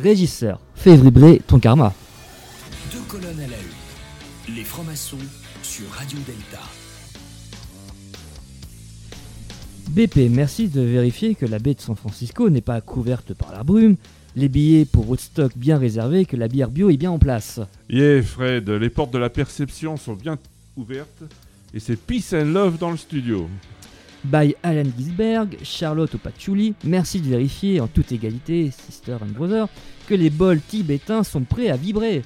[0.00, 1.92] Régisseur, fais vibrer ton karma.
[2.92, 4.54] Deux colonnes à la une.
[4.54, 5.16] Les francs-maçons
[5.62, 6.62] sur Radio Delta.
[9.90, 13.64] BP, merci de vérifier que la baie de San Francisco n'est pas couverte par la
[13.64, 13.96] brume,
[14.36, 17.60] les billets pour Woodstock bien réservés, que la bière bio est bien en place.
[17.90, 20.38] Yeah, Fred, les portes de la perception sont bien
[20.76, 21.24] ouvertes
[21.74, 23.48] et c'est peace and love dans le studio.
[24.24, 29.68] By Alan Gisberg, Charlotte Opachuli, merci de vérifier en toute égalité, sister and brother,
[30.08, 32.22] que les bols tibétains sont prêts à vibrer.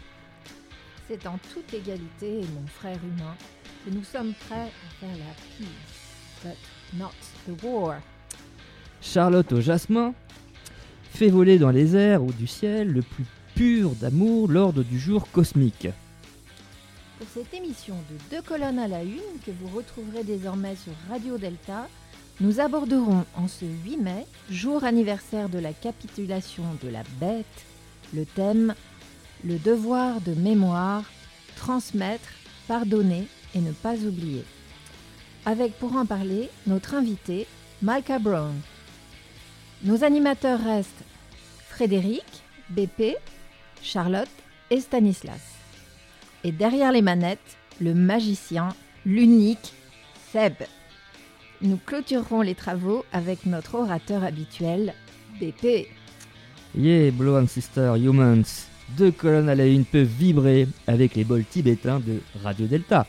[1.09, 3.35] C'est en toute égalité, mon frère humain,
[3.85, 6.57] que nous sommes prêts à faire la peace, but
[6.97, 7.11] not
[7.49, 7.97] the war.
[9.01, 10.15] Charlotte au jasmin
[11.11, 13.25] fait voler dans les airs ou du ciel le plus
[13.57, 15.89] pur d'amour l'ordre du jour cosmique.
[17.19, 21.37] Pour cette émission de Deux colonnes à la une, que vous retrouverez désormais sur Radio
[21.37, 21.89] Delta,
[22.41, 27.45] nous aborderons en ce 8 mai, jour anniversaire de la capitulation de la bête,
[28.15, 28.75] le thème
[29.45, 31.05] Le devoir de mémoire,
[31.57, 32.29] transmettre,
[32.69, 34.45] pardonner et ne pas oublier.
[35.45, 37.47] Avec pour en parler notre invité,
[37.83, 38.55] Micah Brown.
[39.83, 41.05] Nos animateurs restent
[41.69, 42.25] Frédéric,
[42.71, 43.17] BP,
[43.83, 44.29] Charlotte
[44.71, 45.41] et Stanislas.
[46.45, 48.69] Et derrière les manettes, le magicien,
[49.05, 49.73] l'unique
[50.33, 50.55] Seb.
[51.61, 54.95] Nous clôturerons les travaux avec notre orateur habituel,
[55.41, 55.89] BP.
[56.75, 58.69] Yeah, Blow and Sister Humans.
[58.97, 63.07] Deux colonnes à la une peuvent vibrer avec les bols tibétains de Radio Delta.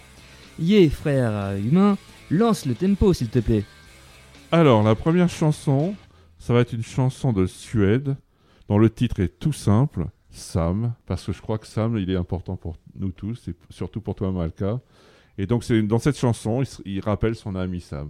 [0.60, 1.98] Yeah, frère humain,
[2.30, 3.64] lance le tempo s'il te plaît.
[4.52, 5.96] Alors, la première chanson,
[6.40, 8.18] ça va être une chanson de Suède,
[8.68, 12.18] dont le titre est tout simple, Sam, parce que je crois que Sam, il est
[12.18, 14.82] important pour nous tous, et surtout pour toi, Malka.
[15.38, 18.10] Et donc, c'est dans cette chanson, il, rappelle son ami Sam.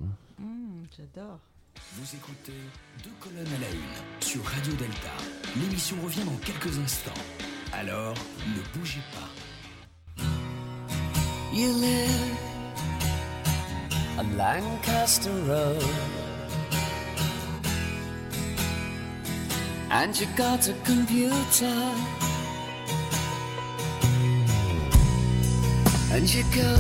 [0.98, 1.40] J'adore.
[1.92, 2.54] Vous écoutez
[3.04, 5.12] Deux colonnes à la une sur Radio Delta.
[5.56, 7.12] L'émission revient dans quelques instants.
[7.72, 8.16] Alors,
[8.48, 10.24] ne bougez pas.
[11.54, 12.38] You live
[14.18, 15.84] on Lancaster Road.
[19.92, 21.92] And you got a computer.
[26.12, 26.76] And you go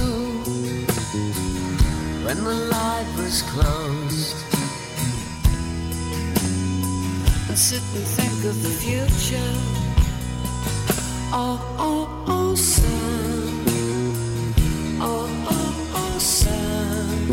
[2.26, 4.23] when the library's closed.
[7.54, 9.54] And sit and think of the future.
[11.32, 13.66] Oh, oh, oh, son.
[15.00, 17.28] Oh, oh, oh, son.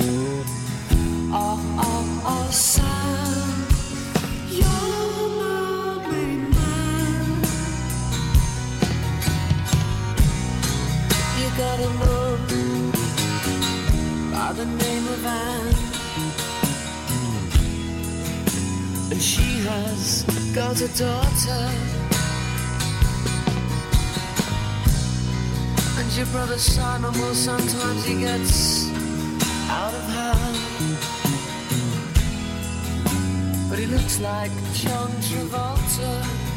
[1.33, 3.65] Oh, oh, oh, son.
[4.59, 7.41] You're my man.
[11.41, 12.41] You got a mom
[14.33, 15.90] by the name of Anne.
[19.21, 20.23] She has
[20.55, 21.69] got a daughter.
[25.99, 28.89] And your brother Simon will sometimes he gets
[29.69, 30.57] out of hand.
[33.69, 36.50] But he looks like John Travolta.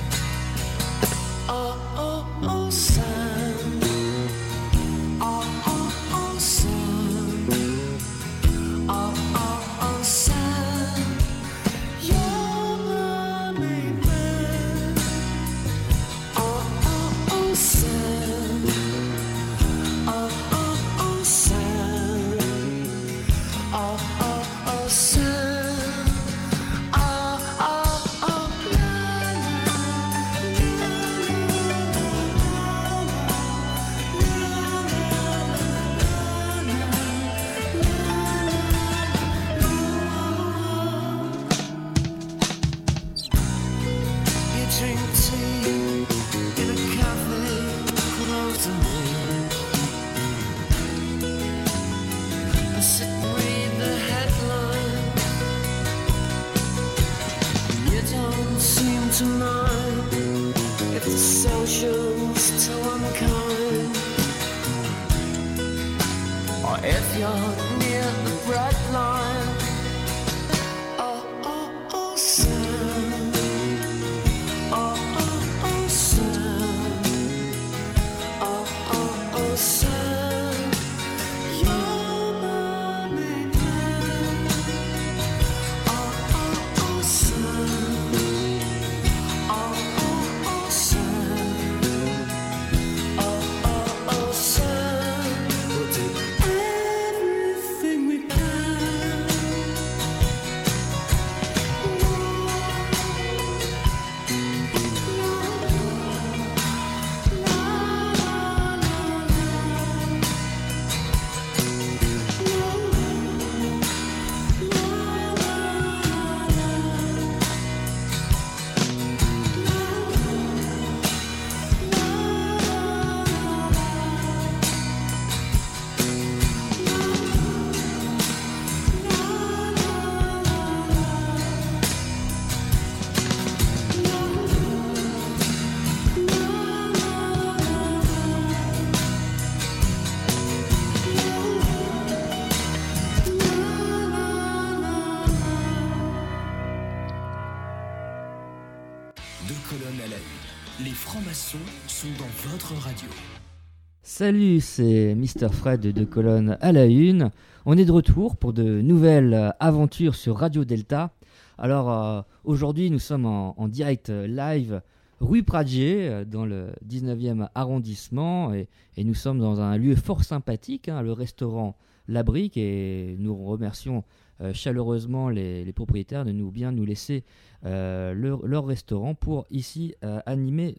[154.03, 155.49] Salut, c'est Mr.
[155.51, 157.31] Fred de Deux colonnes à la une.
[157.65, 161.11] On est de retour pour de nouvelles aventures sur Radio Delta.
[161.57, 164.81] Alors euh, aujourd'hui, nous sommes en, direct live
[165.19, 168.67] rue Pradier, euh, dans le 19e arrondissement, et,
[168.97, 171.75] nous sommes dans un lieu fort sympathique, hein, le restaurant
[172.07, 174.03] La Brique, et nous remercions
[174.41, 177.23] euh, chaleureusement les, propriétaires de nous bien nous laisser
[177.63, 179.95] leur, restaurant pour ici
[180.25, 180.75] animer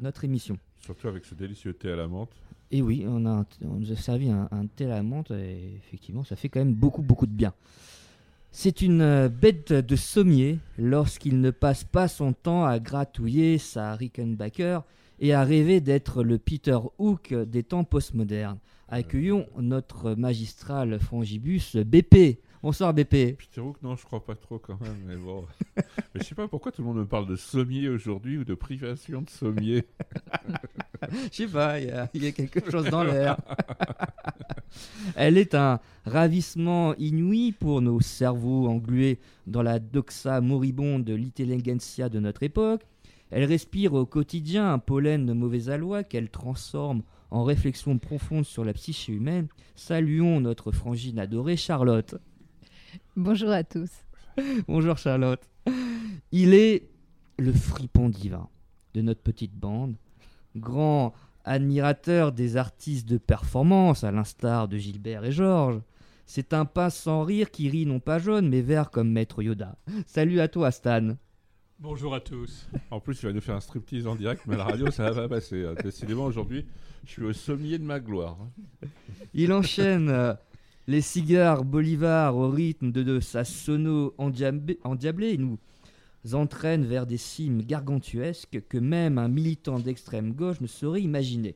[0.00, 0.58] notre émission.
[0.80, 2.30] Surtout avec ce délicieux thé à la menthe.
[2.70, 5.74] Et oui, on, a, on nous a servi un, un thé à la menthe et
[5.76, 7.54] effectivement, ça fait quand même beaucoup, beaucoup de bien.
[8.50, 13.94] C'est une euh, bête de sommier lorsqu'il ne passe pas son temps à gratouiller sa
[13.94, 14.80] Rickenbacker
[15.20, 18.58] et à rêver d'être le Peter Hook des temps postmodernes.
[18.88, 22.38] Accueillons notre magistral frangibus BP.
[22.62, 23.36] Bonsoir BP.
[23.38, 25.44] Peter Hook, non, je crois pas trop quand même, mais bon.
[25.76, 25.82] mais
[26.20, 29.22] je sais pas pourquoi tout le monde me parle de sommier aujourd'hui ou de privation
[29.22, 29.84] de sommier.
[31.30, 33.36] Je sais pas, il y a- il y, a quelque chose dans l'air.
[35.14, 42.08] Elle est un ravissement inouï pour nos cerveaux englués dans la doxa moribonde de l'intelligentsia
[42.08, 42.82] de notre époque.
[43.30, 48.64] Elle respire au quotidien un pollen de mauvais aloi qu'elle transforme en réflexion profonde sur
[48.64, 49.46] la psyché humaine.
[49.76, 52.16] Saluons notre frangine adorée Charlotte.
[53.16, 53.90] Bonjour à tous.
[54.66, 55.42] Bonjour Charlotte.
[56.32, 56.88] Il est
[57.38, 58.48] le fripon divin
[58.94, 59.96] de notre petite bande,
[60.56, 61.14] grand
[61.44, 65.80] admirateur des artistes de performance, à l'instar de Gilbert et Georges.
[66.26, 69.76] C'est un pas sans rire qui rit non pas jaune, mais vert comme Maître Yoda.
[70.06, 71.16] Salut à toi Stan.
[71.80, 72.68] Bonjour à tous.
[72.90, 75.04] En plus, il va nous faire un striptease en direct, mais à la radio, ça
[75.10, 75.64] va pas passer.
[75.64, 75.74] hein.
[75.82, 76.66] Décidément, aujourd'hui,
[77.06, 78.36] je suis au sommier de ma gloire.
[79.32, 80.34] Il enchaîne euh,
[80.88, 85.58] les cigares Bolivar au rythme de, de sa sono endiab- endiablée nous
[86.32, 91.54] entraîne vers des cimes gargantuesques que même un militant d'extrême gauche ne saurait imaginer.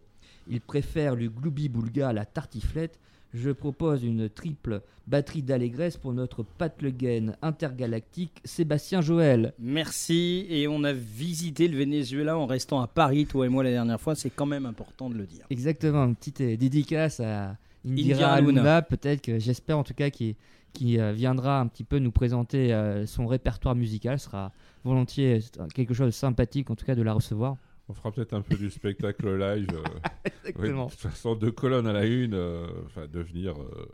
[0.49, 2.99] Il préfère le gloubi-boulga à la tartiflette.
[3.33, 9.55] Je propose une triple batterie d'allégresse pour notre patlegen intergalactique Sébastien Joël.
[9.59, 10.45] Merci.
[10.51, 14.01] Et on a visité le Venezuela en restant à Paris, toi et moi, la dernière
[14.01, 14.15] fois.
[14.15, 15.47] C'est quand même important de le dire.
[15.49, 18.83] Exactement, une petite euh, dédicace à Indira, Aluna.
[18.83, 20.37] Peut-être que j'espère en tout cas qui
[20.73, 24.19] qui euh, viendra un petit peu nous présenter euh, son répertoire musical.
[24.19, 24.53] Ce sera
[24.85, 27.57] volontiers euh, quelque chose de sympathique en tout cas de la recevoir.
[27.89, 29.67] On fera peut-être un peu du spectacle live.
[29.75, 29.83] euh.
[30.25, 30.87] Oui, Exactement.
[30.87, 33.53] de toute façon, deux colonnes à la une, euh, enfin, devenir.
[33.61, 33.87] euh,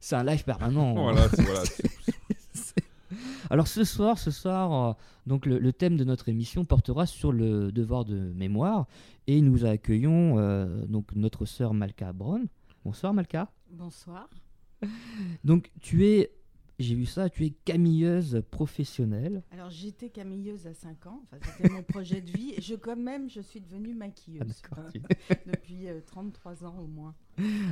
[0.00, 0.94] C'est un live permanent.
[0.94, 1.60] Voilà, c'est- voilà,
[2.52, 2.82] c'est-
[3.50, 4.92] Alors ce soir, ce soir, euh,
[5.26, 8.86] donc le, le thème de notre émission portera sur le devoir de mémoire
[9.26, 12.46] et nous accueillons euh, donc notre sœur Malka Brown.
[12.84, 13.50] Bonsoir Malka.
[13.70, 14.28] Bonsoir.
[15.44, 16.32] Donc tu es,
[16.78, 19.42] j'ai vu ça, tu es camilleuse professionnelle.
[19.52, 22.54] Alors j'étais camilleuse à 5 ans, enfin, c'était mon projet de vie.
[22.56, 25.00] Et je quand même, je suis devenue maquilleuse Ah, hein,
[25.46, 27.14] depuis euh, 33 ans au moins.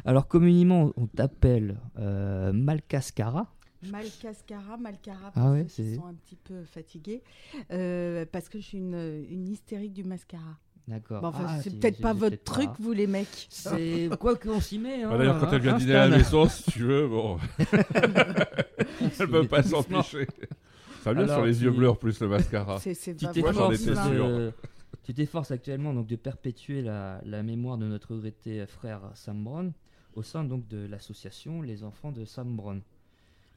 [0.05, 3.53] Alors communément on t'appelle euh, Malkascara.
[3.83, 7.23] Malcascara, Malcara, Ah pour ouais, ceux qui c'est- sont un petit peu fatigués,
[7.71, 10.59] euh, parce que je suis une, une hystérique du mascara.
[10.91, 11.23] D'accord.
[11.23, 12.77] Bon, enfin, Ah, c'est peut-être pas votre peut-être truc, pas.
[12.81, 13.47] vous les mecs.
[13.49, 15.05] C'est quoi qu'on s'y met.
[15.05, 17.07] Hein, Bah, D'ailleurs, quand hein, elle vient hein, dîner à la maison, si tu veux,
[17.07, 17.39] bon.
[19.21, 20.27] elle peut pas s'empêcher.
[21.03, 22.79] Ça vient Alors, sur les tu- yeux bleus en plus, le mascara.
[22.81, 23.33] C'est c'est Tu pas
[25.15, 29.73] t'efforces tu actuellement donc de perpétuer la, la mémoire de notre regretté frère Sam Brown
[30.15, 32.81] au sein donc de l'association Les Enfants de Sam Brown.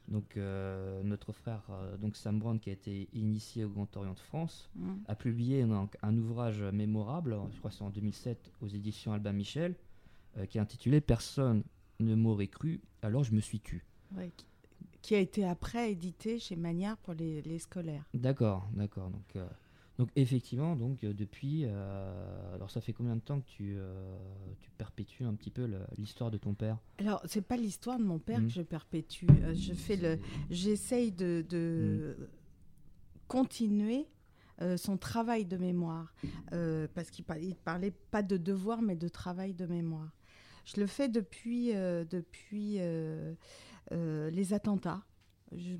[0.08, 4.12] Donc euh, notre frère euh, donc Sam Brown qui a été initié au Grand Orient
[4.14, 4.92] de France Mm.
[5.08, 9.74] a publié donc, un ouvrage mémorable, je crois c'est en 2007 aux éditions Albin Michel,
[10.36, 11.62] euh, qui est intitulé Personne
[12.00, 13.84] ne m'aurait cru, alors je me suis tu.
[14.16, 14.46] Ouais, qui-
[15.00, 18.04] qui a été après édité chez Magnard pour les, les scolaires.
[18.14, 19.10] D'accord, d'accord.
[19.10, 19.46] Donc, euh,
[19.98, 24.16] donc effectivement, donc euh, depuis, euh, alors ça fait combien de temps que tu, euh,
[24.60, 26.78] tu perpétues un petit peu l'histoire de ton père?
[26.98, 28.46] Alors, c'est pas l'histoire de mon père Mm.
[28.46, 29.26] que je perpétue.
[29.42, 30.18] Euh, je fais le,
[30.50, 32.24] j'essaye de, de Mm.
[33.28, 34.06] continuer
[34.62, 36.12] euh, son travail de mémoire,
[36.52, 40.10] Euh, parce qu'il par- il parlait pas de devoir, mais de travail de mémoire.
[40.64, 42.78] Je le fais depuis, euh, depuis
[43.90, 45.02] les attentats.
[45.52, 45.76] Je-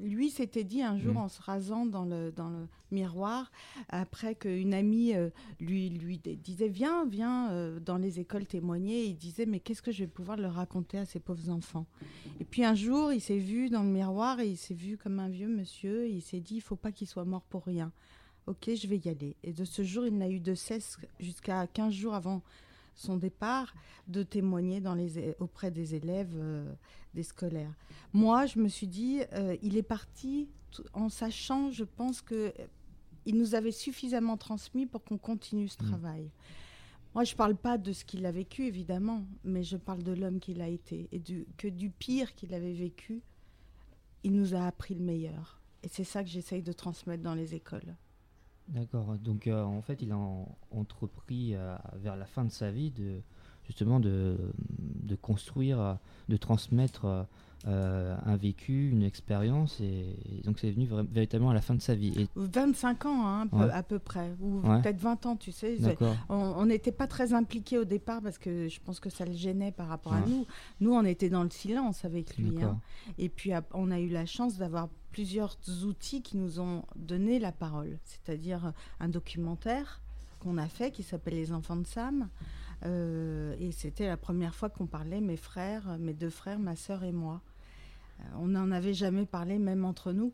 [0.00, 1.18] lui s'était dit un jour Mm.
[1.18, 3.50] en se rasant dans le, dans le miroir,
[3.88, 9.04] après qu'une amie euh, lui, lui disait Viens, viens euh, dans les écoles témoigner.
[9.06, 11.86] Il disait Mais qu'est-ce que je vais pouvoir leur raconter à ces pauvres enfants?
[12.40, 15.18] Et puis un jour, il s'est vu dans le miroir et il s'est vu comme
[15.18, 16.04] un vieux monsieur.
[16.06, 17.90] Et il s'est dit Il faut pas qu'il soit mort pour rien.
[18.46, 19.34] Ok, je vais y aller.
[19.42, 22.42] Et de ce jour, il n'a eu de cesse, jusqu'à 15 jours avant
[22.94, 23.74] son départ,
[24.06, 26.72] de témoigner dans les, auprès des élèves, euh,
[27.16, 27.74] des scolaires.
[28.12, 30.48] Moi, je me suis dit, euh, il est parti
[30.92, 32.52] en sachant, je pense que
[33.24, 35.86] il nous avait suffisamment transmis pour qu'on continue ce Mm.
[35.88, 36.30] travail.
[37.14, 40.38] Moi, je parle pas de ce qu'il a vécu, évidemment, mais je parle de l'homme
[40.38, 41.08] qu'il a été.
[41.10, 43.22] Et du, que du pire qu'il avait vécu,
[44.22, 45.60] il nous a appris le meilleur.
[45.82, 47.96] Et c'est ça que j'essaye de transmettre dans les écoles.
[48.68, 49.16] D'accord.
[49.18, 52.90] Donc euh, en fait, il a en- entrepris euh, vers la fin de sa vie
[52.90, 53.22] de
[53.66, 54.36] justement de,
[55.02, 55.94] de construire, euh,
[56.28, 57.26] de transmettre
[57.66, 59.84] euh, un vécu, une expérience, et,
[60.38, 62.12] et donc c'est venu véritablement à la fin de sa vie.
[62.16, 63.70] Et 25 ans, hein, peu- Ouais.
[63.72, 64.80] à peu près, ou Ouais.
[64.82, 65.76] peut-être 20 ans, tu sais.
[66.28, 69.72] On n'était pas très impliqués au départ parce que je pense que ça le gênait
[69.72, 70.46] par rapport à nous.
[70.80, 72.62] Nous, on était dans le silence avec lui.
[72.62, 72.78] Hein.
[73.18, 77.50] Et puis, on a eu la chance d'avoir plusieurs outils qui nous ont donné la
[77.50, 77.98] parole.
[78.04, 78.70] C'est-à-dire euh,
[79.00, 80.00] un documentaire
[80.40, 82.28] qu'on a fait qui s'appelle Les enfants de Sam.
[82.84, 87.04] Euh, et c'était la première fois qu'on parlait, mes frères, mes deux frères, ma sœur
[87.04, 87.40] et moi.
[88.20, 90.32] Euh, on n'en avait jamais parlé, même entre nous.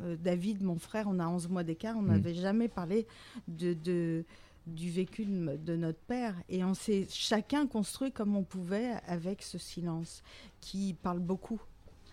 [0.00, 2.08] Euh, David, mon frère, on a 11 mois d'écart, on Mm.
[2.08, 3.06] n'avait jamais parlé
[3.48, 4.24] de, de-
[4.66, 6.34] du vécu de, notre père.
[6.48, 10.22] Et on s'est chacun construit comme on pouvait avec ce silence
[10.60, 11.60] qui parle beaucoup.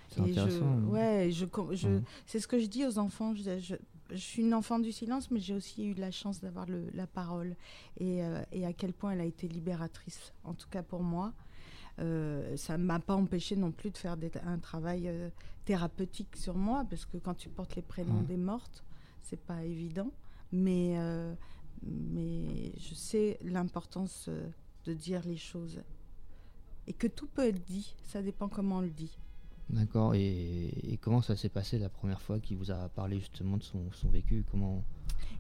[0.09, 0.83] C'est je, hein.
[0.87, 2.01] ouais, je, com- je, Ouais.
[2.25, 3.35] c'est ce que je dis aux enfants.
[3.35, 3.75] Je,
[4.11, 7.55] je- suis une enfant du silence, mais j'ai aussi eu la chance d'avoir la parole.
[7.99, 11.33] Et, euh, et à quel point elle a été libératrice, en tout cas pour moi.
[11.99, 15.29] Euh, ça ne m'a pas empêché non plus de faire des- un travail euh,
[15.65, 18.25] thérapeutique sur moi, parce que quand tu portes les prénoms Ouais.
[18.25, 18.83] des mortes,
[19.23, 20.11] c'est pas évident.
[20.51, 20.95] Mais,
[21.83, 24.29] mais je sais l'importance
[24.85, 25.81] de dire les choses.
[26.87, 29.17] Et que tout peut être dit, ça dépend comment on le dit.
[29.69, 30.13] D'accord.
[30.15, 33.63] Et, et comment ça s'est passé la première fois qu'il vous a parlé justement de
[33.63, 34.81] son, son vécu Comment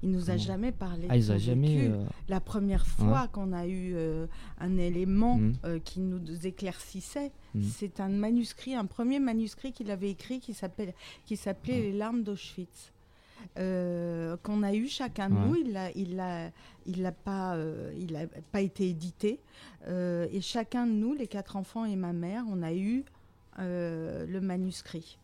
[0.03, 1.07] Il nous a jamais parlé.
[1.09, 1.75] Ah, de il son a jamais.
[1.77, 1.91] vécu.
[1.93, 4.27] euh, La première fois qu'on a eu euh,
[4.59, 5.53] un élément Mhm.
[5.63, 7.61] euh, qui nous éclaircissait, Mhm.
[7.63, 10.93] c'est un manuscrit, un premier manuscrit qu'il avait écrit qui s'appelle,
[11.25, 11.83] qui s'appelait Mhm.
[11.83, 12.91] Les larmes d'Auschwitz.
[13.55, 15.47] qu'on a eu chacun de Ouais.
[15.47, 16.51] nous, il a, il a,
[16.85, 17.57] il a pas,
[17.97, 19.39] il a pas été édité,
[19.87, 23.03] et chacun de nous, les quatre enfants et ma mère, on a eu
[23.57, 25.17] le manuscrit.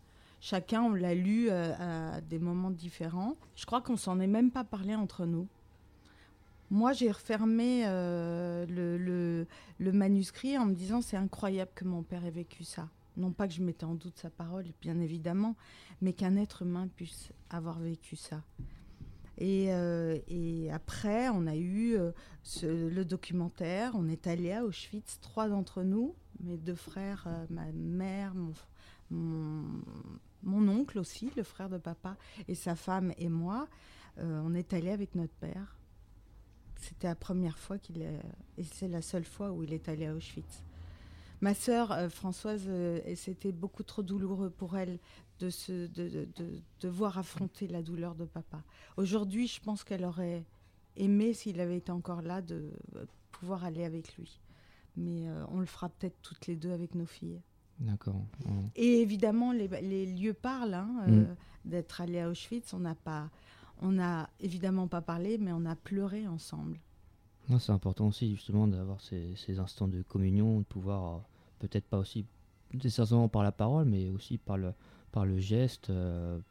[0.44, 3.38] Chacun, on l'a lu euh, à des moments différents.
[3.56, 5.48] Je crois qu'on s'en est même pas parlé entre nous.
[6.70, 8.66] Moi, j'ai refermé euh,
[9.80, 12.90] le, manuscrit en me disant c'est incroyable que mon père ait vécu ça.
[13.16, 15.56] Non pas que je mettais en doute sa parole, bien évidemment,
[16.02, 18.42] mais qu'un être humain puisse avoir vécu ça.
[19.38, 20.18] Et, euh,
[20.74, 22.12] après, on a eu euh,
[22.63, 23.94] le documentaire.
[23.96, 28.34] On est allé à Auschwitz, trois d'entre nous, mes deux frères, euh, ma mère,
[29.10, 33.68] mon, oncle aussi, le frère de papa, et sa femme et moi.
[34.20, 35.78] Euh, on est allé avec notre père.
[36.80, 38.20] C'était la première fois qu'il est,
[38.58, 40.63] et c'est la seule fois où il est allé à Auschwitz.
[41.44, 44.98] Ma sœur euh, Françoise, euh, c'était beaucoup trop douloureux pour elle
[45.40, 46.25] de, se, de,
[47.18, 48.63] affronter la douleur de papa.
[48.96, 50.46] Aujourd'hui, je pense qu'elle aurait
[50.96, 54.40] aimé, s'il avait été encore là, de euh, pouvoir aller avec lui.
[54.96, 57.42] Mais euh, on le fera peut-être toutes les deux avec nos filles.
[57.80, 58.22] D'accord.
[58.76, 60.76] Et évidemment, les, les lieux parlent.
[60.76, 61.26] hein, euh,
[61.66, 63.30] D'être allé à Auschwitz, on n'a pas,
[63.82, 66.80] on n'a évidemment pas parlé, mais on a pleuré ensemble.
[67.50, 71.20] Non, c'est important aussi justement d'avoir ces, ces instants de communion, de pouvoir euh,
[71.60, 72.26] peut-être pas aussi
[72.74, 74.74] nécessairement par la parole, mais aussi par le,
[75.12, 75.92] par le geste,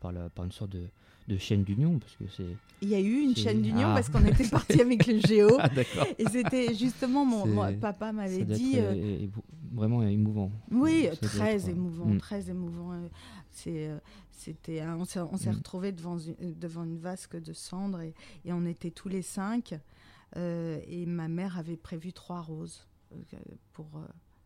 [0.00, 0.88] par, la, par une sorte de,
[1.28, 2.56] de chaîne d'union, parce que c'est.
[2.80, 3.94] Il y a eu une chaîne d'union Ah.
[3.94, 5.56] parce qu'on était parti avec le géo.
[5.60, 5.68] Ah.
[6.18, 8.74] Et c'était justement mon, papa m'avait dit.
[8.76, 9.26] euh, euh,
[9.72, 10.50] vraiment émouvant.
[10.70, 12.18] Oui, Ça très euh, émouvant, mm.
[12.18, 12.92] très émouvant.
[13.52, 13.98] C'est, euh,
[14.32, 15.56] c'était, un- on s'est, on s'est Mm.
[15.56, 18.14] retrouvés devant une, devant une vasque de cendres et,
[18.44, 19.74] et on était tous les cinq.
[20.36, 22.86] euh, et ma mère avait prévu trois roses
[23.74, 23.86] pour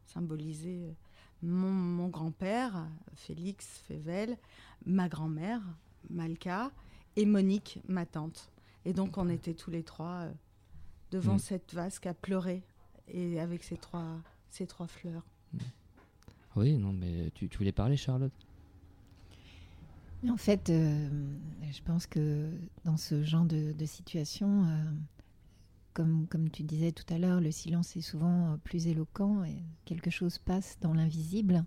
[0.05, 0.95] symboliser
[1.43, 4.37] mon, mon grand-père, Félix Fével,
[4.85, 5.63] ma grand-mère,
[6.11, 6.71] Malka,
[7.17, 8.51] et Monique, ma tante.
[8.85, 10.33] Et donc on était tous les trois euh,
[11.11, 11.41] devant Mm.
[11.41, 12.63] cette vasque à pleurer
[13.09, 14.21] et avec ces trois,
[14.51, 15.25] ces trois fleurs.
[16.57, 18.33] Oui, non, mais tu, tu voulais parler, Charlotte?
[20.29, 21.09] En fait, euh,
[21.71, 22.51] je pense que
[22.85, 24.85] dans ce genre de, de situation, euh,
[25.93, 30.11] comme, comme tu disais tout à l'heure, le silence est souvent plus éloquent et quelque
[30.11, 31.65] chose passe dans l'invisible,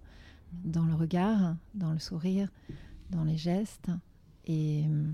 [0.65, 2.49] dans le regard, dans le sourire,
[3.11, 3.91] dans les gestes.
[4.49, 5.11] Et euh,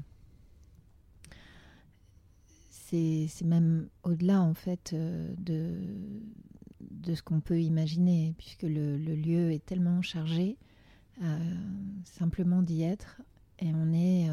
[2.79, 9.63] c'est même au-delà, en fait, euh, de, ce qu'on peut imaginer, puisque le, lieu est
[9.63, 10.57] tellement chargé.
[11.21, 11.37] euh,
[12.05, 13.21] simplement d'y être
[13.59, 14.29] et on est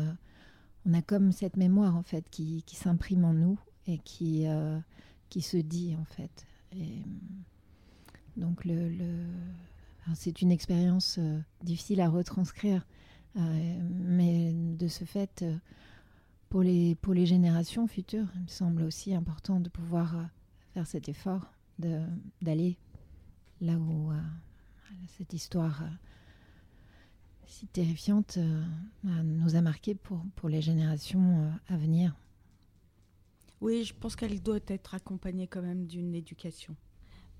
[0.84, 3.56] on a comme cette mémoire en fait qui, s'imprime en nous
[3.86, 4.46] et qui
[5.40, 6.44] se dit en fait
[8.36, 8.90] donc le,
[10.14, 11.20] c'est une expérience
[11.62, 12.84] difficile à retranscrire
[13.34, 15.56] mais de ce fait euh,
[16.48, 20.22] pour les, pour les générations futures, il me semble aussi important de pouvoir euh,
[20.74, 22.76] faire cet effort d'aller
[23.60, 24.20] là où euh,
[25.16, 25.86] cette histoire euh,
[27.46, 28.64] si terrifiante euh,
[29.02, 32.14] nous a marqué pour, pour les générations euh, à venir.
[33.60, 36.74] Oui, je pense qu'elle doit être accompagnée quand même d'une éducation.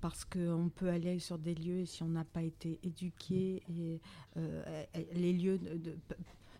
[0.03, 4.01] Parce qu'on peut aller sur des lieux et si on n'a pas été éduqué, et
[4.35, 4.83] euh,
[5.13, 5.97] les lieux de, de-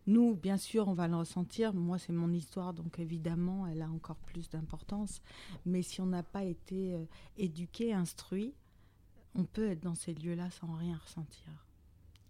[0.07, 1.73] Nous, bien sûr, on va le ressentir.
[1.73, 5.21] Moi, c'est mon histoire, donc évidemment, elle a encore plus d'importance.
[5.65, 7.03] Mais si on n'a pas été euh,
[7.37, 8.53] éduqué, instruit,
[9.35, 11.49] on peut être dans ces lieux-là sans rien ressentir.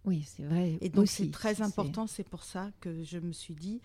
[0.06, 0.80] Oui, c'est vrai.
[0.82, 3.82] Et donc c'est très important, c'est pour ça que je me suis dit,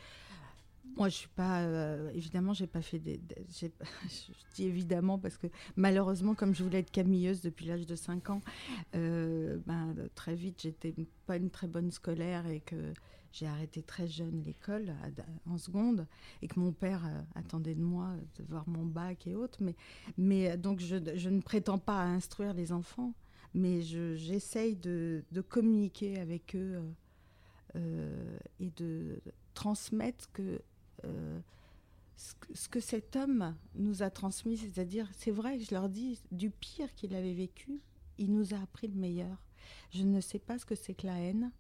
[0.96, 3.20] moi je suis pas, euh, évidemment j'ai pas fait des,
[3.60, 3.66] je
[4.54, 8.40] dis évidemment parce que malheureusement comme je voulais être camilleuse depuis l'âge de 5 ans,
[8.94, 10.94] euh, ben, très vite j'étais
[11.26, 12.92] pas une très bonne scolaire et que
[13.32, 14.92] j'ai arrêté très jeune l'école
[15.46, 16.06] en seconde
[16.42, 19.60] et que mon père euh, attendait de moi de voir mon bac et autres,
[20.16, 23.14] mais, euh, donc je, ne prétends pas à instruire les enfants
[23.54, 26.82] mais je- j'essaye de, communiquer avec eux
[28.60, 29.20] et de
[29.54, 30.60] transmettre que,
[31.04, 31.40] euh,
[32.16, 36.20] ce que ce que cet homme nous a transmis, c'est-à-dire, c'est vrai, je leur dis,
[36.32, 37.80] du pire qu'il avait vécu,
[38.18, 39.44] il nous a appris le meilleur.
[39.90, 41.52] Je ne sais pas ce que c'est que la haine,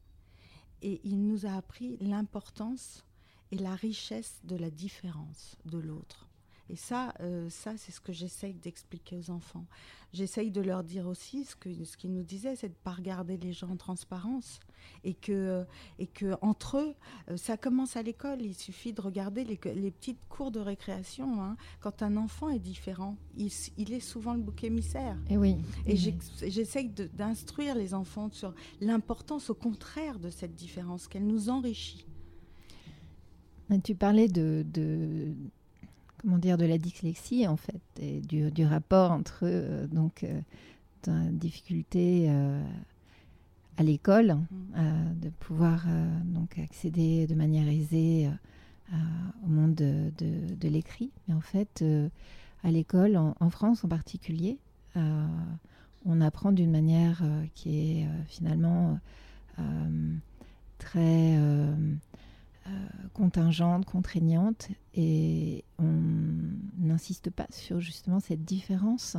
[0.82, 3.04] et il nous a appris l'importance
[3.50, 6.27] et la richesse de la différence de l'autre.
[6.70, 9.64] Et ça, euh, ça c'est ce que j'essaye d'expliquer aux enfants.
[10.12, 12.92] J'essaye de leur dire aussi ce que ce qu'ils nous disaient, c'est de ne pas
[12.92, 14.60] regarder les gens en transparence
[15.04, 15.64] et que
[15.98, 16.94] et que entre eux,
[17.30, 18.40] euh, ça commence à l'école.
[18.42, 21.42] Il suffit de regarder les, les petites cours de récréation.
[21.42, 21.56] hein.
[21.80, 25.16] Quand un enfant est différent, il, il est souvent le bouc émissaire.
[25.30, 25.56] Et oui.
[25.86, 25.96] Et oui.
[25.96, 32.06] j'ex- j'essaye d'instruire les enfants sur l'importance, au contraire, de cette différence, qu'elle nous enrichit.
[33.84, 35.34] Tu parlais de, de-
[36.18, 41.30] comment dire de la dyslexie en fait et du, du rapport entre euh, donc euh,
[41.30, 42.62] difficulté euh,
[43.76, 44.36] à l'école
[44.76, 45.86] euh, de pouvoir
[46.24, 48.26] donc accéder de manière aisée
[48.92, 48.96] à-
[49.44, 51.10] au monde de, de- de l'écrit.
[51.28, 51.84] Mais en fait,
[52.64, 54.58] à l'école, en, en France en particulier,
[54.96, 57.22] on apprend d'une manière
[57.54, 58.98] qui est finalement
[60.78, 61.36] très
[63.14, 66.00] contingente, contraignante, et on
[66.78, 69.16] n'insiste pas sur justement cette différence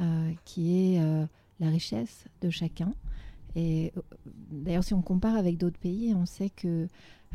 [0.00, 1.26] euh, qui est euh,
[1.60, 2.92] la richesse de chacun.
[3.54, 4.00] Et euh,
[4.50, 6.88] d'ailleurs, si on compare avec d'autres pays, on sait que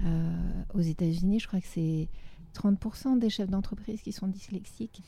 [0.04, 2.08] euh, aux États-Unis, je crois que c'est
[2.56, 5.02] 30% des chefs d'entreprise qui sont dyslexiques.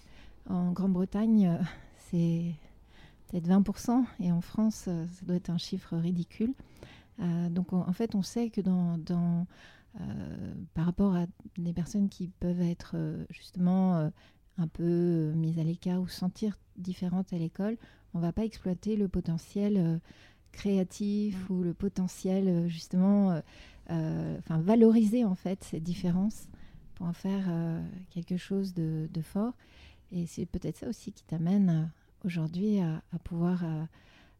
[0.49, 1.57] En Grande-Bretagne, euh,
[2.09, 2.53] c'est
[3.29, 6.53] peut-être 20%, et en France, euh, ça doit être un chiffre ridicule.
[7.19, 9.43] Euh, donc, on- en fait, on sait que dans, euh,
[10.73, 11.25] par rapport à
[11.57, 14.09] des personnes qui peuvent être euh, justement euh,
[14.57, 17.77] un peu euh, mises à l'écart ou se sentir différentes à l'école,
[18.13, 19.97] on va pas exploiter le potentiel euh,
[20.51, 23.41] créatif ou le potentiel euh, justement, euh,
[23.91, 26.47] euh, enfin valoriser en fait ces différences
[26.95, 29.53] pour en faire euh, quelque chose de, de fort.
[30.11, 31.85] Et c'est peut-être ça aussi qui t'amène euh,
[32.25, 33.63] aujourd'hui à, à pouvoir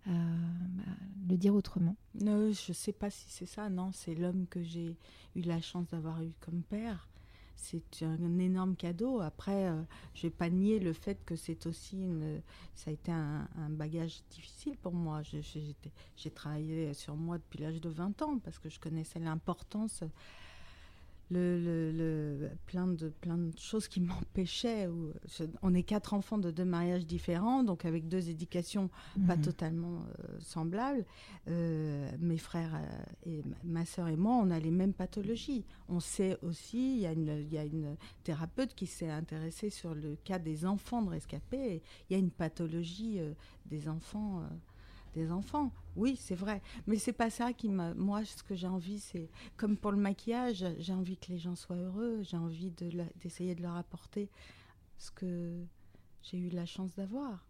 [0.08, 0.92] euh, bah,
[1.30, 1.96] le dire autrement.
[2.20, 4.96] Non, je sais pas si c'est ça, non, c'est l'homme que j'ai
[5.36, 7.08] eu la chance d'avoir eu comme père.
[7.56, 9.22] C'est un énorme cadeau.
[9.22, 9.82] Après, euh,
[10.16, 12.42] je vais pas nier le fait que c'est aussi une,
[12.76, 15.22] ça a été un, bagage difficile pour moi.
[15.24, 20.04] J'ai travaillé sur moi depuis l'âge de 20 ans parce que je connaissais l'importance,
[21.34, 24.88] le, le- le- plein, de, plein de choses qui m'empêchaient.
[25.62, 28.90] On est quatre enfants de deux mariages différents, donc avec deux éducations
[29.28, 29.42] pas Mhm.
[29.44, 31.06] totalement euh, semblables.
[31.48, 35.66] Euh, mes frères euh, et ma- sœur et moi, on a les mêmes pathologies.
[35.90, 39.94] On sait aussi, il y, a une- y a une thérapeute qui s'est intéressée sur
[39.96, 41.82] le cas des enfants de rescapés.
[42.10, 43.20] Il y a une pathologie
[43.66, 44.44] des enfants.
[45.14, 46.62] Des enfants, oui, c'est vrai.
[46.88, 47.94] Mais c'est pas ça qui m'a.
[47.94, 51.56] Moi, ce que j'ai envie, c'est comme pour le maquillage, j'ai envie que les gens
[51.56, 52.20] soient heureux.
[52.24, 52.72] J'ai envie
[53.22, 54.30] d'essayer de leur apporter
[54.98, 55.64] ce que
[56.24, 57.46] j'ai eu la chance d'avoir.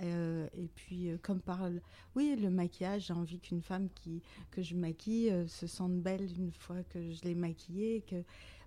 [0.00, 1.68] Euh, et puis, euh, comme par
[2.14, 6.28] oui, le maquillage, j'ai envie qu'une femme qui, que je maquille euh, se sente belle
[6.38, 8.22] une fois que je l'ai maquillée, que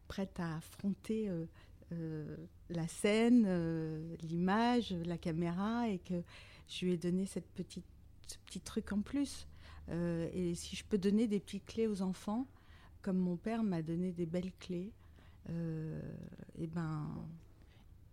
[0.08, 1.30] prête à affronter
[2.70, 3.48] la scène,
[4.24, 6.24] l'image, la caméra, et que
[6.68, 7.86] je lui ai donné cette petite,
[8.32, 9.48] ce petit truc en plus.
[9.90, 12.46] Euh, et si je peux donner des petites clés aux enfants,
[13.02, 14.92] comme mon père m'a donné des belles clés,
[15.50, 16.00] euh,
[16.58, 17.08] et ben,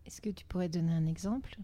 [0.06, 1.56] Est-ce que tu pourrais donner un exemple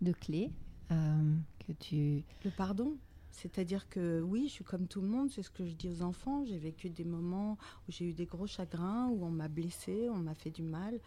[0.00, 0.50] de clé
[0.90, 2.96] euh, que tu le pardon,
[3.30, 6.02] C'est-à-dire que oui, je suis comme tout le monde, c'est ce que je dis aux
[6.02, 6.44] enfants.
[6.44, 7.56] J'ai vécu des moments
[7.88, 10.98] où j'ai eu des gros chagrins, où on m'a blessé, on m'a fait du mal.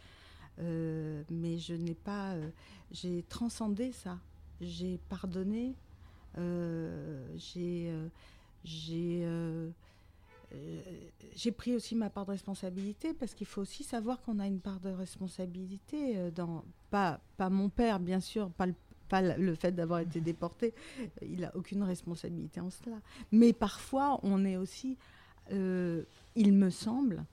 [0.59, 2.35] Euh, mais je n'ai pas.
[2.91, 4.19] j'ai transcendé ça.
[4.59, 5.75] J'ai pardonné.
[6.37, 7.89] Euh, j'ai.
[7.89, 9.69] euh,
[10.53, 10.81] euh,
[11.33, 14.59] j'ai pris aussi ma part de responsabilité parce qu'il faut aussi savoir qu'on a une
[14.59, 20.19] part de responsabilité dans pas pas mon père bien sûr pas le, fait d'avoir été
[20.19, 20.73] déporté
[21.21, 22.97] il a aucune responsabilité en cela
[23.31, 24.97] mais parfois on est aussi
[25.49, 27.23] il me semble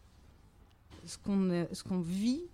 [1.05, 2.45] ce qu'on qu'on vit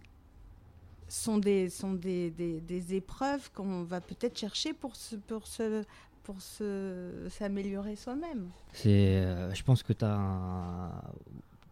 [1.09, 5.85] sont des sont des, des épreuves qu'on va peut-être chercher pour se pour se
[6.24, 8.48] pour s'améliorer soi-même
[8.87, 10.90] euh, je pense que un-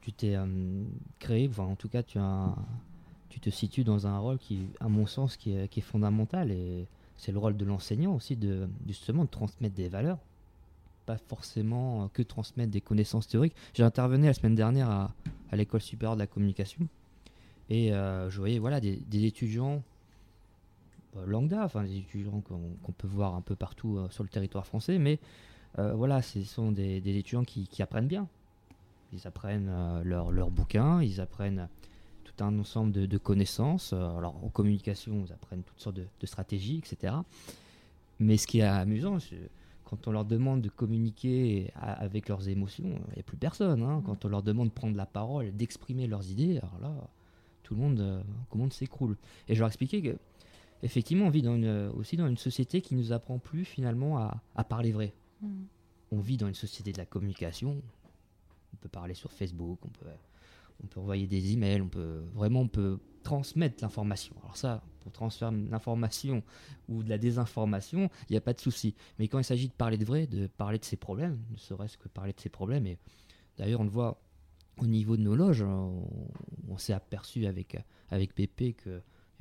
[0.03, 0.85] tu t'es euh,
[1.19, 2.55] créé, enfin, en tout cas, tu, as,
[3.31, 6.51] tu te situes dans un rôle qui, à mon sens, qui est, fondamental.
[6.51, 6.87] Et
[7.17, 10.19] c'est le rôle de l'enseignant aussi, de, justement, de transmettre des valeurs.
[11.07, 13.55] Pas forcément que transmettre des connaissances théoriques.
[13.75, 15.15] J'ai intervenu la semaine dernière à,
[15.53, 16.87] l'école supérieure de la communication.
[17.71, 19.92] Et euh, je voyais voilà, des, étudiants euh,
[21.27, 24.99] lambda, enfin des étudiants qu'on peut voir un peu partout euh, sur le territoire français,
[24.99, 25.19] mais
[25.79, 28.29] euh, voilà, ce sont des, étudiants qui, apprennent bien.
[29.13, 31.69] Ils apprennent euh, leurs leurs bouquins, ils apprennent
[32.25, 33.93] tout un ensemble de, connaissances.
[33.93, 37.15] Euh, alors en communication, ils apprennent toutes sortes de, stratégies, etc.
[38.19, 39.51] Mais ce qui est amusant, c'est
[39.85, 43.83] quand on leur demande de communiquer avec leurs émotions, il n'y a plus personne.
[43.83, 44.03] hein.
[44.07, 46.95] Quand on leur demande de prendre la parole, d'exprimer leurs idées, alors là,
[47.63, 48.21] tout le monde, euh,
[48.51, 49.17] tout le monde s'écroule.
[49.49, 50.17] Et je leur expliquais que,
[50.83, 54.43] effectivement, on vit dans une, aussi dans une société qui nous apprend plus finalement à,
[54.55, 55.15] à parler vrai.
[56.11, 57.83] On vit dans une société de la communication.
[58.73, 60.07] On peut parler sur Facebook, on peut,
[60.83, 64.35] on peut envoyer des emails, on peut vraiment on peut transmettre l'information.
[64.43, 66.43] Alors ça, pour transférer l'information
[66.89, 68.95] ou de la désinformation, il n'y a pas de souci.
[69.19, 71.99] Mais quand il s'agit de parler de vrai, de parler de ses problèmes, ne serait-ce
[71.99, 72.99] que parler de ses problèmes, et
[73.59, 74.21] d'ailleurs on le voit
[74.79, 76.09] au niveau de nos loges, on,
[76.69, 77.77] on s'est aperçu avec,
[78.11, 78.75] avec Pépé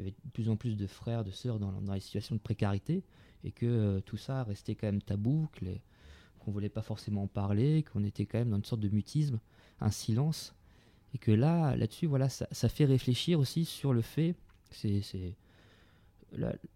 [0.02, 3.04] avait de plus en plus de frères, de sœurs dans, dans les situations de précarité,
[3.44, 5.48] et que euh, tout ça restait quand même tabou,
[6.40, 9.40] qu'on voulait pas forcément en parler, qu'on était quand même dans une sorte de mutisme,
[9.80, 10.56] un silence,
[11.14, 14.36] et que là, là-dessus, voilà, ça, fait réfléchir aussi sur le fait,
[14.72, 15.36] c'est c'est-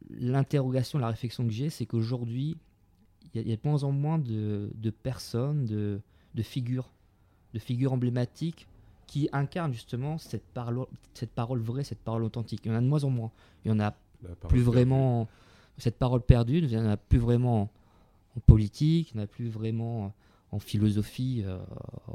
[0.09, 2.57] l'interrogation, la réflexion que j'ai, c'est qu'aujourd'hui,
[3.33, 4.69] il y, a- de moins en moins de,
[5.03, 6.01] personnes, de
[6.41, 6.91] figures,
[7.53, 8.67] de figures emblématiques
[9.07, 12.61] qui incarnent justement cette parole, cette parole vraie, cette parole authentique.
[12.65, 13.31] Il y en a de moins en moins.
[13.63, 13.93] Il y en a
[14.49, 15.27] plus vraiment
[15.77, 17.69] cette parole perdue, il n'y en a plus vraiment
[18.35, 20.13] en politique, il n'y en a plus vraiment
[20.51, 21.43] en philosophie.
[21.45, 21.57] euh,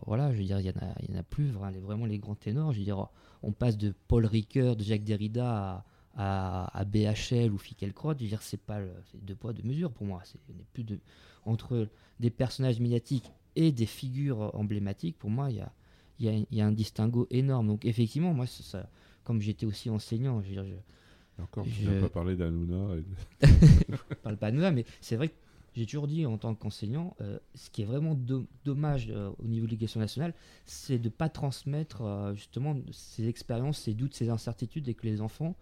[0.06, 2.18] voilà, je veux dire, il n'y en, a- il y en a plus vraiment les
[2.18, 2.72] grands ténors.
[2.72, 3.06] Je veux dire,
[3.42, 5.84] on passe de Paul Ricoeur, de Jacques Derrida
[6.16, 8.14] à, à, à BHL ou Fickelkrot.
[8.18, 10.22] Je veux dire, c'est pas le- deux poids, deux mesures pour moi.
[10.48, 10.98] N'y a plus de
[11.46, 11.86] entre
[12.18, 15.18] des personnages médiatiques et des figures emblématiques.
[15.18, 15.72] Pour moi, il y a,
[16.20, 17.66] il y a- il y a un distinguo énorme.
[17.66, 18.90] Donc effectivement, moi, ça, ça-
[19.24, 22.96] comme j'étais aussi enseignant, je veux dire, je, encore, tu Je- n'as pas parlé d'Anouna.
[22.96, 23.04] et
[23.88, 25.34] je parle pas moi, mais c'est vrai que
[25.74, 29.46] j'ai toujours dit en tant qu'enseignant, euh, ce qui est vraiment do- dommage euh, au
[29.46, 30.34] niveau de l'éducation nationale,
[30.66, 35.06] c'est de ne pas transmettre euh, justement ces expériences, ces doutes, ces incertitudes et que
[35.06, 35.54] les enfants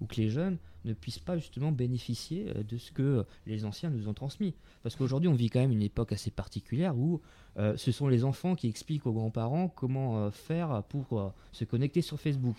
[0.00, 3.90] ou que les jeunes ne puissent pas justement bénéficier euh, de ce que les anciens
[3.90, 4.54] nous ont transmis.
[4.82, 7.20] Parce qu'aujourd'hui, on vit quand même une époque assez particulière où
[7.58, 11.64] euh, ce sont les enfants qui expliquent aux grands-parents comment euh, faire pour euh, se
[11.64, 12.56] connecter sur Facebook.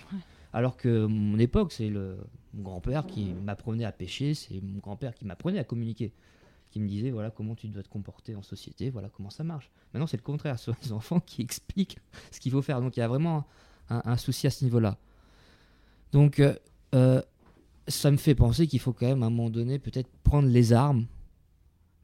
[0.52, 2.18] Alors que mon époque, c'est le
[2.54, 6.12] mon grand-père qui m'apprenait à pêcher, c'est mon grand-père qui m'apprenait à communiquer,
[6.72, 9.70] qui me disait voilà comment tu dois te comporter en société, voilà comment ça marche.
[9.94, 12.00] Maintenant, c'est le contraire, ce sont les enfants qui expliquent
[12.32, 12.82] ce qu'il faut faire.
[12.82, 13.46] Donc il y a vraiment
[13.90, 14.98] un, un souci à ce niveau-là.
[16.12, 16.42] Donc
[16.94, 17.22] euh, euh,
[17.88, 20.74] ça me fait penser qu'il faut quand même à un moment donné peut-être prendre les
[20.74, 21.06] armes,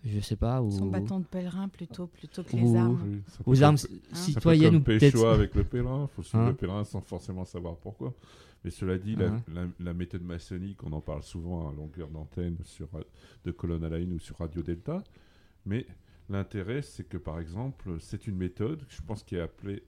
[0.03, 2.99] je sais pas, ou Son bâton de pèlerin plutôt, plutôt que Ou- les armes.
[3.05, 6.43] Oui, aux armes comme- ça peut citoyennes ou comme peut-être avec le pèlerin, faut suivre
[6.43, 8.13] Hein le pèlerin sans forcément savoir pourquoi.
[8.63, 12.07] Mais cela dit, la, Hein la- la méthode maçonnique, on en parle souvent à longueur
[12.09, 13.01] d'antenne sur ra-
[13.43, 15.03] de colonne à la une ou sur Radio Delta.
[15.67, 15.85] Mais
[16.29, 19.83] l'intérêt, c'est que par exemple, c'est une méthode, je pense, qui est appelée,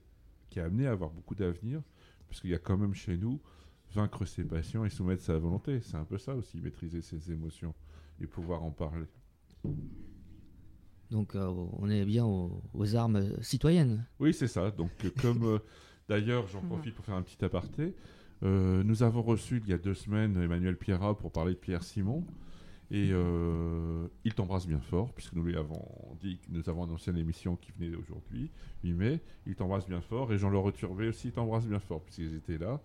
[0.48, 1.80] qui est amenée à avoir beaucoup d'avenir,
[2.28, 3.40] parce qu'il y a quand même chez nous
[3.94, 5.80] vaincre ses passions et soumettre sa volonté.
[5.80, 7.74] C'est un peu ça aussi, maîtriser ses émotions
[8.20, 9.06] et pouvoir en parler.
[11.10, 11.46] Donc euh,
[11.78, 14.04] on est bien aux, aux armes citoyennes.
[14.20, 14.70] Oui, c'est ça.
[14.70, 15.58] Donc, euh, comme euh,
[16.08, 17.94] d'ailleurs, j'en profite pour faire un petit aparté.
[18.42, 21.82] euh, nous avons reçu il y a deux semaines Emmanuel Pierrat pour parler de Pierre
[21.82, 22.26] Simon.
[22.90, 25.84] Et euh, il t'embrasse bien fort, puisque nous lui avons
[26.20, 28.50] dit que nous avons annoncé l'émission qui venait aujourd'hui,
[28.82, 29.20] 8 mai.
[29.46, 30.32] Il t'embrasse bien fort.
[30.32, 32.80] Et Jean-Laurent Turbet aussi t'embrasse bien fort, puisqu'ils étaient là.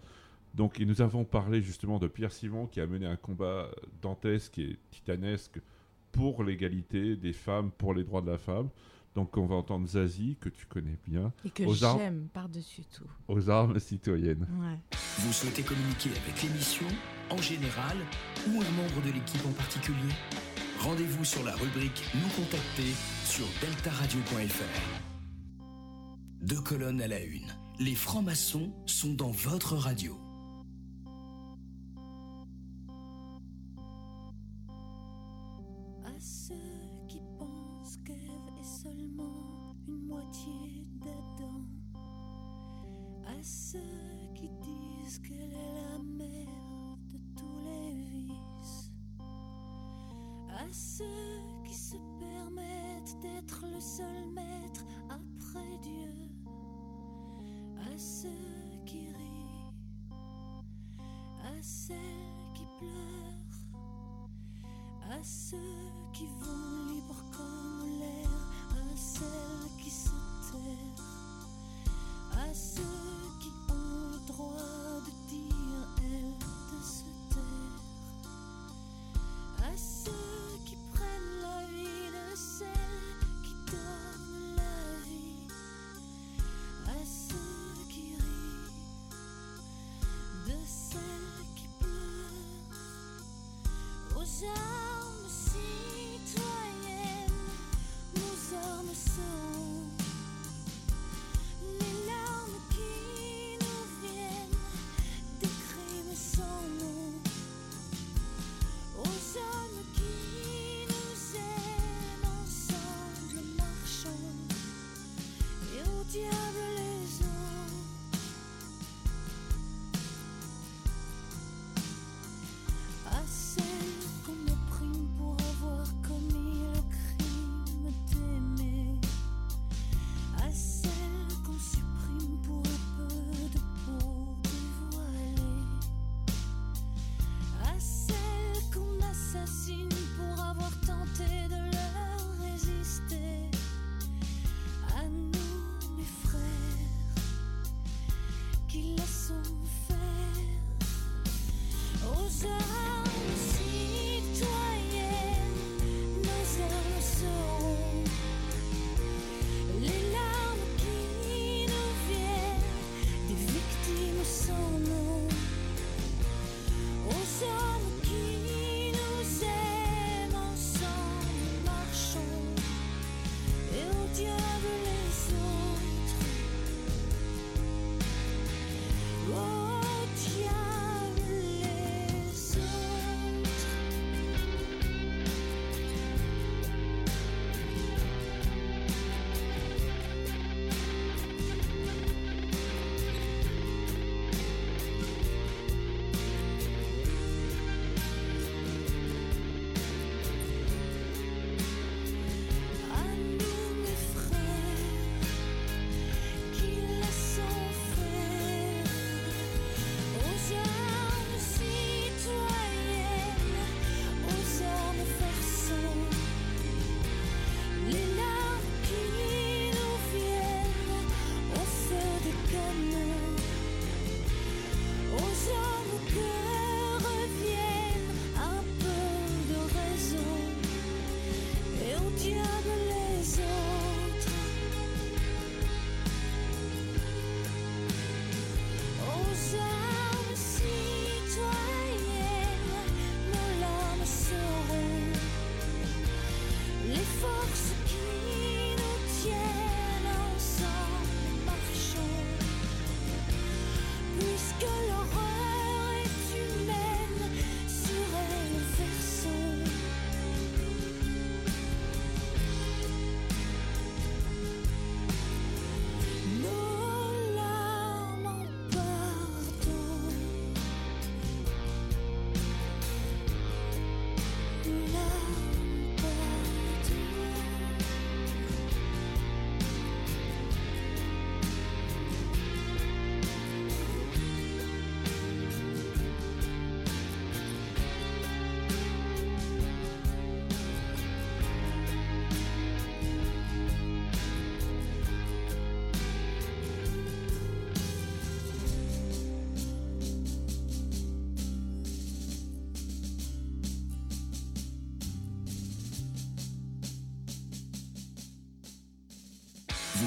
[0.54, 3.70] Donc, et nous avons parlé justement de Pierre Simon qui a mené un combat
[4.02, 5.60] dantesque et titanesque
[6.12, 8.70] pour l'égalité des femmes, pour les droits de la femme.
[9.16, 12.00] Donc on va entendre Zazie, que tu connais bien, Et que Aux armes.
[12.00, 13.06] j'aime par-dessus tout.
[13.28, 14.48] aux armes citoyennes.
[14.60, 14.78] Ouais.
[15.20, 16.88] Vous souhaitez communiquer avec l'émission,
[17.30, 17.98] en général,
[18.48, 20.14] ou un membre de l'équipe en particulier?
[20.80, 22.92] Rendez-vous sur la rubrique Nous contacter
[23.26, 25.02] sur deltaradio.fr.
[26.42, 27.48] Deux colonnes à la une.
[27.80, 30.18] Les francs-maçons sont dans votre radio.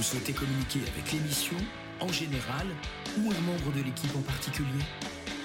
[0.07, 1.57] Souhaitez communiquer avec l'émission,
[2.01, 2.67] en général,
[3.19, 4.85] ou un membre de l'équipe en particulier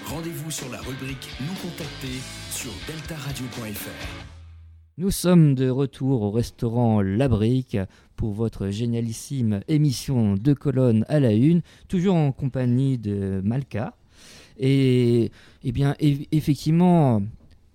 [0.06, 2.18] Rendez-vous sur la rubrique Nous contacter
[2.50, 4.24] sur deltaradio.fr.
[4.98, 7.76] Nous sommes de retour au restaurant La Brique
[8.14, 13.96] pour votre génialissime émission de colonnes à la une, toujours en compagnie de Malka.
[14.58, 15.32] Et,
[15.64, 17.20] eh bien, eff- effectivement,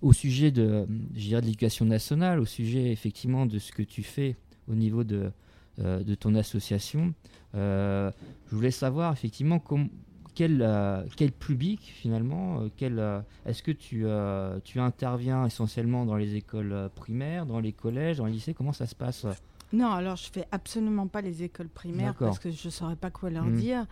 [0.00, 4.36] au sujet de, de l'éducation nationale, au sujet effectivement de ce que tu fais
[4.70, 5.30] au niveau de,
[5.78, 7.14] de ton association,
[7.54, 8.10] euh,
[8.50, 9.88] je voulais savoir effectivement com-
[10.34, 16.04] quel, euh, quel public finalement, euh, quel, euh, est-ce que tu, euh, tu interviens essentiellement
[16.06, 18.54] dans les écoles euh, primaires, dans les collèges, dans les lycées?
[18.54, 19.26] Comment ça se passe?
[19.72, 23.28] Non, alors je fais absolument pas les écoles primaires parce que je saurais pas quoi
[23.30, 23.56] leur Mhm.
[23.60, 23.86] dire.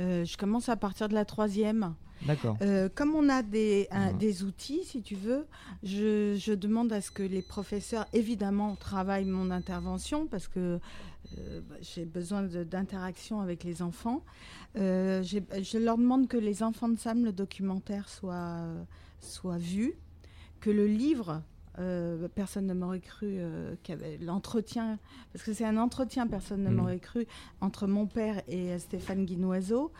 [0.00, 1.94] Euh, je commence à partir de la troisième.
[2.26, 2.56] D'accord.
[2.62, 4.18] Euh, comme on a des, un- Mhm.
[4.18, 5.46] des outils, si tu veux,
[5.84, 10.80] je, je demande à ce que les professeurs, évidemment, travaillent mon intervention parce que
[11.36, 14.22] euh, bah, j'ai besoin d'interaction avec les enfants.
[14.76, 18.62] Euh, je leur demande que les enfants de Sam, le documentaire, soit,
[19.20, 19.94] soit vu,
[20.60, 21.42] que le livre,
[21.78, 23.38] euh, personne ne m'aurait cru,
[24.20, 24.98] l'entretien,
[25.32, 26.76] parce que c'est un entretien, personne ne Mhm.
[26.76, 27.26] m'aurait cru,
[27.60, 29.92] entre mon père et Stéphane Guinoiseau,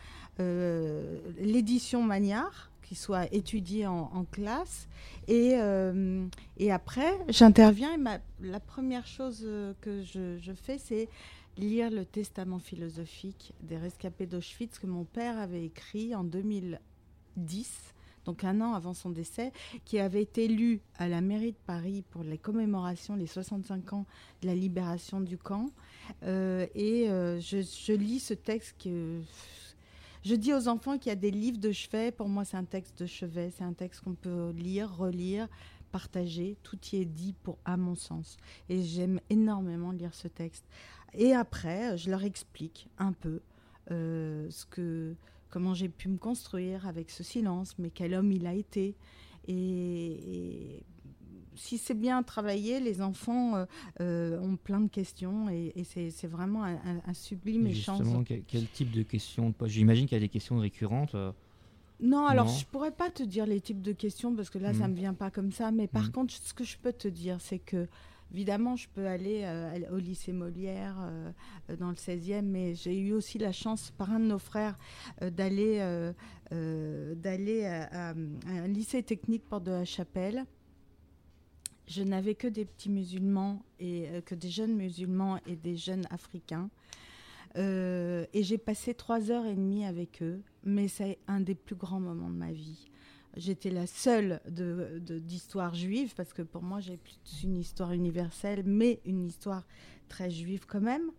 [1.39, 4.89] l'édition Magnard, soit étudiée en, classe.
[5.27, 11.09] Et, euh, et après, j'interviens et ma- la première chose euh, que je, fais, c'est
[11.57, 17.73] lire le testament philosophique des rescapés d'Auschwitz que mon père avait écrit en 2010,
[18.25, 19.53] donc un an avant son décès,
[19.85, 24.07] qui avait été lu à la mairie de Paris pour les commémorations, les 65 ans
[24.43, 25.71] de la libération du camp.
[26.23, 28.89] Euh, et je, je lis ce texte.
[30.29, 32.13] Je dis aux enfants qu'il y a des livres de chevet.
[32.13, 33.51] Pour moi, c'est un texte de chevet.
[33.57, 35.49] C'est un texte qu'on peut lire, relire,
[35.91, 36.59] partager.
[36.63, 38.37] Tout y est dit, pour, à mon sens.
[38.69, 40.67] Et j'aime énormément lire ce texte.
[41.15, 43.41] Et après, je leur explique un peu
[43.91, 45.15] euh, ce que,
[45.49, 48.97] comment j'ai pu me construire avec ce silence, mais quel homme il a été.
[49.47, 50.83] Et,
[51.59, 53.65] si c'est bien travaillé, les enfants euh,
[54.01, 57.99] euh, ont plein de questions et, et c'est vraiment un, sublime échange.
[57.99, 61.15] Justement, quel, quel type de questions J'imagine qu'il y a des questions récurrentes.
[61.15, 61.33] euh,
[62.01, 62.53] Non, alors Non.
[62.53, 64.93] je pourrais pas te dire les types de questions parce que là, ça Mhm.
[64.95, 65.71] me vient pas comme ça.
[65.73, 66.13] Mais par Mhm.
[66.13, 67.89] contre, ce que je peux te dire, c'est que
[68.33, 71.33] évidemment, je peux aller euh, au lycée Molière euh,
[71.81, 74.77] dans le 16e, mais j'ai eu aussi la chance par un de nos frères
[75.23, 75.81] euh, d'aller
[77.17, 80.45] d'aller à, à- à un lycée technique Porte de la Chapelle.
[81.89, 86.07] Je n'avais que des petits musulmans et euh, que des jeunes musulmans et des jeunes
[86.11, 86.69] africains.
[87.57, 91.77] Euh, et j'ai passé trois heures et demie avec eux, mais c'est un des plus
[91.77, 92.91] grands moments de ma vie.
[93.37, 99.01] J'étais la seule d'histoire juive, parce que pour moi, j'ai plus une histoire universelle, mais
[99.07, 99.65] une histoire
[100.09, 101.11] très juive quand même.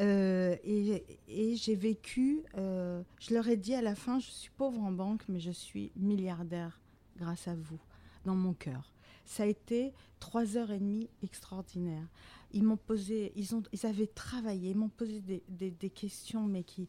[0.00, 4.92] Euh, et j'ai vécu, je leur ai dit à la fin, je suis pauvre en
[4.92, 6.80] banque, mais je suis milliardaire
[7.16, 7.80] grâce à vous,
[8.24, 8.93] dans mon cœur.
[9.24, 12.06] Ça a été trois heures et demie extraordinaires.
[12.52, 16.62] Ils m'ont posé, ils, ont, ils avaient travaillé, ils m'ont posé des, des- questions, mais
[16.62, 16.88] qui,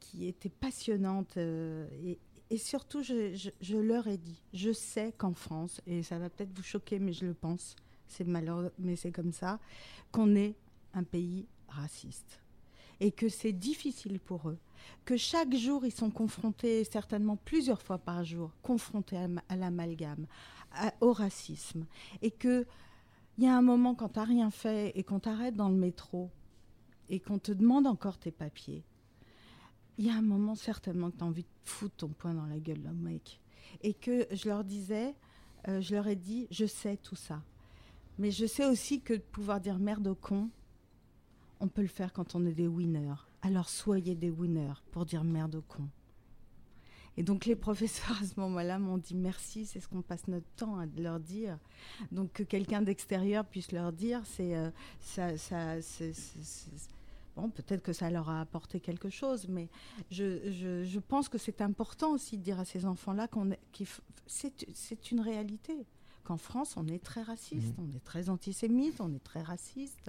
[0.00, 1.36] qui étaient passionnantes.
[1.36, 2.18] euh, et,
[2.50, 6.30] et surtout, je, je- je leur ai dit, je sais qu'en France, et ça va
[6.30, 7.76] peut-être vous choquer, mais je le pense,
[8.08, 9.58] c'est malheureux, mais c'est comme ça,
[10.12, 10.54] qu'on est
[10.94, 12.40] un pays raciste.
[13.00, 14.58] Et que c'est difficile pour eux.
[15.04, 20.26] Que chaque jour, ils sont confrontés, certainement plusieurs fois par jour, confrontés à, à l'amalgame,
[21.00, 21.86] au racisme.
[22.20, 22.66] Et que
[23.38, 25.76] il y a un moment quand tu n'as rien fait et qu'on t'arrête dans le
[25.76, 26.30] métro
[27.08, 28.84] et qu'on te demande encore tes papiers,
[29.98, 32.46] il y a un moment certainement que tu as envie de foutre ton poing dans
[32.46, 33.40] la gueule d'un mec.
[33.82, 35.14] Et que je leur disais,
[35.68, 37.42] euh, je leur ai dit, je sais tout ça.
[38.18, 40.50] Mais je sais aussi que de pouvoir dire merde au con,
[41.60, 43.14] on peut le faire quand on est des winners.
[43.40, 45.88] Alors soyez des winners pour dire merde au con.
[47.16, 50.46] Et donc les professeurs à ce moment-là m'ont dit merci, c'est ce qu'on passe notre
[50.56, 51.58] temps à leur dire.
[52.10, 56.88] Donc que quelqu'un d'extérieur puisse leur dire, c'est euh, ça, ça, c'est- c'est- c'est-
[57.36, 59.68] bon, peut-être que ça leur a apporté quelque chose, mais
[60.10, 63.86] je, je, je pense que c'est important aussi de dire à ces enfants-là qu'on qu'il
[64.26, 65.74] c'est, c'est une réalité.
[66.24, 70.08] Qu'en France, on est très raciste, on est très antisémite, on est très raciste.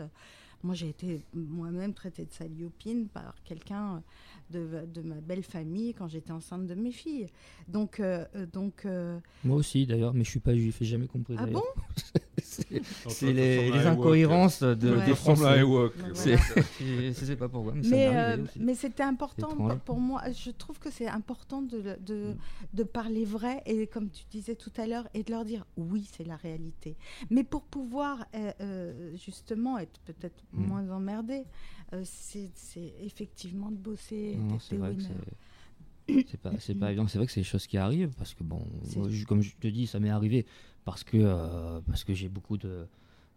[0.61, 4.03] Moi, j'ai été moi-même traitée de saliopine par quelqu'un
[4.49, 7.27] de, de ma belle famille quand j'étais enceinte de mes filles.
[7.67, 11.07] Donc, euh, euh, donc euh, Moi aussi d'ailleurs, mais je suis pas juif, j'ai jamais
[11.07, 11.35] compris.
[11.37, 11.63] Ah bon?
[12.45, 15.05] C'est les, les incohérences de, Ouais.
[15.05, 15.63] des Français.
[15.63, 15.89] Voilà.
[16.13, 20.21] C'est- sais pas pourquoi, mais, Mais, euh, c'était important pour- pour moi.
[20.31, 22.35] Je trouve que c'est important de, Mm.
[22.73, 26.07] de parler vrai et comme tu disais tout à l'heure et de leur dire oui,
[26.11, 26.95] c'est la réalité.
[27.29, 28.25] Mais pour pouvoir
[29.15, 30.65] justement être peut-être Mm.
[30.67, 34.35] moins emmerdé, euh, c'est c'est effectivement de bosser.
[34.37, 35.01] Non, c'est vrai que
[36.27, 37.07] c'est- pas, c'est pas évident.
[37.07, 39.41] C'est vrai que c'est des choses qui arrivent parce que, bon, C'est- moi, je- comme
[39.41, 40.45] je te dis, ça m'est arrivé
[40.83, 42.87] parce que, euh, parce que j'ai beaucoup de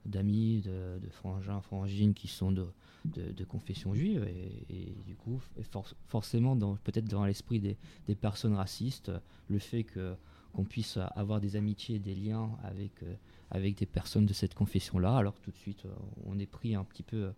[0.05, 2.69] d'amis, de, de frangins, frangines qui sont de,
[3.07, 7.59] de, de confession juive et, et du coup, et for- forcément, dans- peut-être dans l'esprit
[7.59, 7.77] des,
[8.07, 9.11] des personnes racistes,
[9.49, 10.15] le fait que
[10.53, 13.15] qu'on puisse avoir des amitiés, des liens avec, euh,
[13.51, 15.91] avec des personnes de cette confession-là, alors tout de suite, euh,
[16.25, 17.31] on est pris un petit peu euh,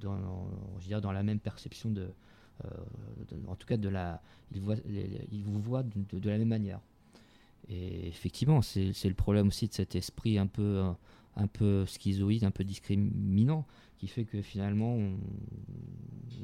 [0.00, 0.16] dans,
[0.78, 2.08] je veux dire, dans la même perception de,
[2.64, 2.68] euh,
[3.28, 4.20] de- en tout cas de la,
[4.52, 6.80] ils, voient, les- vous voient de, la même manière.
[7.68, 10.92] Et effectivement, c'est le problème aussi de cet esprit un peu, euh,
[11.36, 13.64] un peu schizoïde, un peu discriminant,
[13.98, 15.16] qui fait que finalement, on,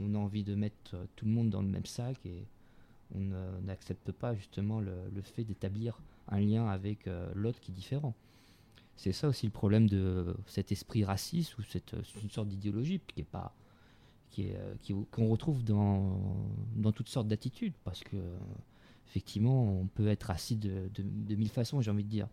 [0.00, 2.44] on a envie de mettre euh, tout le monde dans le même sac et
[3.14, 3.20] on
[3.64, 8.14] n'accepte pas justement le, le fait d'établir un lien avec euh, l'autre qui est différent.
[8.97, 13.20] C'est ça aussi le problème de cet esprit raciste ou cette, une sorte d'idéologie qui
[13.20, 13.55] est pas
[14.30, 16.18] qui est, euh, qui- qu'on retrouve dans,
[16.76, 18.16] dans toutes sortes d'attitudes parce que
[19.09, 22.28] effectivement on peut être raciste de, de, mille façons j'ai envie de dire.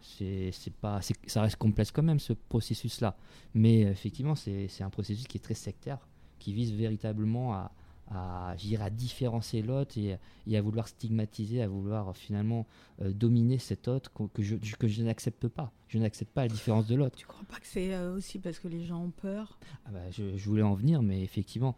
[0.00, 3.16] C'est c'est pas ça reste complexe quand même ce processus là
[3.54, 5.98] mais effectivement c'est c'est un processus qui est très sectaire
[6.40, 7.70] qui vise véritablement à
[8.14, 12.66] à, à différencier l'autre et, et à vouloir stigmatiser, à vouloir euh, finalement
[13.00, 15.72] euh, dominer cet autre que, que je, que je n'accepte pas.
[15.88, 17.16] Je n'accepte pas la différence de l'autre.
[17.16, 19.58] Tu crois pas que c'est euh, aussi parce que les gens ont peur?
[19.86, 21.76] Ah bah, je, je voulais en venir, mais effectivement,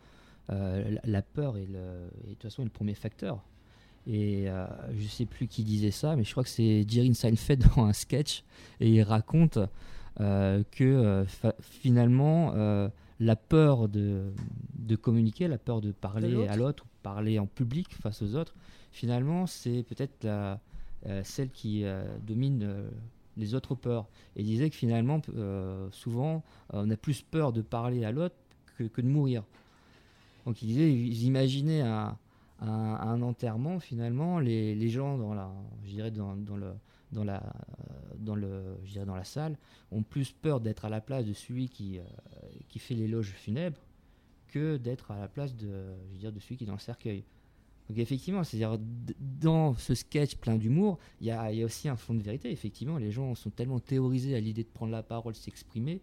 [0.51, 3.43] euh, la, la peur est, le, est de toute façon le premier facteur.
[4.07, 4.49] Et
[4.99, 7.95] je sais plus qui disait ça, mais je crois que c'est Jerry Seinfeld dans un
[7.95, 8.45] sketch,
[8.79, 9.59] et il raconte
[10.19, 12.53] que fa- finalement,
[13.21, 14.33] la peur de,
[14.79, 18.55] de communiquer, la peur de parler à l'autre, parler en public face aux autres,
[18.93, 20.61] finalement, c'est peut-être la-
[21.07, 22.89] euh, celle qui euh, domine euh,
[23.37, 24.07] les autres peurs.
[24.37, 25.21] Et il disait que finalement,
[25.93, 26.43] souvent,
[26.73, 28.37] on a plus peur de parler à l'autre
[28.79, 29.43] que, que de mourir.
[30.47, 32.17] Donc il disait, ils imaginaient un,
[32.61, 35.51] un, un enterrement, finalement, les, les gens dans la,
[35.85, 36.73] je dirais dans, dans le,
[37.15, 37.43] dans la,
[38.19, 39.57] dans le, je dirais dans la salle
[39.91, 42.03] ont plus peur d'être à la place de celui qui, euh,
[42.69, 43.79] qui fait l'éloge funèbre
[44.49, 47.25] que d'être à la place de, je dire, de celui qui est dans le cercueil.
[47.89, 48.79] Donc effectivement, c'est-à-dire
[49.41, 52.51] dans ce sketch plein d'humour, il y y a aussi un fond de vérité.
[52.51, 56.01] Effectivement, les gens sont tellement théorisés à l'idée de prendre la parole, s'exprimer,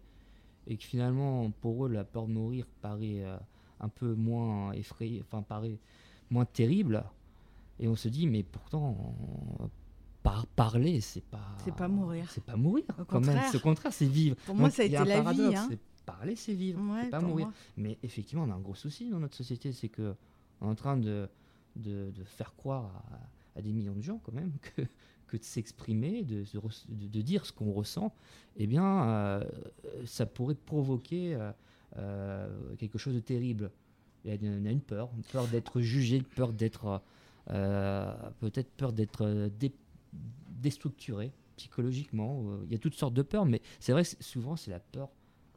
[0.66, 3.36] et que finalement, pour eux, la peur de mourir paraît euh,
[3.80, 5.78] un peu moins effrayée, enfin paraît
[6.30, 7.02] moins terrible.
[7.80, 8.96] Et on se dit, mais pourtant,
[10.22, 11.56] par parler, c'est pas.
[11.64, 12.26] C'est pas mourir.
[12.30, 12.84] C'est pas mourir.
[12.98, 13.30] Au quand même.
[13.30, 13.48] contraire.
[13.50, 14.36] C'est au contraire, c'est vivre.
[14.46, 15.66] Pour moi, Donc, ça a été la vie, hein.
[15.70, 16.80] c'est Parler, c'est vivre.
[16.92, 17.46] Ouais, c'est pas mourir.
[17.46, 17.54] moi.
[17.76, 20.14] Mais effectivement, on a un gros souci dans notre société, c'est que
[20.60, 21.28] on est en train de,
[21.76, 23.04] de, de faire croire
[23.54, 24.82] à, à des millions de gens quand même que,
[25.28, 26.44] que de s'exprimer, de,
[26.88, 28.12] de, de dire ce qu'on ressent,
[28.56, 29.44] eh bien, euh,
[30.04, 31.52] ça pourrait provoquer euh,
[31.98, 33.70] euh, quelque chose de terrible.
[34.24, 37.00] Il y a une, une peur, une peur d'être jugé, une peur d'être
[38.40, 39.72] peut-être peur d'être dé-
[40.12, 42.42] déstructuré psychologiquement.
[42.48, 44.80] euh, Il y a toutes sortes de peurs, mais c'est vrai que souvent c'est la
[44.80, 45.10] peur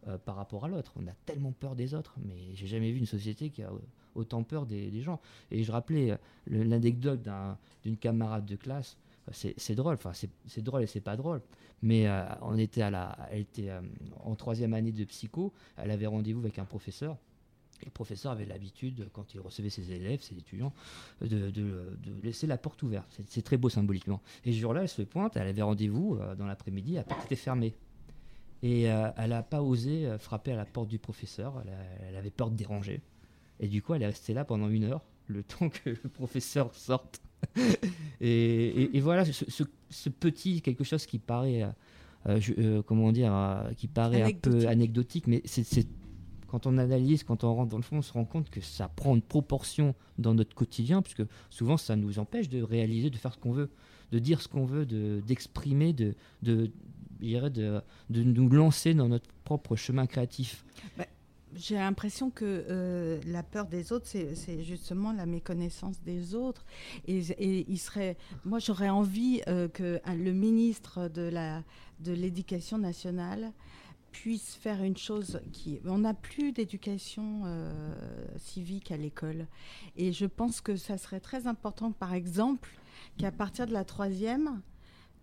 [0.08, 0.94] euh, par rapport à l'autre.
[0.96, 3.78] On a tellement peur des autres, mais j'ai jamais vu une société qui a euh,
[4.16, 5.20] autant peur des, gens.
[5.52, 8.98] Et je rappelais l'anecdote d'un- d'une camarade de classe.
[9.32, 11.42] C'est drôle, enfin c'est drôle et c'est pas drôle.
[11.82, 12.08] Mais
[12.44, 13.72] on était à la, elle était
[14.24, 15.52] en troisième année de psycho.
[15.78, 17.18] Elle avait rendez-vous avec un professeur.
[17.86, 20.74] Et le professeur avait l'habitude, quand il recevait ses élèves, ses étudiants,
[21.22, 23.08] de, de- de laisser la porte ouverte.
[23.28, 24.22] C'est- très beau symboliquement.
[24.44, 27.36] Et ce jour-là, elle se pointe, elle avait rendez-vous euh, dans l'après-midi, la porte était
[27.36, 27.76] fermée.
[28.64, 32.08] Et euh, elle n'a pas osé euh, frapper à la porte du professeur, elle, a-
[32.10, 33.02] elle avait peur de déranger.
[33.60, 36.74] Et du coup, elle est restée là pendant une heure, le temps que le professeur
[36.74, 37.22] sorte.
[38.22, 41.68] et, et- et voilà, ce, ce- ce petit quelque chose qui paraît, euh,
[42.28, 43.32] euh, je- euh, comment dire,
[43.78, 45.28] qui paraît un peu Anecdotique.
[45.28, 45.88] mais c'est-
[46.56, 48.88] quand on analyse, quand on rentre dans le fond, on se rend compte que ça
[48.88, 53.34] prend une proportion dans notre quotidien, puisque souvent ça nous empêche de réaliser, de faire
[53.34, 53.70] ce qu'on veut,
[54.14, 56.72] de dire ce qu'on veut, de- d'exprimer, de, de,
[57.20, 60.64] dirais de, de nous lancer dans notre propre chemin créatif.
[61.58, 66.66] J'ai l'impression que euh, la peur des autres, c'est justement la méconnaissance des autres.
[67.08, 71.30] Et, et il serait, moi, j'aurais envie euh, que le ministre de
[72.02, 73.52] de l'éducation nationale
[74.22, 75.80] puisse faire une chose qui.
[75.86, 77.72] On n'a plus d'éducation euh,
[78.38, 79.46] civique à l'école,
[79.98, 82.70] et je pense que ça serait très important, par exemple,
[83.18, 84.62] qu'à partir de la troisième,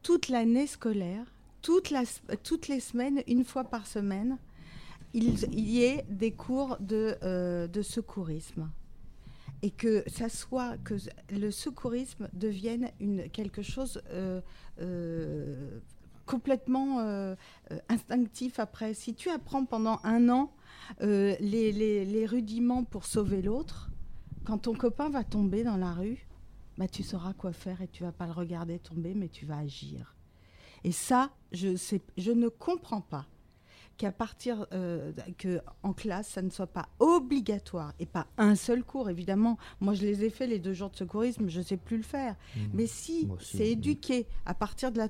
[0.03, 1.24] toute l'année scolaire,
[1.62, 4.36] toutes les semaines, une fois par semaine,
[5.14, 8.70] il, y ait des cours de, euh, de secourisme.
[9.62, 10.95] Et que ça soit que
[11.30, 14.40] le secourisme devienne une, quelque chose euh,
[16.26, 17.34] complètement euh,
[17.70, 18.94] euh, instinctif après.
[18.94, 20.52] Si tu apprends pendant un an
[21.02, 23.90] euh, les, rudiments pour sauver l'autre,
[24.44, 26.26] quand ton copain va tomber dans la rue,
[26.78, 29.58] bah, tu sauras quoi faire et tu vas pas le regarder tomber, mais tu vas
[29.58, 30.16] agir.
[30.84, 31.76] Et ça, je,
[32.16, 33.26] je ne comprends pas
[33.97, 38.82] qu'à partir euh, que en classe, ça ne soit pas obligatoire et pas un seul
[38.84, 39.09] cours.
[39.11, 42.03] Évidemment, moi je les ai fait les deux jours de secourisme, je sais plus le
[42.03, 42.36] faire.
[42.72, 43.70] Mais si c'est oui.
[43.70, 45.09] éduqué à partir de la,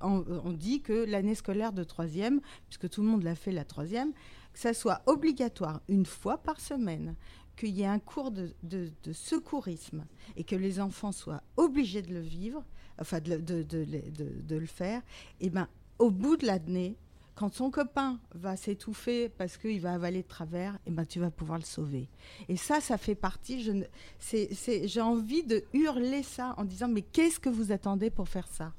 [0.00, 3.64] on, on dit que l'année scolaire de troisième, puisque tout le monde l'a fait la
[3.64, 4.12] troisième,
[4.52, 7.14] que ça soit obligatoire une fois par semaine,
[7.56, 10.04] qu'il y ait un cours de, de- de secourisme
[10.36, 12.64] et que les enfants soient obligés de le vivre,
[13.00, 15.02] enfin de, le- de- de- de- de le faire,
[15.40, 15.68] et ben
[16.00, 16.96] au bout de l'année,
[17.34, 21.30] quand son copain va s'étouffer parce qu'il va avaler de travers, et ben tu vas
[21.30, 22.08] pouvoir le sauver.
[22.48, 23.70] Et ça, ça fait partie.
[24.18, 28.46] C'est- j'ai envie de hurler ça en disant mais qu'est-ce que vous attendez pour faire
[28.46, 28.72] ça?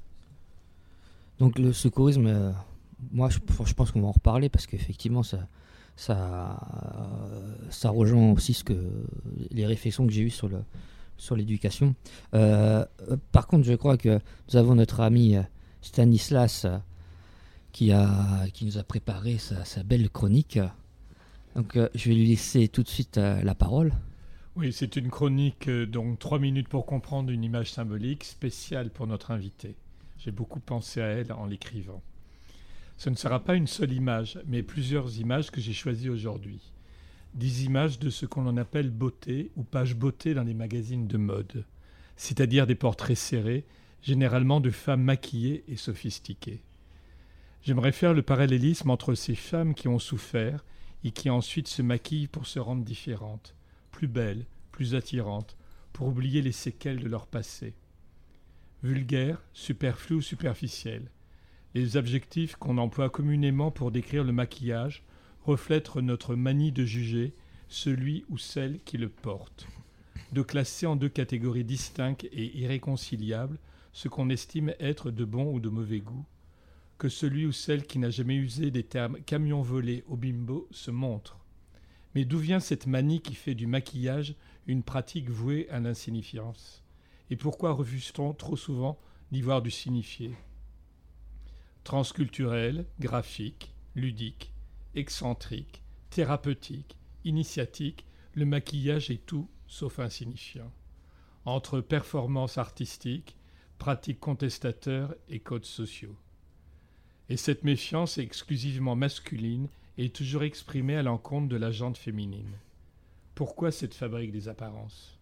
[1.38, 2.52] Donc le secourisme, euh,
[3.12, 3.38] moi je,
[3.74, 5.46] pense qu'on va en reparler parce qu'effectivement ça,
[5.96, 6.58] ça,
[6.94, 8.90] euh, ça rejoint aussi ce que,
[9.50, 10.62] les réflexions que j'ai eues sur le
[11.18, 11.94] sur l'éducation.
[12.34, 12.84] Euh,
[13.32, 15.42] par contre, je crois que nous avons notre ami euh,
[15.80, 16.66] Stanislas
[17.76, 20.58] qui, a, qui nous a préparé sa, belle chronique.
[21.54, 23.92] Donc euh, je vais lui laisser tout de suite euh, la parole.
[24.56, 29.06] Oui, c'est une chronique, euh, donc trois minutes pour comprendre une image symbolique spéciale pour
[29.06, 29.76] notre invité.
[30.16, 32.00] J'ai beaucoup pensé à elle en l'écrivant.
[32.96, 36.72] Ce ne sera pas une seule image, mais plusieurs images que j'ai choisies aujourd'hui.
[37.34, 41.66] Dix images de ce qu'on appelle beauté ou page beauté dans les magazines de mode,
[42.16, 43.66] c'est-à-dire des portraits serrés,
[44.00, 46.62] généralement de femmes maquillées et sophistiquées.
[47.66, 50.64] J'aimerais faire le parallélisme entre ces femmes qui ont souffert
[51.02, 53.56] et qui ensuite se maquillent pour se rendre différentes
[53.90, 55.56] plus belles, plus attirantes,
[55.92, 57.74] pour oublier les séquelles de leur passé.
[58.84, 61.10] Vulgaire, superflu ou superficiel,
[61.74, 65.02] les adjectifs qu'on emploie communément pour décrire le maquillage
[65.42, 67.34] reflètent notre manie de juger
[67.66, 69.66] celui ou celle qui le porte,
[70.30, 73.58] de classer en deux catégories distinctes et irréconciliables
[73.92, 76.26] ce qu'on estime être de bon ou de mauvais goût,
[76.98, 80.90] que celui ou celle qui n'a jamais usé des termes camion volé au bimbo se
[80.90, 81.38] montre.
[82.14, 84.34] Mais d'où vient cette manie qui fait du maquillage
[84.66, 86.82] une pratique vouée à l'insignifiance?
[87.30, 88.98] Et pourquoi refuse-t-on trop souvent
[89.30, 90.34] d'y voir du signifié?
[91.84, 94.52] Transculturel, graphique, ludique,
[94.94, 100.72] excentrique, thérapeutique, initiatique, le maquillage est tout sauf insignifiant.
[101.44, 103.36] Entre performance artistique,
[103.78, 106.16] pratiques contestateurs et codes sociaux.
[107.28, 109.68] Et cette méfiance exclusivement masculine
[109.98, 112.58] est toujours exprimée à l'encontre de la jante féminine.
[113.34, 115.18] Pourquoi cette fabrique des apparences?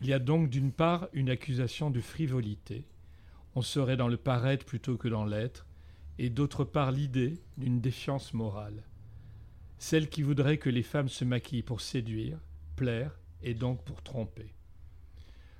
[0.00, 2.84] Il y a donc d'une part une accusation de frivolité,
[3.54, 5.66] on serait dans le paraître plutôt que dans l'être,
[6.18, 8.82] et d'autre part l'idée d'une défiance morale,
[9.78, 12.38] celle qui voudrait que les femmes se maquillent pour séduire,
[12.76, 14.54] plaire et donc pour tromper.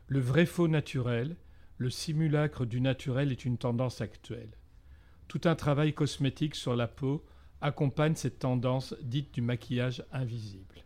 [0.07, 1.37] Le vrai faux naturel,
[1.79, 4.57] le simulacre du naturel est une tendance actuelle.
[5.29, 7.25] Tout un travail cosmétique sur la peau
[7.61, 10.85] accompagne cette tendance dite du maquillage invisible.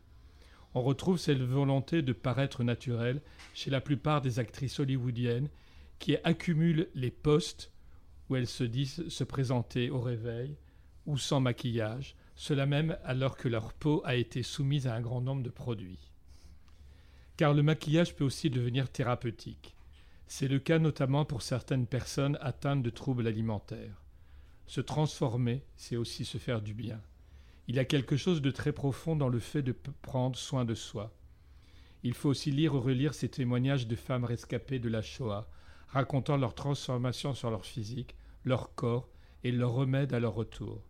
[0.74, 3.20] On retrouve cette volonté de paraître naturel
[3.55, 5.49] chez la plupart des actrices hollywoodiennes
[5.99, 7.72] qui accumulent les postes
[8.28, 10.57] où elles se disent se présenter au réveil
[11.07, 15.20] ou sans maquillage, cela même alors que leur peau a été soumise à un grand
[15.20, 16.12] nombre de produits.
[17.36, 19.74] Car le maquillage peut aussi devenir thérapeutique.
[20.26, 24.05] C'est le cas notamment pour certaines personnes atteintes de troubles alimentaires.
[24.69, 27.01] Se transformer, c'est aussi se faire du bien.
[27.69, 30.75] Il y a quelque chose de très profond dans le fait de prendre soin de
[30.75, 31.14] soi.
[32.03, 35.49] Il faut aussi lire ou relire ces témoignages de femmes rescapées de la Shoah,
[35.89, 38.14] racontant leur transformation sur leur physique,
[38.45, 39.09] leur corps
[39.43, 40.83] et leur remède à leur retour.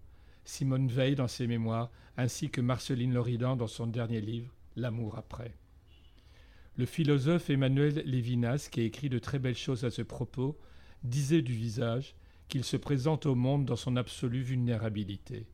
[0.45, 5.55] Simone Veil dans ses mémoires, ainsi que Marceline Loridan dans son dernier livre, L'amour après.
[6.77, 10.59] Le philosophe Emmanuel Lévinas, qui a écrit de très belles choses à ce propos,
[11.05, 12.17] disait du visage
[12.49, 15.47] qu'il se présente au monde dans son absolue vulnérabilité.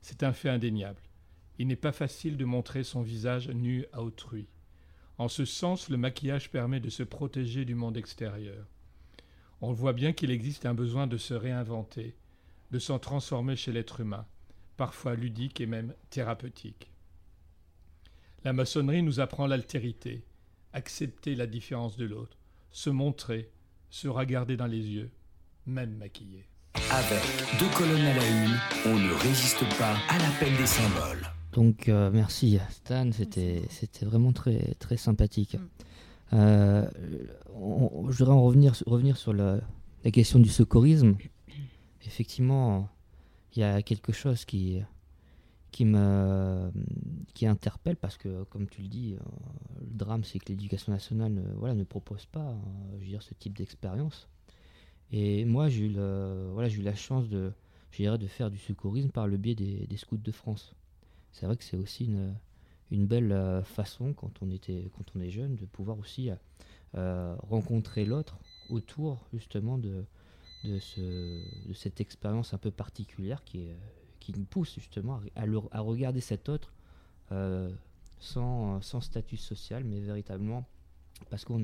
[0.00, 1.02] C'est un fait indéniable.
[1.58, 4.46] Il n'est pas facile de montrer son visage nu à autrui.
[5.18, 8.66] En ce sens, le maquillage permet de se protéger du monde extérieur.
[9.60, 12.14] On voit bien qu'il existe un besoin de se réinventer,
[12.70, 14.26] de s'en transformer chez l'être humain,
[14.76, 16.90] parfois ludique et même thérapeutique.
[18.44, 20.24] La maçonnerie nous apprend l'altérité,
[20.74, 22.36] accepter la différence de l'autre,
[22.70, 23.50] se montrer,
[23.88, 25.10] se regarder dans les yeux,
[25.66, 26.44] même maquillé.
[26.92, 27.22] Avec
[27.58, 28.54] deux colonnes à la une,
[28.86, 31.26] on ne résiste pas à l'appel des symboles.
[31.52, 35.56] Donc euh, merci Stan, c'était c'était vraiment très très sympathique.
[36.32, 36.86] Euh,
[37.54, 39.60] on- on- je voudrais en revenir revenir sur la,
[40.04, 41.16] la question du secourisme.
[42.04, 42.88] Effectivement,
[43.54, 44.82] il y a quelque chose qui
[45.72, 46.70] qui me
[47.34, 49.24] qui interpelle parce que comme tu le dis, euh,
[49.80, 52.54] le drame c'est que l'éducation nationale ne, voilà ne propose pas euh,
[52.96, 54.28] je veux dire ce type d'expérience.
[55.12, 57.28] Et moi j'ai eu le, voilà eu la chance
[58.18, 60.74] de faire du secourisme par le biais des, scouts de France.
[61.32, 62.04] C'est vrai que c'est aussi
[62.90, 66.34] une, belle euh, façon quand on était quand on est jeune de pouvoir aussi euh,
[66.96, 68.38] euh, rencontrer l'autre
[68.68, 70.04] autour justement de
[70.64, 71.00] de, ce,
[71.68, 73.76] de cette expérience un peu particulière qui est
[74.36, 76.72] nous pousse justement à, regarder cet autre
[78.18, 80.66] sans, statut social mais véritablement
[81.30, 81.62] parce qu'on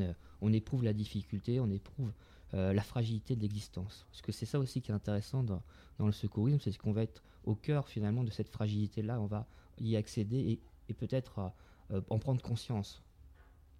[0.52, 2.12] éprouve la difficulté on éprouve
[2.54, 5.62] euh, la fragilité de l'existence parce que c'est ça aussi qui est intéressant dans,
[5.98, 9.26] dans le secourisme c'est qu'on va être au cœur finalement de cette fragilité là on
[9.26, 9.46] va
[9.80, 11.48] y accéder et, et peut-être euh,
[11.92, 13.02] euh, en prendre conscience.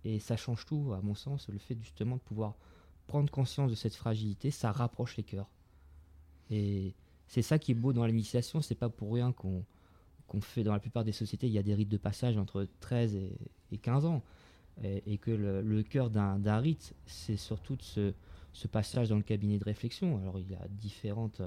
[0.05, 2.57] Et ça change tout, à mon sens, le fait justement de pouvoir
[3.07, 5.49] prendre conscience de cette fragilité, ça rapproche les cœurs.
[6.51, 6.95] Et
[7.27, 9.65] c'est ça qui est beau dans l'initiation, c'est pas pour rien qu'on
[10.29, 12.67] qu'on fait dans la plupart des sociétés, il y a des rites de passage entre
[12.81, 13.37] 13 et,
[13.71, 14.23] et 15 ans.
[14.83, 18.15] Et, que le, le cœur d'un rite, c'est surtout de ce,
[18.53, 20.19] ce passage dans le cabinet de réflexion.
[20.19, 21.43] Alors il y a différentes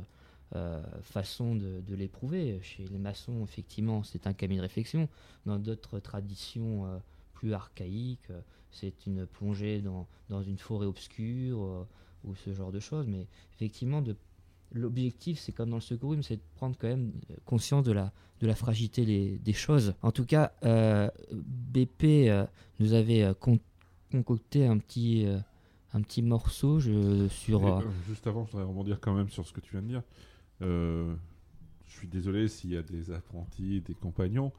[0.55, 2.59] euh, façons de, l'éprouver.
[2.61, 5.09] Chez les maçons, effectivement, c'est un cabinet de réflexion.
[5.45, 6.97] Dans d'autres traditions euh,
[7.33, 8.41] plus archaïques, euh,
[8.71, 11.87] c'est une plongée dans, dans une forêt obscure
[12.23, 13.07] ou ce genre de choses.
[13.07, 14.03] Mais effectivement,
[14.71, 17.11] l'objectif, c'est comme dans le secourisme, c'est de prendre quand même
[17.45, 19.93] conscience de la, de la fragilité des, des choses.
[20.01, 20.51] En tout cas,
[21.31, 22.47] BP
[22.79, 23.59] nous avait con-
[24.11, 25.25] concocté un petit,
[25.95, 27.61] un petit morceau je, sur...
[27.61, 29.81] Et, euh, euh, juste avant, je voudrais rebondir quand même sur ce que tu viens
[29.81, 30.03] de dire.
[30.61, 31.15] Euh,
[31.87, 34.51] je suis désolé s'il y a des apprentis, des compagnons,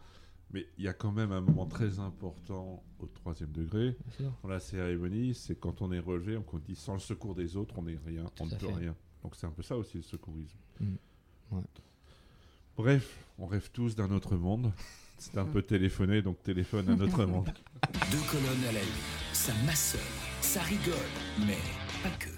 [0.51, 3.97] mais il y a quand même un moment très important au troisième degré.
[4.43, 7.75] Dans la cérémonie, c'est quand on est relevé, on dit sans le secours des autres,
[7.79, 8.73] on n'est rien, on ne peut fait.
[8.73, 8.97] rien.
[9.23, 10.59] Donc c'est un peu ça aussi le secourisme.
[10.81, 10.95] Mm.
[11.53, 11.63] Ouais.
[12.77, 14.73] Bref, on rêve tous d'un autre monde.
[15.19, 17.51] C'est un peu téléphoné, donc téléphone à notre monde.
[18.11, 18.89] Deux colonnes à la une,
[19.33, 20.01] ça maçonne,
[20.41, 20.95] ça rigole,
[21.47, 21.59] mais
[22.03, 22.31] pas que.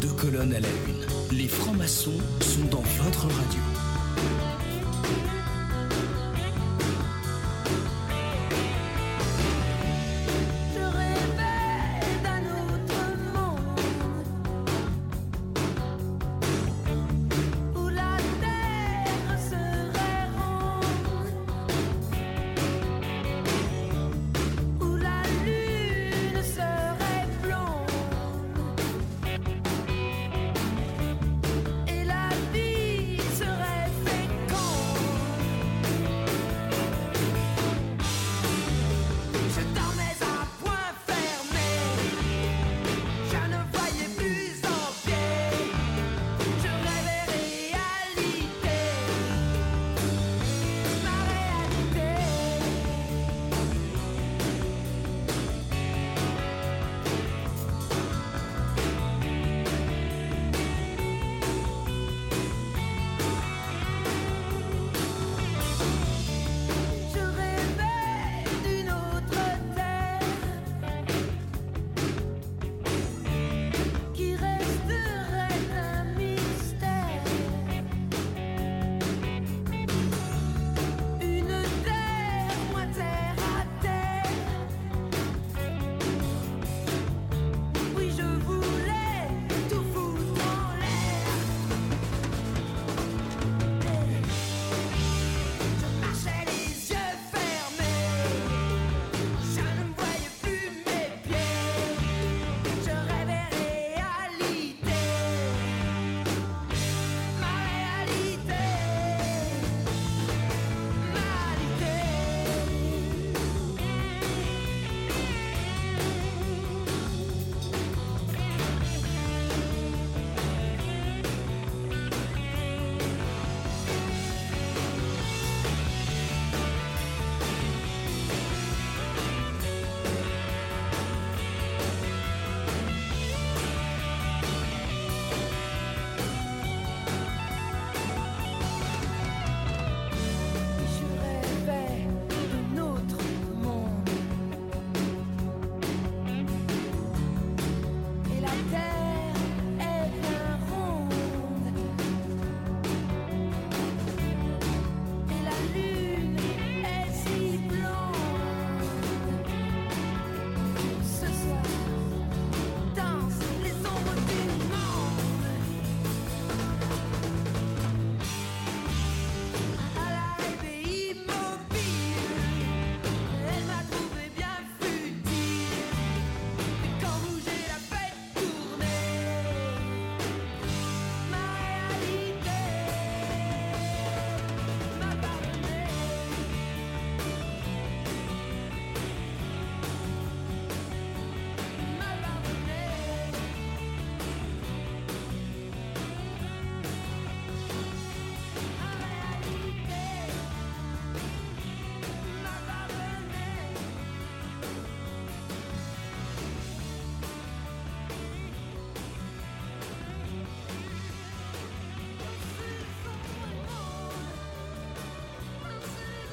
[0.00, 3.75] Deux colonnes à la une, les francs-maçons sont dans votre radio.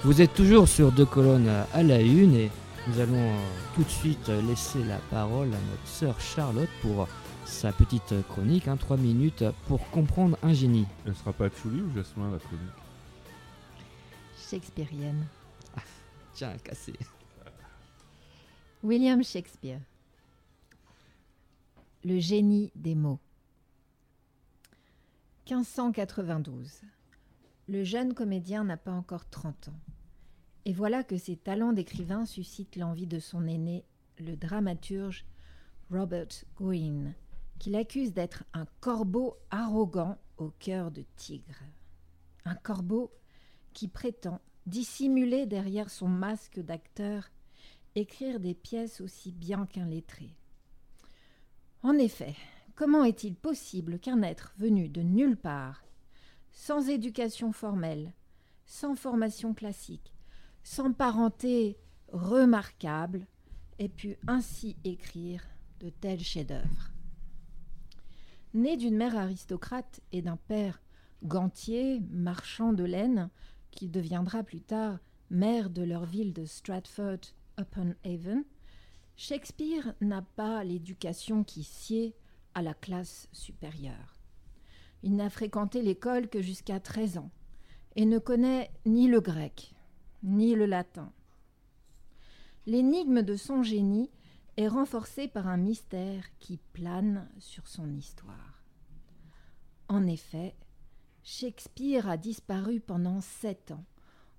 [0.05, 2.51] Vous êtes toujours sur deux colonnes à la une et
[2.89, 3.37] nous allons euh,
[3.73, 7.07] tout de suite laisser la parole à notre sœur Charlotte pour
[7.45, 10.85] sa petite chronique, 3 minutes pour comprendre un génie.
[11.05, 12.67] Elle sera pas Tchouli ou Jasmin la chronique
[14.35, 15.25] Shakespearienne.
[16.33, 16.93] Tiens, cassé.
[18.83, 19.79] William Shakespeare.
[22.03, 23.19] Le génie des mots.
[25.49, 26.81] 1592.
[27.69, 29.82] Le jeune comédien n'a pas encore 30 ans.
[30.65, 33.83] Et voilà que ses talents d'écrivain suscitent l'envie de son aîné,
[34.19, 35.25] le dramaturge
[35.91, 37.13] Robert Greene,
[37.59, 41.59] qu'il accuse d'être un corbeau arrogant au cœur de tigre.
[42.45, 43.11] Un corbeau
[43.73, 47.29] qui prétend, dissimulé derrière son masque d'acteur,
[47.95, 50.35] écrire des pièces aussi bien qu'un lettré.
[51.83, 52.35] En effet,
[52.75, 55.83] comment est-il possible qu'un être venu de nulle part,
[56.51, 58.13] sans éducation formelle,
[58.65, 60.12] sans formation classique,
[60.63, 61.77] sans parenté
[62.11, 63.27] remarquable,
[63.79, 65.43] ait pu ainsi écrire
[65.79, 66.91] de tels chefs-d'œuvre
[68.53, 70.81] Né d'une mère aristocrate et d'un père
[71.23, 73.29] gantier, marchand de laine,
[73.71, 74.99] qui deviendra plus tard
[75.29, 77.19] maire de leur ville de Stratford
[77.59, 78.43] upon Avon,
[79.15, 82.15] Shakespeare n'a pas l'éducation qui sied
[82.53, 84.19] à la classe supérieure.
[85.01, 87.31] Il n'a fréquenté l'école que jusqu'à 13 ans
[87.95, 89.73] et ne connaît ni le grec
[90.23, 91.11] ni le latin.
[92.65, 94.09] L'énigme de son génie
[94.57, 98.63] est renforcée par un mystère qui plane sur son histoire.
[99.89, 100.55] En effet,
[101.23, 103.85] Shakespeare a disparu pendant sept ans,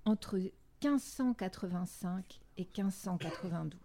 [0.05, 3.77] entre 1585 et 1592,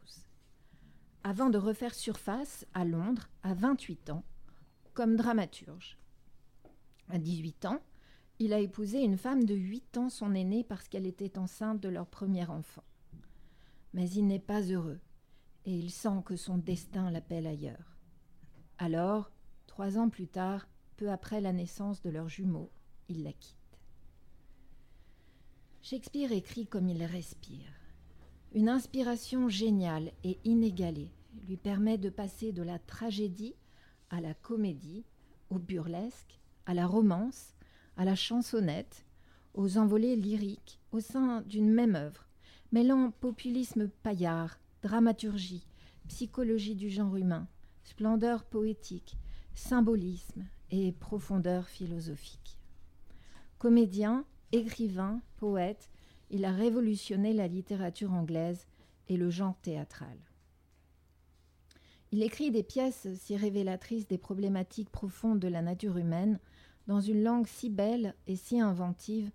[1.25, 4.25] avant de refaire surface à Londres à 28 ans,
[4.95, 5.99] comme dramaturge.
[7.09, 7.81] À 18 ans,
[8.41, 11.91] il a épousé une femme de 8 ans son aînée parce qu'elle était enceinte de
[11.91, 12.83] leur premier enfant.
[13.93, 14.99] Mais il n'est pas heureux
[15.67, 17.99] et il sent que son destin l'appelle ailleurs.
[18.79, 19.31] Alors,
[19.67, 20.67] trois ans plus tard,
[20.97, 22.71] peu après la naissance de leurs jumeaux,
[23.11, 23.57] il la quitte.
[25.83, 27.75] Shakespeare écrit comme il respire.
[28.55, 31.13] Une inspiration géniale et inégalée
[31.47, 33.55] lui permet de passer de la tragédie
[34.09, 35.05] à la comédie,
[35.51, 37.55] au burlesque, à la romance,
[37.97, 39.05] à la chansonnette,
[39.55, 42.27] aux envolées lyriques au sein d'une même œuvre,
[42.73, 45.67] mêlant populisme paillard, dramaturgie,
[46.09, 47.49] psychologie du genre humain,
[47.85, 49.17] splendeur poétique,
[49.55, 52.59] symbolisme et profondeur philosophique.
[53.59, 55.91] Comédien, écrivain, poète,
[56.31, 58.67] il a révolutionné la littérature anglaise
[59.09, 60.17] et le genre théâtral.
[62.13, 66.39] Il écrit des pièces si révélatrices des problématiques profondes de la nature humaine
[66.91, 69.31] dans une langue si belle et si inventive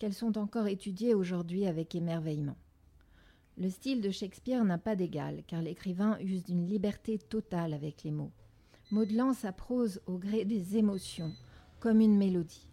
[0.00, 2.56] qu'elles sont encore étudiées aujourd'hui avec émerveillement.
[3.56, 8.10] Le style de Shakespeare n'a pas d'égal, car l'écrivain use d'une liberté totale avec les
[8.10, 8.32] mots,
[8.90, 11.32] modelant sa prose au gré des émotions,
[11.78, 12.68] comme une mélodie.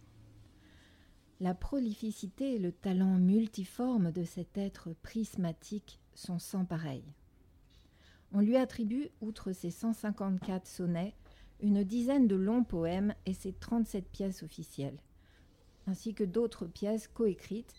[1.40, 7.04] La prolificité et le talent multiforme de cet être prismatique sont sans pareil.
[8.32, 11.14] On lui attribue, outre ses 154 sonnets,
[11.64, 15.00] une dizaine de longs poèmes et ses 37 pièces officielles,
[15.88, 17.74] ainsi que d'autres pièces coécrites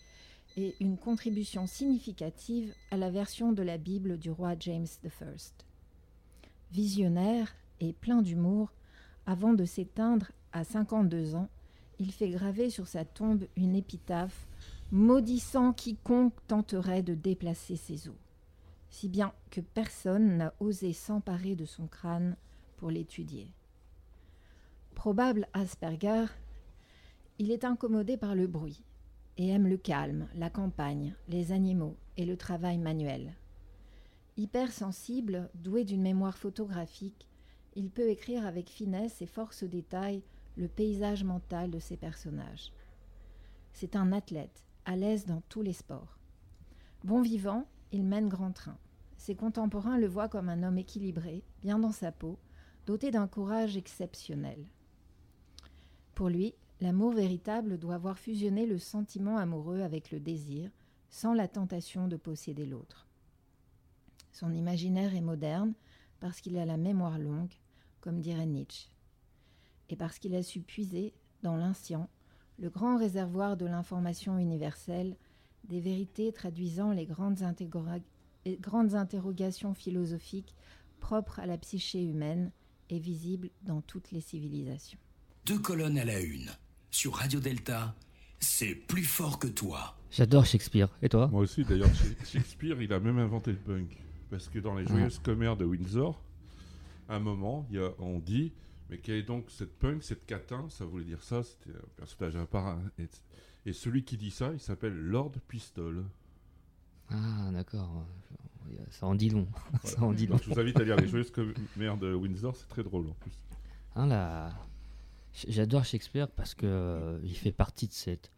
[0.56, 5.08] et une contribution significative à la version de la Bible du roi James I.
[6.72, 8.72] Visionnaire et plein d'humour,
[9.26, 11.50] avant de s'éteindre à 52 ans,
[11.98, 14.48] il fait graver sur sa tombe une épitaphe
[14.92, 18.16] maudissant quiconque tenterait de déplacer ses os,
[18.88, 22.36] si bien que personne n'a osé s'emparer de son crâne
[22.78, 23.50] pour l'étudier.
[24.94, 26.26] Probable Asperger,
[27.38, 28.82] il est incommodé par le bruit
[29.36, 33.34] et aime le calme, la campagne, les animaux et le travail manuel.
[34.38, 37.28] Hypersensible, doué d'une mémoire photographique,
[37.76, 40.22] il peut écrire avec finesse et force détail
[40.56, 42.72] le paysage mental de ses personnages.
[43.74, 46.18] C'est un athlète, à l'aise dans tous les sports.
[47.02, 48.78] Bon vivant, il mène grand train.
[49.18, 52.38] Ses contemporains le voient comme un homme équilibré, bien dans sa peau,
[52.86, 54.64] doté d'un courage exceptionnel.
[56.14, 60.70] Pour lui, l'amour véritable doit avoir fusionné le sentiment amoureux avec le désir,
[61.10, 63.06] sans la tentation de posséder l'autre.
[64.32, 65.74] Son imaginaire est moderne
[66.20, 67.52] parce qu'il a la mémoire longue,
[68.00, 68.90] comme dirait Nietzsche,
[69.88, 71.12] et parce qu'il a su puiser,
[71.42, 72.08] dans l'inscient,
[72.58, 75.16] le grand réservoir de l'information universelle,
[75.64, 78.00] des vérités traduisant les grandes, intégora-
[78.44, 80.54] les grandes interrogations philosophiques
[81.00, 82.50] propres à la psyché humaine
[82.90, 84.98] et visibles dans toutes les civilisations.
[85.46, 86.50] Deux colonnes à la une.
[86.90, 87.94] Sur Radio Delta,
[88.40, 89.96] c'est plus fort que toi.
[90.10, 90.88] J'adore Shakespeare.
[91.02, 91.26] Et toi?
[91.28, 93.96] Moi aussi, d'ailleurs, Sh- Shakespeare, il a même inventé le punk.
[94.30, 94.90] Parce que dans les Ah.
[94.90, 96.20] Joyeuses Commères de Windsor,
[97.08, 98.52] à un moment, il y a- on dit
[98.90, 100.66] Mais quelle est donc cette punk, cette catin?
[100.68, 102.66] Ça voulait dire ça, c'était un personnage à part.
[102.66, 103.08] hein, Et,
[103.66, 106.04] et celui qui dit ça, il s'appelle Lord Pistol.
[107.10, 108.04] Ah, d'accord.
[108.90, 109.46] Ça en dit long.
[109.84, 110.36] Ça en dit long.
[110.36, 113.14] Donc, je vous invite à lire les Joyeuses Commères de Windsor, c'est très drôle en
[113.14, 113.32] plus.
[113.94, 114.50] Hein, là,
[115.48, 118.30] J'adore Shakespeare parce que euh, il fait partie de cette,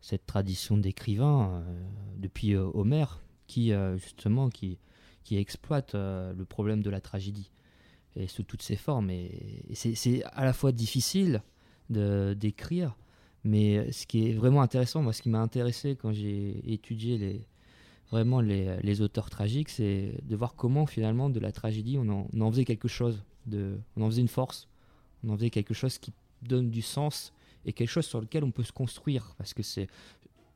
[0.00, 1.82] cette tradition d'écrivains euh,
[2.16, 4.78] depuis euh, Homère qui euh, justement qui,
[5.24, 7.50] qui exploite euh, le problème de la tragédie
[8.16, 9.10] et sous toutes ses formes.
[9.10, 11.42] Et, et c'est- à la fois difficile
[11.90, 12.96] d'écrire,
[13.44, 17.46] mais ce qui est vraiment intéressant, moi ce qui m'a intéressé quand j'ai étudié les,
[18.10, 22.28] vraiment les, les auteurs tragiques, c'est de voir comment finalement de la tragédie on en,
[22.40, 24.68] en faisait quelque chose, de, on en faisait une force
[25.24, 26.12] on en faisait quelque chose qui
[26.42, 27.32] donne du sens
[27.64, 29.34] et quelque chose sur lequel on peut se construire.
[29.38, 29.88] Parce que c'est,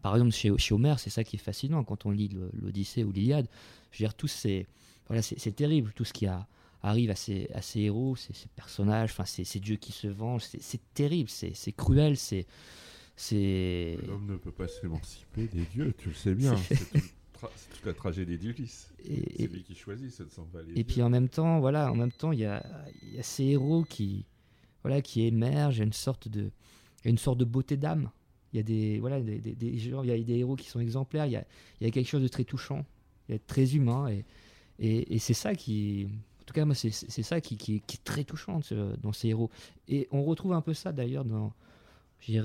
[0.03, 3.13] par exemple, chez, chez Homère, c'est ça qui est fascinant quand on lit l'Odyssée ou
[3.13, 3.49] l'Iliade.
[3.91, 4.67] Je veux dire, tout c'est,
[5.09, 6.47] voilà, c'est terrible, tout ce qui a-
[6.83, 10.09] arrive à ces, à ces héros, ces, ces personnages, enfin, ces, ces dieux qui se
[10.09, 12.47] vengent, c'est terrible, c'est cruel, c'est.
[13.31, 16.57] L'homme ne peut pas s'émanciper des dieux, tu le sais bien.
[16.69, 17.13] C'est-
[17.75, 18.93] toute la tragédie d'Ulysse.
[19.05, 20.85] C'est lui qui choisit, ne s'en Et dieux.
[20.85, 22.65] puis en même temps, voilà, en même temps, il y a,
[23.03, 24.25] il y a ces héros qui,
[24.83, 26.51] voilà, qui émergent, il y a une sorte de,
[27.05, 28.11] une sorte de beauté d'âme.
[28.53, 30.81] Il y a des, voilà, des, des- gens- il y a des héros qui sont
[30.81, 31.27] exemplaires.
[31.27, 31.45] Il y a,
[31.81, 32.85] il y a quelque chose de très touchant,
[33.29, 34.25] il y a de très humain, et,
[34.79, 36.09] et, c'est ça qui,
[36.41, 36.91] en tout cas moi, c'est
[37.23, 38.61] ça qui, qui, est très touchant
[39.03, 39.51] dans ces héros.
[39.89, 41.53] Et on retrouve un peu ça d'ailleurs dans,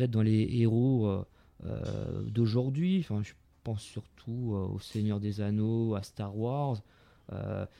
[0.09, 1.25] dans les héros euh,
[1.65, 2.99] euh, d'aujourd'hui.
[2.99, 3.33] Enfin, je
[3.63, 6.81] pense surtout euh, au Seigneur des Anneaux, à Star Wars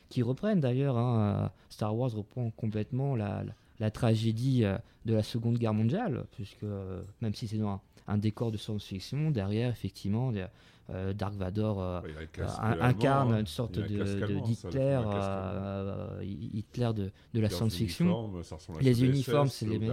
[0.10, 0.98] qui reprennent d'ailleurs.
[0.98, 3.46] hein, Star Wars reprend complètement la,
[3.80, 7.82] la tragédie euh, de la Seconde Guerre mondiale, puisque euh, même si c'est dans un,
[8.08, 10.32] un décor de science-fiction, derrière, effectivement,
[10.90, 12.14] euh, Dark Vador euh, Ouais,
[12.62, 13.40] un incarne hein.
[13.42, 14.04] une sorte de de- euh,
[16.24, 18.06] Hitler de, de la science-fiction.
[18.82, 19.92] Les uniformes, c'est les mêmes.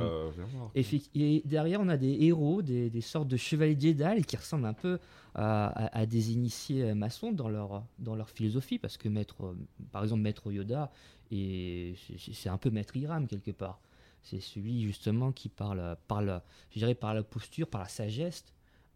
[1.14, 4.72] Et, derrière, on a des héros, des, des sortes de chevaliers Jedi qui ressemblent un
[4.72, 4.98] peu
[5.34, 9.54] à, à- des initiés maçons dans leur, dans leur philosophie, parce que maître,
[9.90, 10.92] par exemple, maître Yoda,
[11.34, 13.80] et c'est- un peu maître Hiram quelque part.
[14.22, 18.44] C'est celui justement qui parle, parle, je dirais, par la posture, par la sagesse,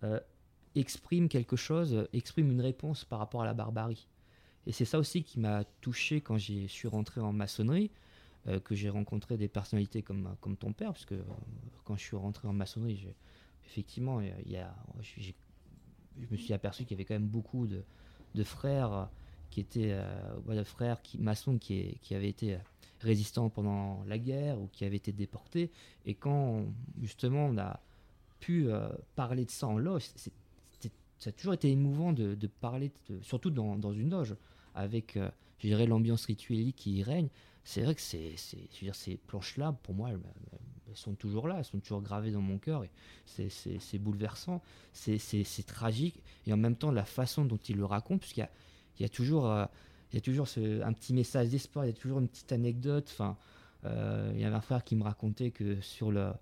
[0.05, 0.21] euh,
[0.75, 4.07] exprime quelque chose, exprime une réponse par rapport à la barbarie.
[4.67, 7.91] Et c'est ça aussi qui m'a touché quand je suis rentré en maçonnerie,
[8.47, 11.23] euh, que j'ai rencontré des personnalités comme, comme ton père, parce que euh,
[11.85, 13.09] quand je suis rentré en maçonnerie,
[13.67, 15.33] effectivement, il y a- je
[16.31, 17.83] me suis aperçu qu'il y avait quand même beaucoup de,
[18.35, 19.09] de frères
[19.51, 20.05] qui étaient euh,
[20.45, 22.59] voilà, frères qui, maçons qui, avaient été euh,
[23.01, 25.71] résistants pendant la guerre ou qui avaient été déportés.
[26.07, 26.65] Et quand
[27.01, 27.81] justement on a
[28.41, 30.05] pu euh, parler de ça en loge,
[31.19, 32.93] ça a toujours été émouvant de, parler,
[33.23, 34.37] surtout dans, dans une loge,
[34.75, 35.31] avec euh,
[35.87, 37.29] l'ambiance rituelle qui y règne.
[37.65, 40.21] C'est vrai que ces planches-là, pour moi, elles,
[40.95, 42.85] sont toujours là, elles sont toujours gravées dans mon cœur.
[43.27, 46.23] C'est, bouleversant, c'est tragique.
[46.47, 48.51] Et en même temps, la façon dont il le raconte, puisqu'il y a,
[48.99, 49.65] il y a toujours, euh,
[50.13, 52.53] il y a toujours ce- un petit message d'espoir, il y a toujours une petite
[52.53, 53.09] anecdote.
[53.13, 53.37] Enfin,
[53.85, 56.33] euh, il y avait un frère qui me racontait que sur le,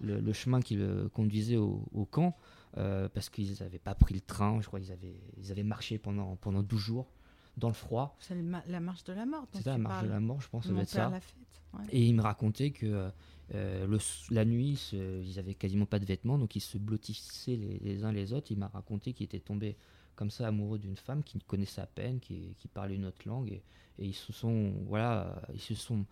[0.00, 2.36] le, le chemin qui le conduisait au, au camp,
[2.76, 5.98] euh, parce qu'ils n'avaient pas pris le train, je crois qu'ils avaient, ils avaient marché
[5.98, 7.10] pendant, pendant 12 jours
[7.56, 8.16] dans le froid.
[8.20, 8.36] C'est
[8.68, 9.46] la marche de la mort.
[9.52, 11.10] C'est ça, la marche de la mort, je pense, ça Mon doit être père ça.
[11.10, 11.86] l'a ouais.
[11.90, 13.10] Et il me racontait que
[13.54, 13.98] euh, le
[14.30, 18.04] la nuit, se- ils avaient quasiment pas de vêtements, donc ils se blottissaient les, les
[18.04, 18.52] uns les autres.
[18.52, 19.76] Il m'a raconté qu'il était tombé
[20.18, 23.52] comme ça amoureux d'une femme qui connaissait à peine, qui, qui parlait une autre langue,
[23.52, 23.62] et,
[24.00, 26.04] ils se sont, voilà, ils se sont,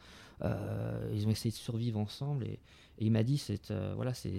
[0.42, 2.44] euh, ils ont essayé de survivre ensemble.
[2.44, 2.60] Et,
[2.98, 4.38] il m'a dit, c'est, euh, voilà, c'est,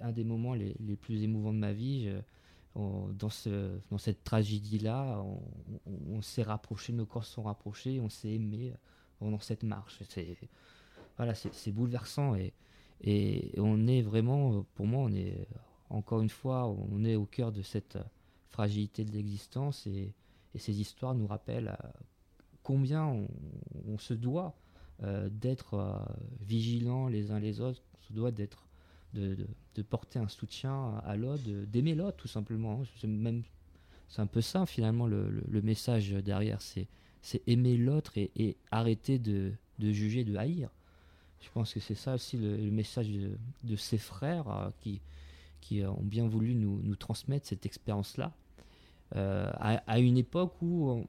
[0.00, 2.04] un des moments les, les plus émouvants de ma vie.
[2.04, 2.20] Je-
[2.76, 5.24] dans, ce, dans cette tragédie-là,
[5.86, 8.72] on, s'est rapprochés, nos corps se sont rapprochés, on s'est aimés
[9.20, 10.00] pendant cette marche.
[10.08, 10.36] C'est,
[11.16, 12.52] voilà, c'est bouleversant et,
[13.00, 15.46] et on est vraiment, pour moi, on est
[15.88, 17.96] encore une fois, on est au cœur de cette
[18.54, 20.12] fragilité de l'existence et,
[20.56, 21.88] ces histoires nous rappellent euh,
[22.62, 23.12] combien
[23.88, 24.54] on, se doit
[25.02, 25.98] euh, d'être euh,
[26.40, 28.68] vigilants les uns les autres, on se doit d'être
[29.14, 29.48] de,
[29.90, 32.84] porter un soutien à l'autre, d'aimer l'autre tout simplement.
[34.08, 36.86] C'est un peu ça finalement le, message derrière, c'est
[37.48, 40.70] aimer l'autre et, arrêter de, juger, de haïr.
[41.40, 45.00] Je pense que c'est ça aussi le, message de, de ces frères euh, qui,
[45.84, 48.32] ont bien voulu nous transmettre cette expérience-là.
[49.16, 51.06] Euh, à, à une époque où on,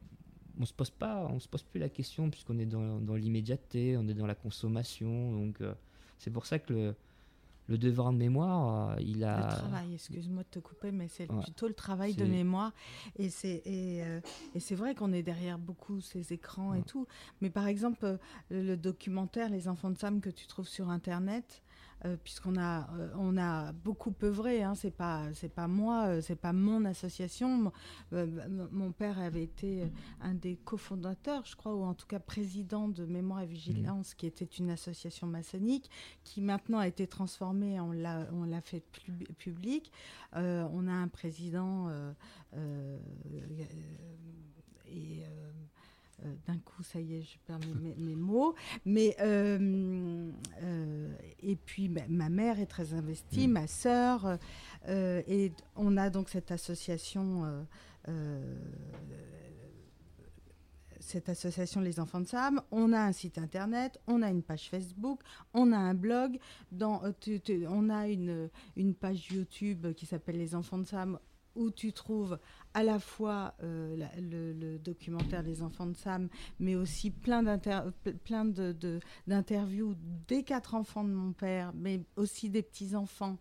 [0.59, 3.97] on se pose pas, on se pose plus la question puisqu'on est dans, dans l'immédiateté,
[3.97, 5.31] on est dans la consommation.
[5.31, 5.73] Donc euh,
[6.19, 6.95] c'est pour ça que le,
[7.67, 9.47] le devoir de mémoire, euh, il a.
[9.49, 11.41] Le travail, excuse-moi de te couper, mais c'est Ouais.
[11.41, 12.73] plutôt le travail de mémoire.
[13.17, 14.19] Et c'est et, euh,
[14.53, 17.07] et c'est vrai qu'on est derrière beaucoup ces écrans et tout.
[17.41, 18.19] Mais par exemple,
[18.51, 21.63] le, le documentaire Les enfants de Sam que tu trouves sur Internet,
[22.03, 26.21] euh, puisqu'on a euh, on a beaucoup œuvré, hein, c'est pas c'est pas moi, euh,
[26.21, 27.49] c'est pas mon association.
[27.57, 27.71] Mon,
[28.13, 29.89] euh, mon père avait été
[30.21, 34.25] un des cofondateurs, je crois, ou en tout cas président de Mémoire et Vigilance, qui
[34.25, 35.89] était une association maçonnique
[36.23, 39.91] qui maintenant a été transformée, on l'a, on l'a fait pub- public.
[40.33, 41.89] On a un président
[44.87, 45.23] et
[46.23, 47.59] euh, d'un coup, ça y est, je perds
[47.97, 48.55] mes, mots.
[48.85, 50.31] Mais euh,
[50.63, 53.51] euh, et puis ma, ma mère est très investie, Mm.
[53.51, 54.37] ma sœur,
[54.87, 57.65] et on a donc cette association.
[60.99, 64.69] cette association Les Enfants de Sam, on a un site internet, on a une page
[64.69, 65.21] Facebook,
[65.53, 66.39] on a un blog,
[66.71, 71.19] dans, tu- tu- on a une, une page YouTube qui s'appelle Les Enfants de Sam
[71.55, 72.37] où tu trouves
[72.75, 76.27] à la fois euh, le, documentaire Les Enfants de Sam,
[76.59, 79.95] mais aussi plein, d'interviews
[80.27, 83.37] des quatre enfants de mon père, mais aussi des petits-enfants,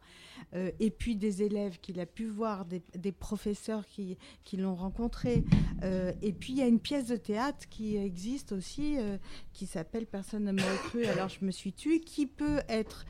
[0.54, 4.16] euh, et puis des élèves qu'il a pu voir, des, des professeurs qui,
[4.56, 5.42] l'ont rencontré.
[5.82, 8.96] Euh, et puis il y a une pièce de théâtre qui existe aussi,
[9.52, 13.04] qui s'appelle Personne ne m'aurait cru, alors je me suis tue, qui peut être...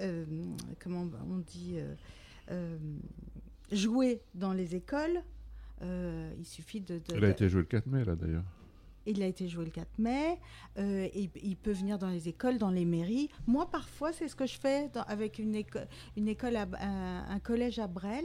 [0.00, 0.24] euh,
[0.82, 1.94] comment on dit euh,
[2.50, 2.78] euh,
[3.70, 5.22] joué dans les écoles.
[5.82, 6.98] Euh, il suffit de.
[6.98, 8.44] de- Elle a de- été jouée le 4 mai, là, d'ailleurs.
[9.06, 10.38] il a été joué le 4 mai.
[10.78, 13.28] euh, et il peut venir dans les écoles, dans les mairies.
[13.46, 15.80] Moi, parfois, c'est ce que je fais dans- avec une, éco-
[16.16, 18.24] une école, à- un, un collège à Brel.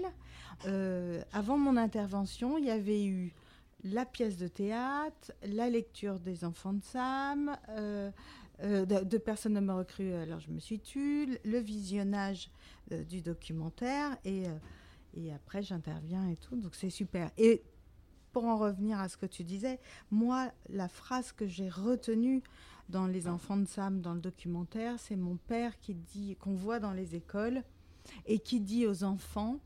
[0.66, 3.34] Euh, avant mon intervention, il y avait eu
[3.84, 8.12] la pièce de théâtre, la lecture des enfants de Sam, euh,
[8.64, 12.50] euh, de, personnes ne me recrues, alors je me suis tue, le visionnage
[12.92, 14.58] euh, du documentaire et, euh,
[15.14, 17.30] et après j'interviens et tout, donc c'est super.
[17.38, 17.62] Et
[18.32, 19.80] pour en revenir à ce que tu disais,
[20.12, 22.42] moi, la phrase que j'ai retenue
[22.90, 26.80] dans Les enfants de Sam, dans le documentaire, c'est mon père qui dit, qu'on voit
[26.80, 27.64] dans les écoles,
[28.26, 29.60] et qui dit aux enfants,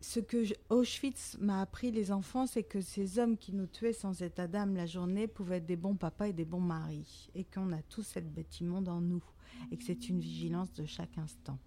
[0.00, 4.22] ce que Auschwitz m'a appris, les enfants, c'est que ces hommes qui nous tuaient sans
[4.22, 7.72] état d'âme la journée pouvaient être des bons papas et des bons maris, et qu'on
[7.72, 9.24] a tous cette bête immonde en nous,
[9.70, 11.58] et que c'est une vigilance de chaque instant.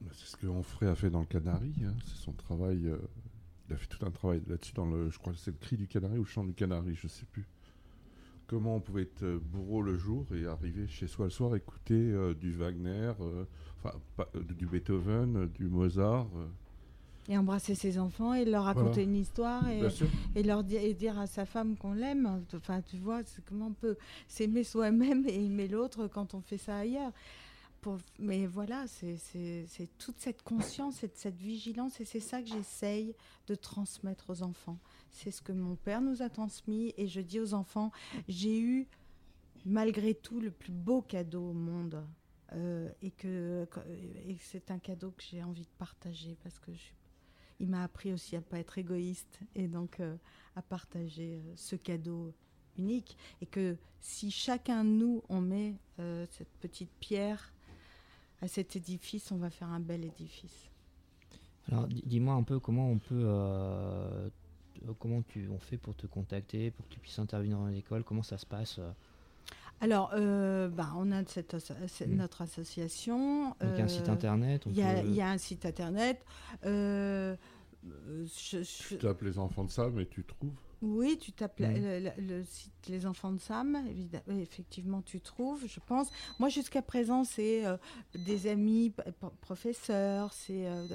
[0.00, 1.74] Bah, C'est ce que Onfray a fait dans le Canari.
[1.84, 1.94] hein.
[2.06, 2.88] C'est son travail.
[2.88, 2.98] euh,
[3.68, 5.08] il a fait tout un travail là-dessus dans le.
[5.10, 7.24] Je crois que c'est le cri du canari ou le chant du canari, je sais
[7.24, 7.46] plus.
[8.46, 11.94] Comment on pouvait être euh, bourreau le jour et arriver chez soi le soir, écouter
[11.94, 13.12] euh, du Wagner,
[13.82, 13.98] enfin
[14.54, 16.28] du Beethoven, du Mozart.
[17.28, 19.02] Et embrasser ses enfants et leur raconter Voilà.
[19.04, 19.66] une histoire
[20.34, 22.44] et, leur dire, et dire à sa femme qu'on l'aime.
[22.54, 23.96] Enfin, tu vois, c'est comment on peut
[24.28, 27.12] s'aimer soi-même et aimer l'autre quand on fait ça ailleurs.
[27.80, 29.16] Pour- mais voilà, c'est
[29.98, 33.14] toute cette conscience et cette vigilance et c'est ça que j'essaye
[33.46, 34.78] de transmettre aux enfants.
[35.10, 37.90] C'est ce que mon père nous a transmis et je dis aux enfants,
[38.28, 38.86] j'ai eu
[39.64, 42.04] malgré tout le plus beau cadeau au monde.
[42.52, 43.80] Euh, et que, que
[44.40, 46.94] c'est un cadeau que j'ai envie de partager parce que je suis
[47.60, 50.16] il m'a appris aussi à pas être égoïste et donc euh,
[50.56, 52.32] à partager euh, ce cadeau
[52.78, 57.52] unique et que si chacun de nous on met euh, cette petite pierre
[58.42, 60.68] à cet édifice, on va faire un bel édifice.
[61.70, 63.24] Alors, di- dis-moi un peu comment on peut.
[64.98, 68.22] comment tu, on fait pour te contacter, pour que tu puisses intervenir dans l'école Comment
[68.22, 68.80] ça se passe
[69.84, 72.16] Alors, euh, bah, on a cette Mm.
[72.16, 73.48] notre association.
[73.60, 75.66] Donc, un site euh, internet on Il y, a- peut- il y a un site
[75.66, 76.24] internet.
[76.64, 77.36] euh,
[77.84, 80.54] je- je- Tu tapes les enfants de Sam et tu trouves.
[80.84, 81.74] Oui, tu tapes Mhm.
[81.82, 86.08] le, le- le site Les Enfants de Sam, évidemment, effectivement, tu trouves, je pense.
[86.38, 87.76] Moi, jusqu'à présent, c'est euh,
[88.14, 88.92] des amis,
[89.40, 90.86] professeurs, c'est euh,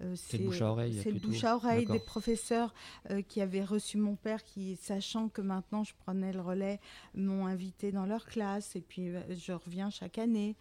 [0.00, 2.72] euh, C'est bouche à oreille, c'est bouche à oreille des professeurs
[3.10, 6.80] euh, qui avaient reçu mon père, qui, sachant que maintenant je prenais le relais,
[7.14, 10.56] m'ont invité dans leur classe, et puis je reviens chaque année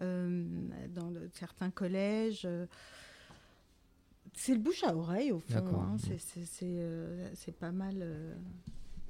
[0.00, 2.46] dans le- certains collèges.
[4.36, 7.96] C'est le bouche à oreille au fond, hein, c'est- euh, c'est pas mal.
[8.00, 8.34] euh.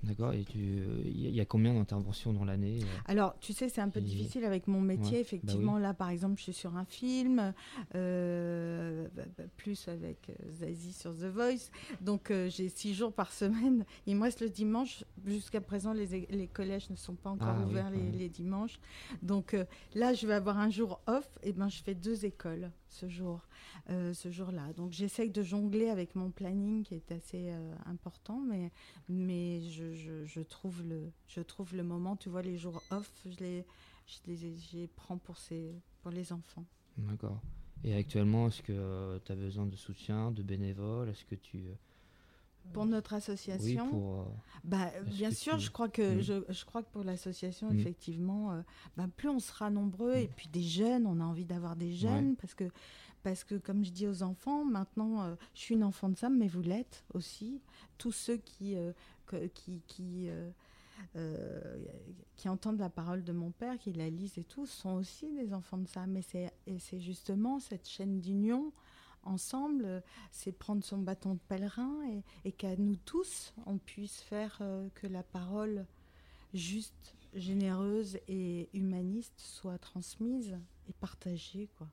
[0.02, 0.44] D'accord, et.
[0.54, 4.44] Il y, a- combien d'interventions dans l'année euh Alors, tu sais, c'est un peu difficile
[4.44, 5.04] avec mon métier.
[5.04, 7.52] Ouais, bah Effectivement, là, par exemple, je suis sur un film,
[7.94, 11.70] euh, bah, bah, plus avec Zazie sur The Voice.
[12.02, 13.84] Donc, euh, j'ai six jours par semaine.
[14.06, 15.02] Il me reste le dimanche.
[15.24, 18.78] Jusqu'à présent, les, collèges ne sont pas encore Ah oui, ouverts les, dimanches.
[19.22, 19.64] Donc, euh,
[19.94, 21.28] là, je vais avoir un jour off.
[21.42, 23.40] Et ben, je fais deux écoles ce jour,
[23.90, 24.72] euh, ce jour-là.
[24.72, 28.70] Donc, j'essaye de jongler avec mon planning qui est assez euh, important, mais,
[29.08, 32.16] mais je, je, je trouve le, je trouve le moment.
[32.16, 33.64] Tu vois, les jours off, je les,
[34.06, 36.64] je les, je les prends pour, ces, pour les enfants.
[36.98, 37.40] D'accord.
[37.84, 41.08] Et actuellement, est-ce que tu as besoin de soutien, de bénévoles?
[41.10, 41.58] Est-ce que tu.
[41.58, 41.74] euh,
[42.72, 44.20] Pour notre Oui, association, pour.
[44.22, 44.24] euh,
[44.64, 46.20] Bah, bien sûr, tu- je crois que Mm.
[46.22, 47.78] je, je crois que pour l'association, Mm.
[47.78, 48.62] effectivement, euh,
[48.96, 50.22] bah, plus on sera nombreux Mm.
[50.24, 52.64] et puis des jeunes, on a envie d'avoir des jeunes parce que
[53.26, 56.38] parce que comme je dis aux enfants, maintenant, euh, je suis une enfant de Sam,
[56.38, 57.60] mais vous l'êtes aussi.
[57.98, 58.92] Tous ceux qui euh,
[59.52, 60.28] qui qui
[61.16, 61.84] euh,
[62.36, 65.52] qui entendent la parole de mon père, qui la lisent et tout, sont aussi des
[65.52, 66.16] enfants de Sam.
[66.16, 68.72] Et c'est justement cette chaîne d'union
[69.24, 74.62] ensemble, c'est prendre son bâton de pèlerin et, et qu'à nous tous, on puisse faire
[74.94, 75.84] que la parole
[76.54, 80.56] juste, généreuse et humaniste soit transmise
[80.88, 81.68] et partagée.
[81.76, 81.88] Quoi.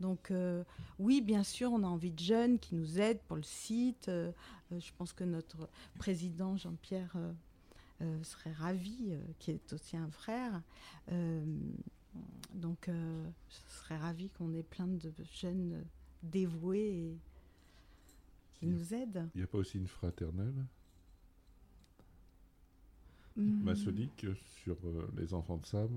[0.00, 0.64] Donc euh,
[0.98, 4.08] oui, bien sûr, on a envie de jeunes qui nous aident pour le site.
[4.08, 4.32] Euh,
[4.72, 5.68] euh, je pense que notre
[5.98, 7.16] président Jean-Pierre
[8.00, 10.60] euh, serait ravi, qui est aussi un frère.
[12.54, 15.84] Donc je serais ravi qu'on ait plein de jeunes
[16.22, 17.18] dévoués et
[18.54, 19.28] qui nous aident.
[19.34, 20.64] Il n'y a pas aussi une fraternelle
[23.36, 23.62] Mm.
[23.64, 24.26] maçonnique
[24.62, 24.76] sur
[25.16, 25.90] les enfants de Sam?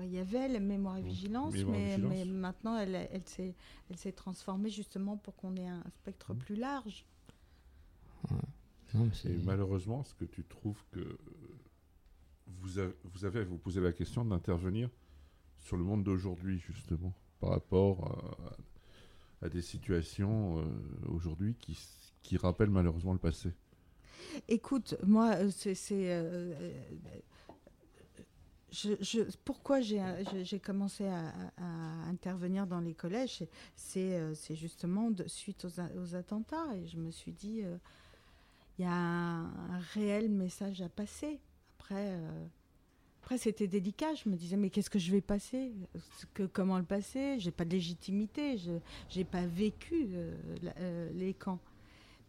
[0.00, 1.08] Bah, Il y avait la mémoire et Mm.
[1.08, 2.10] vigilance, Mémoire mais, vigilance.
[2.10, 3.54] mais maintenant elle, elle s'est
[3.90, 6.38] elle s'est transformée justement pour qu'on ait un spectre Mm.
[6.38, 7.04] plus large.
[8.94, 9.28] Non, mais c'est.
[9.30, 11.18] Et malheureusement, est-ce que tu trouves que
[12.46, 14.88] vous avez, vous avez à vous poser la question d'intervenir
[15.58, 18.56] sur le monde d'aujourd'hui, justement, par rapport
[19.42, 20.64] à, à des situations euh,
[21.08, 21.78] aujourd'hui qui,
[22.22, 23.52] qui rappellent malheureusement le passé?
[24.48, 25.74] Écoute, moi, euh, c'est.
[25.74, 26.72] c'est, euh, euh,
[29.44, 30.02] pourquoi j'ai
[30.42, 31.32] j'ai commencé à,
[32.08, 33.44] intervenir dans les collèges
[33.76, 36.76] c'est- euh, justement suite aux, attentats.
[36.76, 37.76] Et je me suis dit, euh,
[38.78, 41.40] il y a un, réel message à passer.
[41.78, 42.46] Après, euh,
[43.22, 44.14] après c'était délicat.
[44.14, 45.72] Je me disais, mais qu'est-ce que je vais passer?
[46.52, 47.38] Comment le passer?
[47.38, 48.56] J'ai pas de légitimité.
[48.58, 48.78] Je
[49.16, 50.34] n'ai pas vécu euh,
[50.78, 51.60] euh, les camps.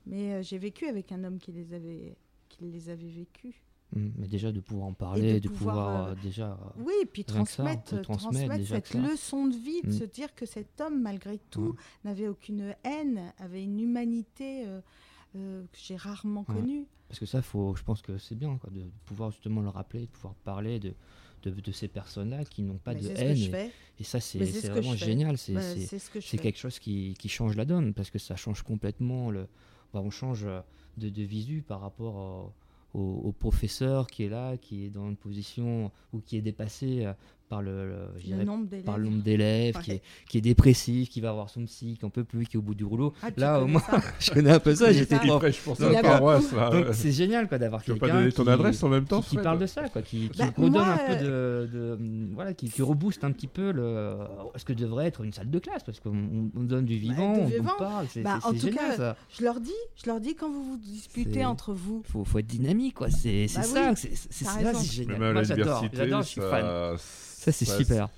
[0.06, 2.16] Mais euh, j'ai vécu avec un homme qui les avait,
[2.50, 3.56] qui les avait vécus.
[3.96, 6.52] Mm, Mais déjà de pouvoir en parler, de, pouvoir, pouvoir, euh, euh, déjà.
[6.52, 9.92] euh, Oui, et puis ça, transmettre, transmettre transmettre cette leçon de vie, de Mm.
[10.00, 14.80] se dire que cet homme, malgré tout, n'avait aucune haine, avait une humanité euh,
[15.36, 16.86] euh, que j'ai rarement connue.
[17.10, 20.02] Parce que ça, faut, je pense que c'est bien quoi, de pouvoir justement le rappeler,
[20.02, 20.94] de pouvoir parler de,
[21.44, 23.70] de, de ces personnes-là qui n'ont pas Mais de haine.
[24.00, 25.38] et, ça, c'est ce vraiment génial.
[25.38, 28.62] C'est Bah, ce que quelque chose qui, qui change la donne parce que ça change
[28.64, 29.48] complètement le.
[29.94, 30.48] bah, on change
[30.96, 32.54] de, de visu par rapport
[32.94, 37.14] au, professeur qui est là, qui est dans une position ou qui est dépassé euh,
[37.52, 38.86] par le, le- Le dirais, nombre d'élèves.
[38.86, 42.06] par le nombre d'élèves, qui, est, qui est dépressif, qui va voir son psy, qui
[42.06, 43.14] en peut plus, qui est au bout du rouleau.
[43.22, 43.84] Ah, tu là, au moins,
[44.20, 44.94] je connais un peu ça.
[44.94, 45.18] J'étais.
[45.22, 45.78] Il prof.
[45.80, 49.04] Il c'est génial quoi d'avoir Tu veux pas quelqu'un donner ton qui- adresse en même
[49.06, 51.68] temps, qui, Fred parle de ça quoi, qui, qui Bah, redonne moi, un peu euh,
[51.68, 54.16] de, de, voilà, qui, qui rebooste un petit peu le
[54.56, 57.34] ce que devrait être une salle de classe parce qu'on on- on donne du vivant,
[57.34, 57.72] du on- vivant.
[57.78, 59.16] parle, c'est Bah, c'est- en tout génial cas, ça.
[59.38, 59.72] Je leur dis,
[60.02, 62.02] je leur dis quand vous vous disputez entre vous.
[62.10, 65.34] Faut, faut être dynamique quoi, c'est c'est Bah ça, c'est ça, c'est génial.
[65.34, 66.64] Moi, j'adore, je suis fan.
[67.42, 68.10] Ça, c'est super.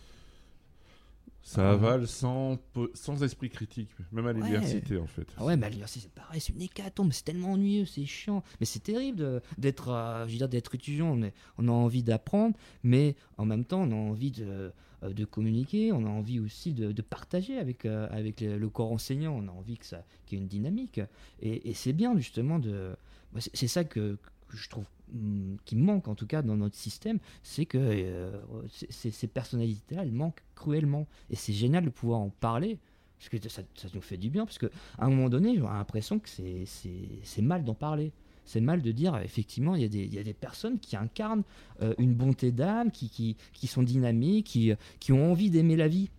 [1.46, 2.58] Ça avale sans,
[2.94, 4.36] sans esprit critique, même à Ouais.
[4.36, 5.28] l'université en fait.
[5.38, 8.44] Ah ouais, mais à l'université, c'est pareil, c'est une hécatombe, c'est tellement ennuyeux, c'est chiant.
[8.62, 11.08] Mais c'est terrible d'être, euh, je veux dire, d'être étudiant.
[11.08, 14.72] On, est- on a envie d'apprendre, mais en même temps, on a envie de,
[15.04, 18.70] euh, de communiquer, on a envie aussi de, de partager avec, euh, avec le, le
[18.70, 19.36] corps enseignant.
[19.38, 21.02] On a envie que ça, qu'il y ait une dynamique.
[21.42, 22.96] Et, et c'est bien justement de.
[23.38, 24.18] c'est ça que,
[24.58, 28.40] que je trouve hum, qui manque en tout cas dans notre système, c'est que euh,
[28.70, 31.08] ces personnalités-là, elles manquent cruellement.
[31.30, 32.78] Et c'est génial de pouvoir en parler.
[33.20, 34.66] Parce que ça, ça nous fait du bien, parce que
[34.98, 38.12] à un moment donné, j'ai l'impression que c'est- mal d'en parler.
[38.46, 40.98] C'est mal de dire, effectivement, il y, a des- il y a des personnes qui
[40.98, 41.44] incarnent
[41.82, 45.88] euh, une bonté d'âme, qui, qui, qui sont dynamiques, qui, qui ont envie d'aimer la
[45.88, 46.10] vie.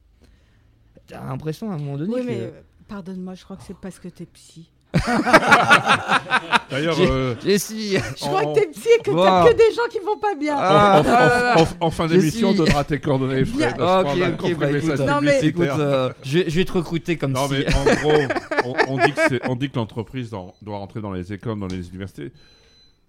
[1.06, 2.26] T'as l'impression à un moment donné Oui, que...
[2.26, 4.70] mais euh, pardonne-moi, je crois que c'est parce que t'es psy.
[6.70, 7.34] D'ailleurs, J'ai- euh.
[7.44, 9.24] Je crois que t'es psy et que Wow.
[9.24, 10.56] t'as que des gens qui vont pas bien.
[10.58, 13.74] Ah, en, en- en- en- en fin d'émission, on donnera tes coordonnées, Fred.
[13.80, 17.32] Ok, ok, bah écoute, Non, mais- écoute, euh, je, vais- je vais te recruter comme
[17.32, 17.54] Non, si...
[17.54, 18.12] mais en gros,
[18.64, 21.58] on, on dit que c'est- on dit que l'entreprise doit, doit rentrer dans les écoles,
[21.60, 22.32] dans les universités.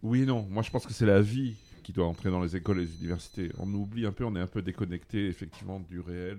[0.03, 0.45] Oui et non.
[0.49, 2.95] Moi, je pense que c'est la vie qui doit entrer dans les écoles et les
[2.99, 3.49] universités.
[3.59, 6.37] On oublie un peu, on est un peu déconnecté, effectivement, du réel.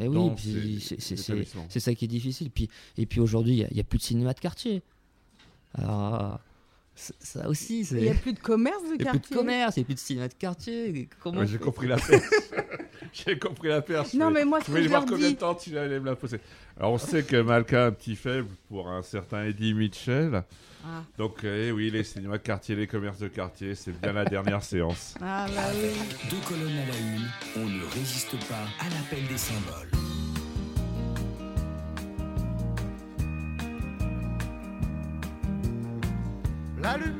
[0.00, 2.50] Mais oui, c'est- ça qui est difficile.
[2.50, 4.82] Puis, et puis aujourd'hui, il n'y a, plus de cinéma de quartier.
[5.74, 6.40] Alors,
[6.94, 7.96] ça aussi, c'est.
[7.98, 9.20] Il n'y a plus de commerce de Il n'y a quartier.
[9.20, 11.08] plus de commerce, il n'y a plus de cinéma de quartier.
[11.20, 12.22] Comment Ouais, on J'ai compris la fête.
[13.26, 14.14] J'ai compris la perche.
[14.14, 16.40] Non, mais moi, je ce voulais voir combien de temps tu allais me la poser.
[16.76, 20.42] Alors, on sait que Malka a un petit faible pour un certain Eddie Mitchell.
[20.84, 21.02] Ah.
[21.18, 24.62] Donc, eh oui, les cinémas de quartier, les commerces de quartier, c'est bien la dernière
[24.64, 25.14] séance.
[25.20, 25.90] Ah bah oui.
[26.30, 29.90] Deux colonnes à la une, on ne résiste pas à l'appel des symboles.
[36.82, 37.19] La lumière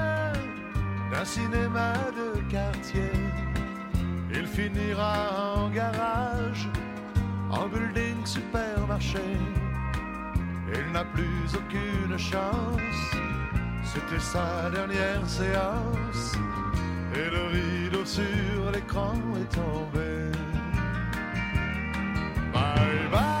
[1.11, 3.11] d'un cinéma de quartier.
[4.33, 6.69] Il finira en garage,
[7.49, 9.19] en building supermarché.
[10.73, 13.01] Il n'a plus aucune chance,
[13.83, 16.37] c'était sa dernière séance,
[17.13, 20.31] et le rideau sur l'écran est tombé.
[22.53, 23.40] Bye bye,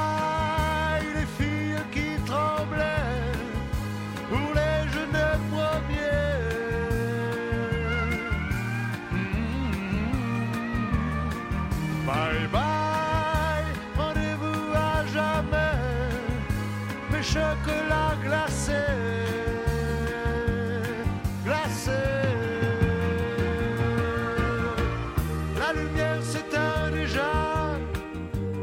[17.33, 18.73] mes chocolats glacés,
[21.45, 21.91] glacés.
[25.59, 27.31] La lumière s'éteint déjà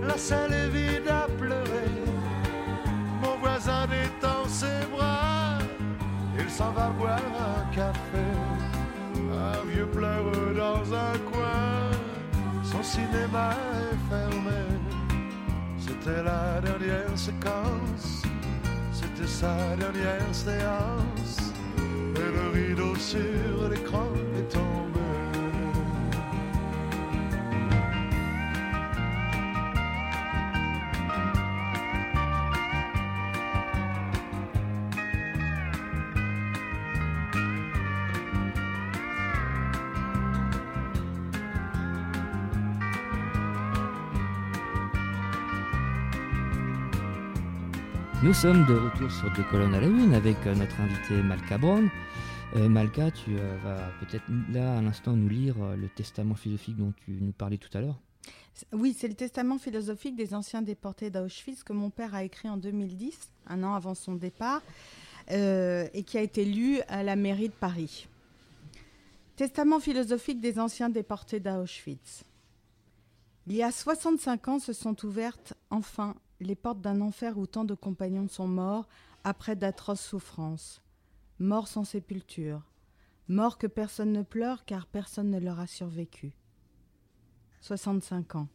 [0.07, 1.93] la salle est vide à pleurer.
[3.23, 5.59] Mon voisin détend ses bras,
[6.39, 8.27] il s'en va boire un café.
[9.15, 10.25] Un vieux pleure
[10.57, 11.91] dans un coin,
[12.63, 13.51] son cinéma
[13.83, 14.63] est fermé.
[15.79, 18.23] C'était la dernière séquence,
[19.19, 21.53] c'était sa dernière séance.
[22.17, 24.07] Et le rideau sur l'écran
[48.21, 51.57] Nous sommes de retour sur Deux colonnes à la une avec euh, notre invité Malka
[51.57, 51.89] Brown.
[52.57, 56.93] Euh, Malka, tu euh, vas peut-être là à l'instant nous lire le testament philosophique dont
[57.05, 58.01] tu nous parlais tout à l'heure.
[58.73, 62.57] Oui, c'est le testament philosophique des anciens déportés d'Auschwitz que mon père a écrit en
[62.57, 64.63] 2010, un an avant son départ,
[65.31, 68.09] et qui a été lu à la mairie de Paris.
[69.37, 72.25] Testament philosophique des anciens déportés d'Auschwitz.
[73.47, 77.65] Il y a 65 ans se sont ouvertes enfin les portes d'un enfer où tant
[77.65, 78.89] de compagnons sont morts
[79.25, 80.83] après d'atroces souffrances.
[81.39, 82.63] Morts sans sépulture.
[83.29, 86.33] Morts que personne ne pleure car personne ne leur a survécu.
[87.61, 88.49] 65 ans.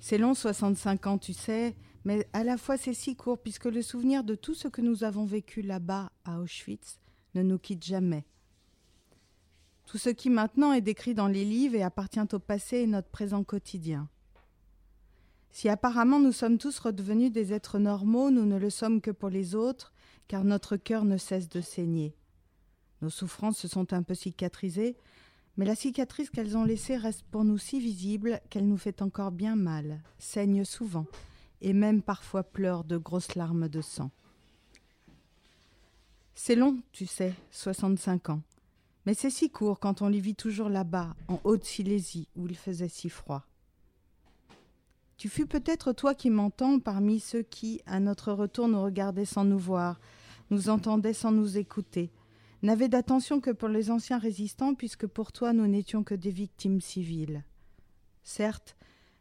[0.00, 3.82] C'est long 65 ans, tu sais, mais à la fois c'est si court puisque le
[3.82, 6.98] souvenir de tout ce que nous avons vécu là-bas à Auschwitz
[7.34, 8.26] ne nous quitte jamais.
[9.86, 13.08] Tout ce qui maintenant est décrit dans les livres et appartient au passé est notre
[13.08, 14.08] présent quotidien.
[15.54, 19.28] Si apparemment nous sommes tous redevenus des êtres normaux, nous ne le sommes que pour
[19.28, 19.92] les autres,
[20.26, 22.16] car notre cœur ne cesse de saigner.
[23.02, 24.96] Nos souffrances se sont un peu cicatrisées,
[25.56, 29.30] mais la cicatrice qu'elles ont laissée reste pour nous si visible qu'elle nous fait encore
[29.30, 31.06] bien mal, saigne souvent,
[31.60, 34.10] et même parfois pleure de grosses larmes de sang.
[36.34, 38.42] C'est long, tu sais, 65 ans.
[39.06, 42.88] Mais c'est si court quand on les vit toujours là-bas, en Haute-Silésie, où il faisait
[42.88, 43.46] si froid.
[45.16, 49.44] Tu fus peut-être toi qui m'entends parmi ceux qui, à notre retour, nous regardaient sans
[49.44, 50.00] nous voir,
[50.50, 52.10] nous entendaient sans nous écouter,
[52.62, 56.80] n'avaient d'attention que pour les anciens résistants, puisque pour toi nous n'étions que des victimes
[56.80, 57.44] civiles.
[58.22, 58.76] Certes,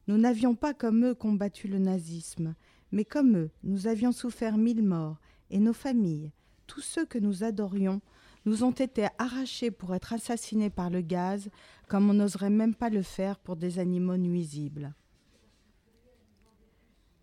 [0.08, 2.56] nous n'avions pas comme eux combattu le nazisme,
[2.92, 6.32] mais comme eux, nous avions souffert mille morts, et nos familles,
[6.68, 8.02] tous ceux que nous adorions,
[8.46, 11.50] nous ont été arrachés pour être assassinés par le gaz,
[11.88, 14.94] comme on n'oserait même pas le faire pour des animaux nuisibles.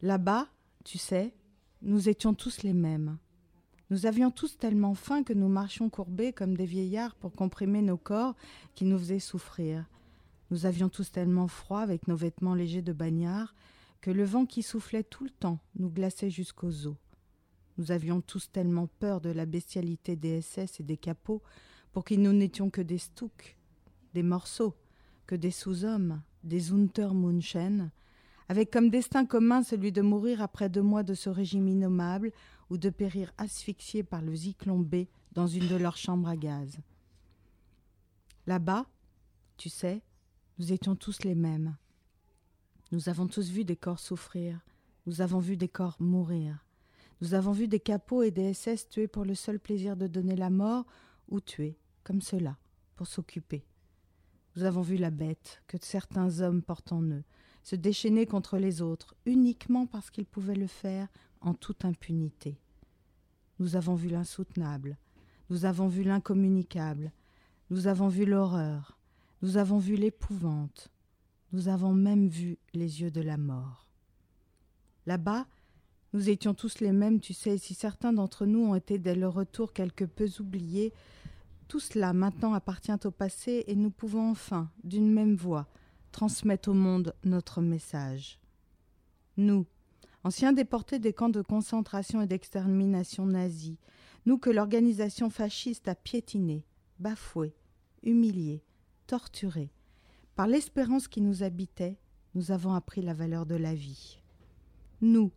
[0.03, 0.49] Là-bas,
[0.85, 1.35] tu sais,
[1.83, 3.19] nous étions tous les mêmes.
[3.91, 7.99] Nous avions tous tellement faim que nous marchions courbés comme des vieillards pour comprimer nos
[7.99, 8.35] corps
[8.75, 9.85] qui nous faisaient souffrir.
[10.51, 13.55] Nous avions tous tellement froid avec nos vêtements légers de bagnard
[14.01, 16.97] que le vent qui soufflait tout le temps nous glaçait jusqu'aux os.
[17.77, 21.43] Nous avions tous tellement peur de la bestialité des SS et des capots
[21.93, 23.59] pour qui nous n'étions que des stouks,
[24.15, 24.75] des morceaux,
[25.27, 27.91] que des sous-hommes, des Untermunchen,
[28.51, 32.33] avec comme destin commun celui de mourir après deux mois de ce régime innommable
[32.69, 36.81] ou de périr asphyxié par le Zyklon B dans une de leurs chambres à gaz.
[38.49, 38.87] Là-bas,
[39.57, 40.03] tu sais,
[40.59, 41.77] nous étions tous les mêmes.
[42.91, 44.59] Nous avons tous vu des corps souffrir,
[45.07, 46.67] nous avons vu des corps mourir.
[47.21, 50.35] Nous avons vu des capots et des SS tués pour le seul plaisir de donner
[50.35, 50.87] la mort
[51.29, 52.59] ou tués, comme cela,
[52.97, 53.65] pour s'occuper.
[54.57, 57.23] Nous avons vu la bête que certains hommes portent en eux,
[57.63, 61.09] se déchaîner contre les autres, uniquement parce qu'ils pouvaient le faire
[61.41, 62.59] en toute impunité.
[63.59, 64.97] Nous avons vu l'insoutenable,
[65.51, 67.13] nous avons vu l'incommunicable,
[67.71, 68.99] nous avons vu l'horreur,
[69.43, 70.91] nous avons vu l'épouvante,
[71.53, 73.87] nous avons même vu les yeux de la mort.
[75.07, 75.47] Là-bas,
[76.13, 79.35] nous étions tous les mêmes, tu sais, si certains d'entre nous ont été dès leur
[79.35, 80.93] retour quelque peu oubliés,
[81.69, 85.69] tout cela maintenant appartient au passé et nous pouvons enfin, d'une même voix,
[86.11, 88.39] transmettre au monde notre message.
[89.37, 89.67] Nous,
[90.25, 93.79] anciens déportés des camps de concentration et d'extermination nazis,
[94.27, 96.67] nous que l'organisation fasciste a piétinés,
[96.99, 97.55] bafoués,
[98.03, 98.63] humiliés,
[99.07, 99.73] torturés,
[100.37, 101.99] par l'espérance qui nous habitait,
[102.35, 104.21] nous avons appris la valeur de la vie.
[105.01, 105.33] Nous,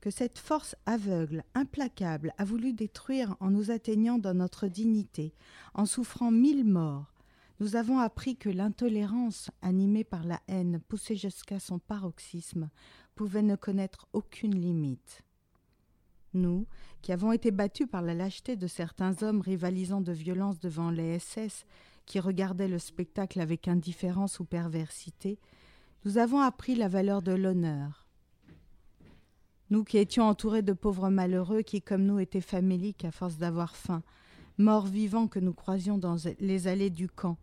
[0.00, 5.32] que cette force aveugle, implacable, a voulu détruire en nous atteignant dans notre dignité,
[5.74, 7.12] en souffrant mille morts,
[7.62, 12.68] nous avons appris que l'intolérance, animée par la haine, poussée jusqu'à son paroxysme,
[13.14, 15.22] pouvait ne connaître aucune limite.
[16.34, 16.66] Nous,
[17.02, 21.20] qui avons été battus par la lâcheté de certains hommes rivalisant de violence devant les
[21.20, 21.64] SS,
[22.04, 25.38] qui regardaient le spectacle avec indifférence ou perversité,
[26.04, 28.08] nous avons appris la valeur de l'honneur,
[29.70, 33.76] nous qui étions entourés de pauvres malheureux qui, comme nous, étaient faméliques à force d'avoir
[33.76, 34.02] faim,
[34.58, 37.38] morts vivants que nous croisions dans les allées du camp,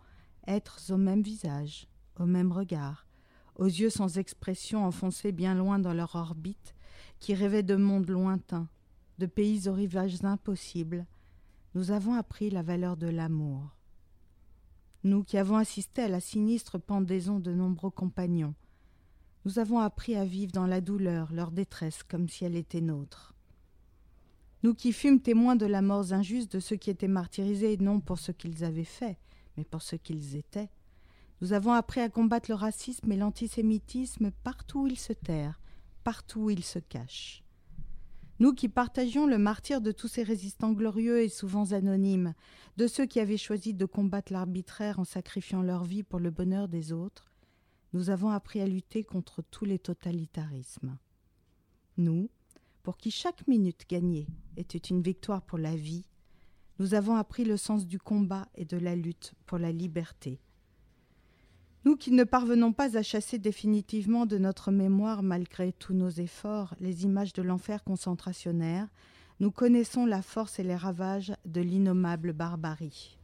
[0.47, 1.87] êtres au même visage,
[2.19, 3.07] au même regard,
[3.55, 6.75] aux yeux sans expression enfoncés bien loin dans leur orbite,
[7.19, 8.69] qui rêvaient de mondes lointains,
[9.17, 11.05] de pays aux rivages impossibles,
[11.75, 13.75] nous avons appris la valeur de l'amour.
[15.03, 18.55] Nous qui avons assisté à la sinistre pendaison de nombreux compagnons,
[19.45, 23.33] nous avons appris à vivre dans la douleur, leur détresse, comme si elle était nôtre.
[24.63, 28.19] Nous qui fûmes témoins de la mort injuste de ceux qui étaient martyrisés, non pour
[28.19, 29.17] ce qu'ils avaient fait,
[29.59, 30.69] mais pour ce qu'ils étaient,
[31.41, 35.59] nous avons appris à combattre le racisme et l'antisémitisme partout où ils se terrent,
[36.05, 37.43] partout où ils se cachent.
[38.39, 42.35] Nous qui partagions le martyr de tous ces résistants glorieux et souvent anonymes,
[42.77, 46.69] de ceux qui avaient choisi de combattre l'arbitraire en sacrifiant leur vie pour le bonheur
[46.69, 47.29] des autres,
[47.91, 50.97] nous avons appris à lutter contre tous les totalitarismes.
[51.97, 52.29] Nous,
[52.81, 54.25] pour qui chaque minute gagnée
[54.55, 56.05] était une victoire pour la vie,
[56.79, 60.39] nous avons appris le sens du combat et de la lutte pour la liberté.
[61.85, 66.75] Nous qui ne parvenons pas à chasser définitivement de notre mémoire, malgré tous nos efforts,
[66.79, 68.87] les images de l'enfer concentrationnaire,
[69.39, 73.17] nous connaissons la force et les ravages de l'innommable barbarie.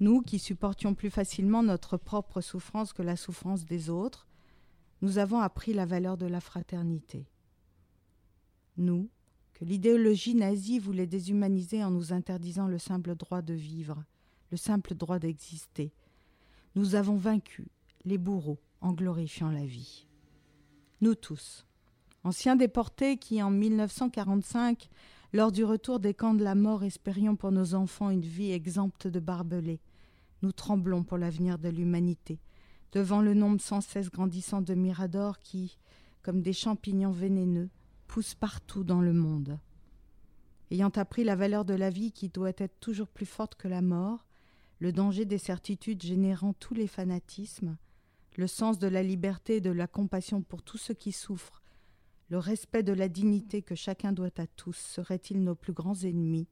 [0.00, 4.26] Nous qui supportions plus facilement notre propre souffrance que la souffrance des autres,
[5.02, 7.26] nous avons appris la valeur de la fraternité.
[8.78, 9.10] Nous,
[9.62, 14.04] l'idéologie nazie voulait déshumaniser en nous interdisant le simple droit de vivre,
[14.50, 15.92] le simple droit d'exister,
[16.74, 17.68] nous avons vaincu
[18.04, 20.06] les bourreaux en glorifiant la vie.
[21.00, 21.66] Nous tous,
[22.24, 24.88] anciens déportés qui, en 1945,
[25.32, 29.06] lors du retour des camps de la mort, espérions pour nos enfants une vie exempte
[29.06, 29.80] de barbelés,
[30.42, 32.40] nous tremblons pour l'avenir de l'humanité,
[32.92, 35.78] devant le nombre sans cesse grandissant de miradors qui,
[36.22, 37.70] comme des champignons vénéneux,
[38.12, 39.58] poussent partout dans le monde.
[40.70, 43.80] ayant appris la valeur de la vie qui doit être toujours plus forte que la
[43.80, 44.26] mort,
[44.80, 47.78] le danger des certitudes générant tous les fanatismes,
[48.36, 51.62] le sens de la liberté et de la compassion pour tous ceux qui souffrent,
[52.28, 56.48] le respect de la dignité que chacun doit à tous, seraient-ils nos plus grands ennemis?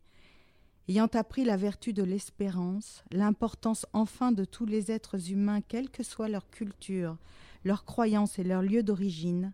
[0.88, 6.04] Ayant appris la vertu de l'espérance, l'importance enfin de tous les êtres humains, quelle que
[6.04, 7.18] soit leur culture,
[7.64, 9.52] leurs croyances et leur lieu d'origine,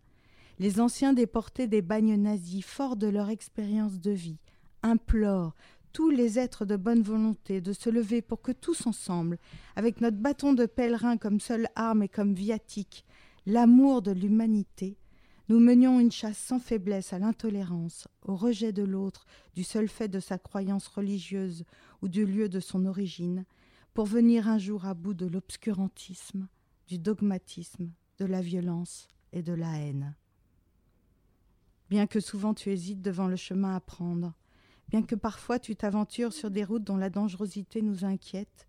[0.59, 4.39] les anciens déportés des bagnes nazis, forts de leur expérience de vie,
[4.83, 5.55] implorent
[5.93, 9.39] tous les êtres de bonne volonté de se lever pour que tous ensemble,
[9.77, 13.05] avec notre bâton de pèlerin comme seule arme et comme viatique,
[13.47, 14.99] l'amour de l'humanité,
[15.49, 20.09] nous menions une chasse sans faiblesse à l'intolérance, au rejet de l'autre, du seul fait
[20.09, 21.65] de sa croyance religieuse
[22.03, 23.45] ou du lieu de son origine,
[23.95, 26.49] pour venir un jour à bout de l'obscurantisme,
[26.89, 30.15] du dogmatisme, de la violence et de la haine.
[31.89, 34.35] Bien que souvent tu hésites devant le chemin à prendre,
[34.89, 38.69] bien que parfois tu t'aventures sur des routes dont la dangerosité nous inquiète,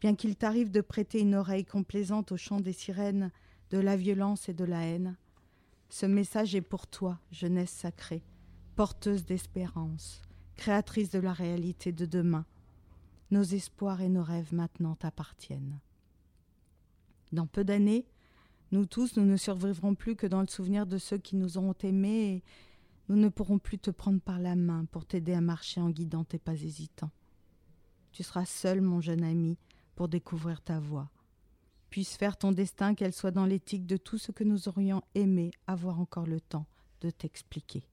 [0.00, 3.30] bien qu'il t'arrive de prêter une oreille complaisante au chant des sirènes
[3.70, 5.16] de la violence et de la haine,
[5.88, 8.24] ce message est pour toi, jeunesse sacrée,
[8.76, 10.22] porteuse d'espérance,
[10.56, 12.46] créatrice de la réalité de demain.
[13.30, 15.80] Nos espoirs et nos rêves maintenant t'appartiennent.
[17.32, 18.06] Dans peu d'années,
[18.72, 21.74] nous tous, nous ne survivrons plus que dans le souvenir de ceux qui nous auront
[21.82, 22.42] aimés et
[23.08, 26.24] nous ne pourrons plus te prendre par la main pour t'aider à marcher en guidant
[26.24, 27.10] tes pas hésitants.
[28.12, 29.58] Tu seras seul, mon jeune ami,
[29.94, 31.10] pour découvrir ta voie.
[31.90, 35.50] Puisse faire ton destin qu'elle soit dans l'éthique de tout ce que nous aurions aimé
[35.66, 36.66] avoir encore le temps
[37.00, 37.84] de t'expliquer.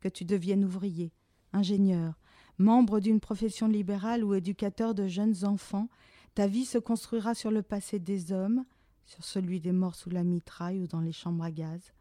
[0.00, 1.12] Que tu deviennes ouvrier,
[1.52, 2.18] ingénieur,
[2.58, 5.88] membre d'une profession libérale ou éducateur de jeunes enfants,
[6.34, 8.64] ta vie se construira sur le passé des hommes,
[9.10, 11.92] sur celui des morts sous la mitraille ou dans les chambres à gaz,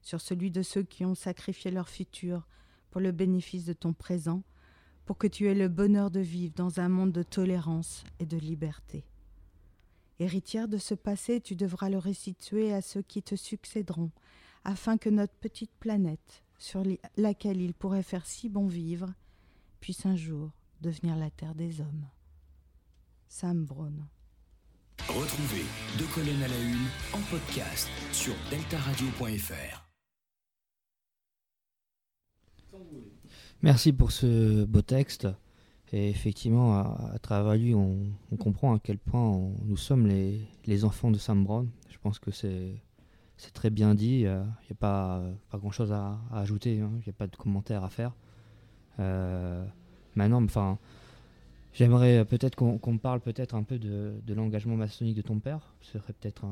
[0.00, 2.48] sur celui de ceux qui ont sacrifié leur futur
[2.90, 4.42] pour le bénéfice de ton présent,
[5.04, 8.38] pour que tu aies le bonheur de vivre dans un monde de tolérance et de
[8.38, 9.04] liberté.
[10.18, 14.10] Héritière de ce passé, tu devras le restituer à ceux qui te succéderont,
[14.64, 16.82] afin que notre petite planète, sur
[17.18, 19.12] laquelle il pourrait faire si bon vivre,
[19.80, 22.06] puisse un jour devenir la terre des hommes.
[23.28, 24.06] Sam Brown.
[25.02, 25.64] Retrouvez
[25.98, 29.86] Deux colonnes à la une en podcast sur deltaradio.fr.
[33.62, 35.28] Merci pour ce beau texte.
[35.92, 41.18] Et effectivement, à, travers lui, on, comprend à quel point nous sommes les, enfants de
[41.18, 41.70] Sam Brown.
[41.88, 42.82] Je pense que c'est
[43.54, 44.20] très bien dit.
[44.20, 46.80] Il n'y a pas, grand-chose à, ajouter.
[46.80, 46.90] hein.
[46.94, 48.12] Il n'y a pas de commentaires à faire.
[48.98, 49.64] Euh,
[50.16, 50.78] maintenant, enfin,
[51.76, 55.74] j'aimerais peut-être qu'on qu'on parle peut-être un peu de, de l'engagement maçonnique de ton père.
[55.80, 56.44] Ce serait peut-être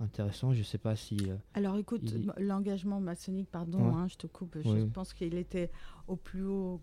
[0.00, 0.52] intéressant.
[0.52, 1.16] Je ne sais pas si...
[1.28, 3.94] euh, Alors écoute, Il- l'engagement maçonnique, pardon, Ouais.
[3.94, 5.70] hein, je te coupe, je pense qu'il était
[6.08, 6.80] au plus haut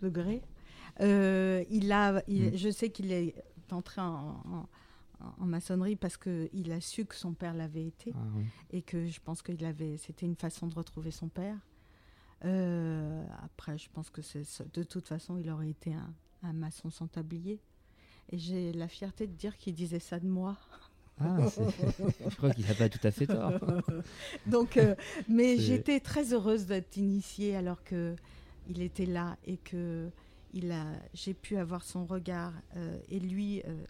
[0.00, 0.42] degré.
[1.00, 2.56] Euh, il a, il- Mm.
[2.56, 3.34] Je sais qu'il est
[3.70, 4.68] entré en, en-
[5.38, 8.44] en maçonnerie parce qu'il a su que son père l'avait été ah, oui.
[8.72, 11.56] et que je pense qu'il avait, c'était une façon de retrouver son père.
[12.44, 14.42] Euh, après, je pense que c'est,
[14.74, 16.12] de toute façon, il aurait été un,
[16.42, 17.60] un maçon sans tablier.
[18.30, 20.56] Et j'ai la fierté de dire qu'il disait ça de moi.
[21.20, 21.36] Ah,
[22.28, 23.52] je crois qu'il n'a pas tout à fait tort.
[24.46, 24.94] Donc, euh,
[25.28, 28.16] mais j'étais très heureuse d'être initiée alors que
[28.68, 30.08] il était là et que
[30.54, 33.84] il a, j'ai pu avoir son regard euh, et lui, euh,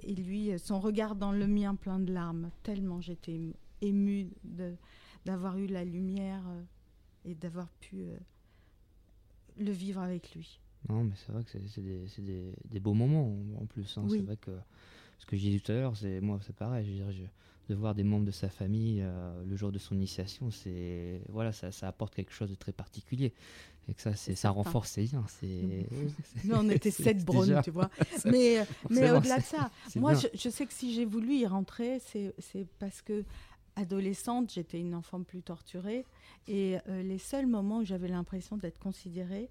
[0.00, 2.50] et lui, son regard dans le mien plein de larmes.
[2.62, 4.74] Tellement j'étais ému- émue de
[5.26, 6.42] d'avoir eu la lumière
[7.24, 8.06] et d'avoir pu
[9.58, 10.60] le vivre avec lui.
[10.88, 13.96] Non, mais c'est vrai que c'est- des, des- des beaux moments en plus.
[13.98, 14.02] hein.
[14.06, 14.18] Oui.
[14.18, 14.50] C'est vrai que
[15.18, 16.84] ce que je disais tout à l'heure, c'est moi, c'est pareil.
[16.86, 17.22] Je veux dire, je-
[17.68, 21.52] de voir des membres de sa famille euh, le jour de son initiation, c'est voilà,
[21.52, 23.32] ça, ça apporte quelque chose de très particulier.
[23.88, 24.56] Et que ça, c'est, ça certain.
[24.62, 25.24] renforce ses liens.
[25.28, 25.86] C'est,
[26.44, 27.88] Nous, on était sept déjà- tu vois.
[28.24, 31.46] Mais, euh, mais au-delà de ça, moi, je, je sais que si j'ai voulu y
[31.46, 33.24] rentrer, c'est c'est parce que
[33.76, 36.04] adolescente, j'étais une enfant plus torturée.
[36.48, 39.48] Et euh, les seuls moments où j'avais l'impression d'être considérée,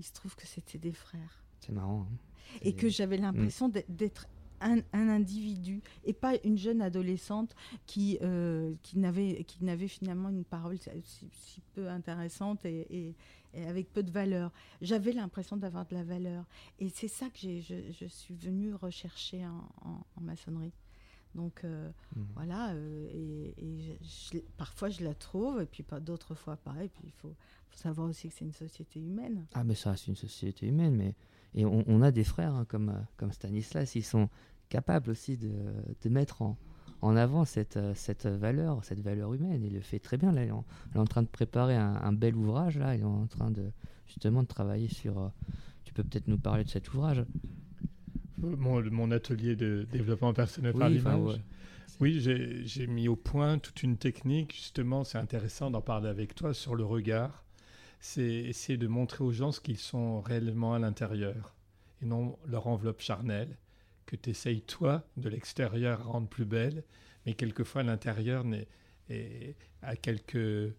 [0.00, 1.44] il se trouve que c'était des frères.
[1.60, 2.08] C'est marrant.
[2.10, 2.16] hein.
[2.62, 4.26] Et que j'avais l'impression d'être- d'être
[4.62, 7.54] un, un individu et pas une jeune adolescente
[7.86, 13.14] qui, euh, qui n'avait qui n'avait finalement une parole si, si peu intéressante et, et-
[13.54, 14.52] et avec peu de valeur.
[14.80, 16.44] J'avais l'impression d'avoir de la valeur.
[16.78, 20.72] Et c'est ça que j'ai- je, je suis venue rechercher en, en- en maçonnerie.
[21.34, 22.26] Donc euh, Mhm.
[22.34, 26.56] voilà, euh, et, et je- je- parfois je la trouve, et puis pas d'autres fois
[26.56, 26.88] pareil.
[26.88, 27.34] Puis il faut,
[27.68, 29.46] faut savoir aussi que c'est une société humaine.
[29.54, 30.94] Ah, mais ça reste une société humaine.
[30.96, 31.14] Mais...
[31.54, 34.28] Et on, on a des frères hein, comme, euh, comme Stanislas, ils sont
[34.68, 35.50] capables aussi de,
[36.02, 36.56] de mettre en,
[37.02, 39.62] en avant cette, cette valeur, cette valeur humaine.
[39.64, 40.32] Il le fait très bien.
[40.32, 42.76] Là, il est en, il est en train de préparer un, un bel ouvrage.
[42.78, 43.70] Là, il est en train de
[44.06, 45.30] justement de travailler sur.
[45.84, 47.24] tu peux peut-être nous parler de cet ouvrage?
[48.42, 51.36] Mon, mon atelier de développement personnel par Oui, enfin, l'image.
[51.36, 51.42] ouais.
[52.00, 52.20] Oui,
[52.64, 54.54] j'ai mis au point toute une technique.
[54.54, 57.44] Justement, c'est intéressant d'en parler avec toi sur le regard.
[58.00, 61.54] C'est essayer de montrer aux gens ce qu'ils sont réellement à l'intérieur
[62.00, 63.58] et non leur enveloppe charnelle
[64.06, 66.82] que tu essayes, toi, de l'extérieur, à rendre plus belle,
[67.26, 68.44] mais quelquefois l'intérieur
[69.82, 70.72] a quelque,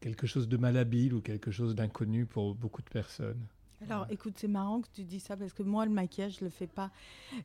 [0.00, 3.44] quelque chose de malhabile ou quelque chose d'inconnu pour beaucoup de personnes.
[3.88, 6.50] Alors, écoute, c'est marrant que tu dis ça parce que moi, le maquillage, je le
[6.50, 6.90] fais pas.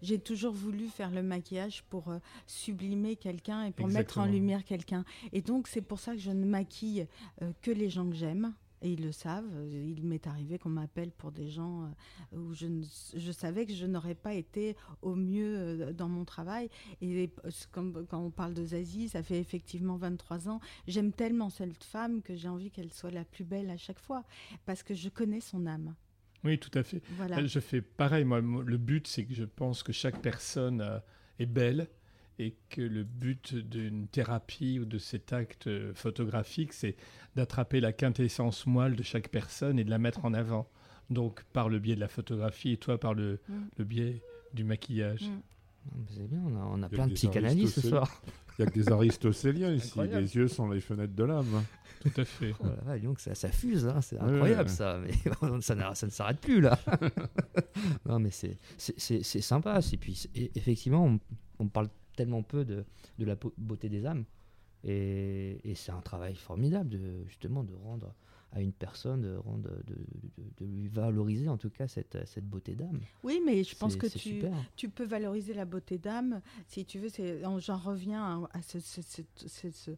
[0.02, 4.64] J'ai toujours voulu faire le maquillage pour euh, sublimer quelqu'un et pour mettre en lumière
[4.64, 5.04] quelqu'un.
[5.34, 7.08] Et donc, c'est pour ça que je ne maquille
[7.42, 8.54] euh, que les gens que j'aime.
[8.84, 9.50] Et ils le savent.
[9.72, 11.86] Il m'est arrivé qu'on m'appelle pour des gens
[12.34, 12.84] euh, où je, ne-
[13.16, 16.70] je savais que je n'aurais pas été au mieux dans mon travail.
[17.02, 17.32] Et
[17.72, 20.60] quand on parle de Zazie, ça fait effectivement 23 ans.
[20.88, 24.24] J'aime tellement cette femme que j'ai envie qu'elle soit la plus belle à chaque fois
[24.68, 25.96] parce que je connais son âme.
[26.44, 27.02] Oui, tout à fait.
[27.18, 27.46] Voilà.
[27.46, 28.24] Je fais pareil.
[28.26, 31.00] Moi, Mo- le but, c'est que je pense que chaque personne euh,
[31.40, 31.88] est belle
[32.40, 36.96] et que le but d'une thérapie ou de cet acte euh, photographique, c'est
[37.36, 40.70] d'attraper la quintessence moelle de chaque personne et de la mettre en avant.
[41.10, 43.54] Donc, par le biais de la photographie et toi, par le, Mm.
[43.78, 44.22] le biais
[44.54, 45.24] du maquillage.
[45.24, 45.42] Mm.
[46.10, 48.22] C'est bien, on a, on a plein de psychanalystes ce soir.
[48.58, 49.88] Il n'y a que des aristocéliens ici.
[49.90, 50.22] Incroyable.
[50.24, 51.64] Les yeux sont les fenêtres de l'âme.
[52.02, 52.54] Tout à fait.
[52.60, 52.66] Oh
[53.04, 54.76] donc ça, ça fuse, hein, c'est Ouais, incroyable ouais.
[54.76, 55.12] ça, mais
[55.62, 56.78] ça, ça ne s'arrête plus là.
[58.06, 61.20] non mais c'est- c'est c'est- c'est sympa, et puis effectivement on,
[61.60, 62.86] on parle tellement peu de,
[63.18, 64.26] de la beauté des âmes,
[64.84, 68.14] et, et c'est un travail formidable de justement de rendre
[68.54, 72.46] à une personne, de, rendre, de, de- de lui valoriser en tout cas cette, cette
[72.48, 73.00] beauté d'âme.
[73.24, 74.54] Oui, mais je pense que tu, super.
[74.76, 76.42] tu peux valoriser la beauté d'âme.
[76.68, 77.10] Si tu veux,
[77.60, 79.92] j'en reviens à, à ce, ce- ce- ce- ce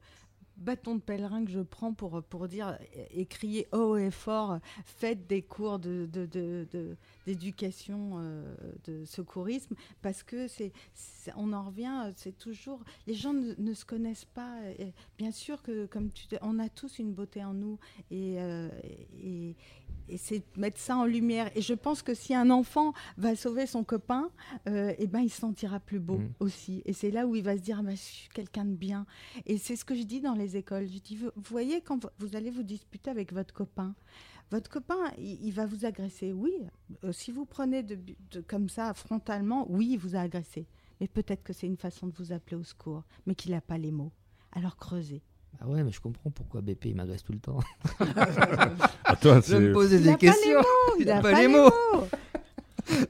[0.60, 2.78] bâton de pèlerin que je prends pour, dire
[3.12, 6.96] et crier haut et fort faites des cours de, de- de- de-
[7.26, 8.56] d'éducation euh,
[8.86, 10.72] de secourisme parce que c'est,
[11.36, 14.58] on en revient c'est toujours les gens ne, se connaissent pas
[15.18, 16.10] bien sûr que comme
[16.42, 17.80] on a tous une beauté en nous
[18.12, 18.70] et, euh,
[19.22, 19.56] et,
[20.10, 21.50] et c'est mettre ça en lumière.
[21.56, 24.30] Et je pense que si un enfant va sauver son copain,
[24.68, 26.30] euh, eh ben, il se sentira plus beau Mm.
[26.40, 26.82] aussi.
[26.86, 29.06] Et c'est là où il va se dire, Ah, bah, je suis quelqu'un de bien.
[29.46, 30.88] Et c'est ce que je dis dans les écoles.
[30.88, 33.96] Je dis, vous, voyez, quand vous- allez vous disputer avec votre copain,
[34.52, 36.34] votre copain, il, il va vous agresser.
[36.34, 36.52] Oui,
[37.04, 40.66] Euh, si vous prenez de, bu- de- comme ça frontalement, oui, il vous a agressé.
[41.00, 43.78] Mais peut-être que c'est une façon de vous appeler au secours, mais qu'il n'a pas
[43.78, 44.12] les mots.
[44.52, 45.22] Alors creusez.
[45.62, 47.60] Ah ouais, mais je comprends pourquoi BP il m'agresse tout le temps.
[49.04, 50.62] Ah, toi, Je me Il des questions.
[51.00, 51.70] Il il a a pas les mots.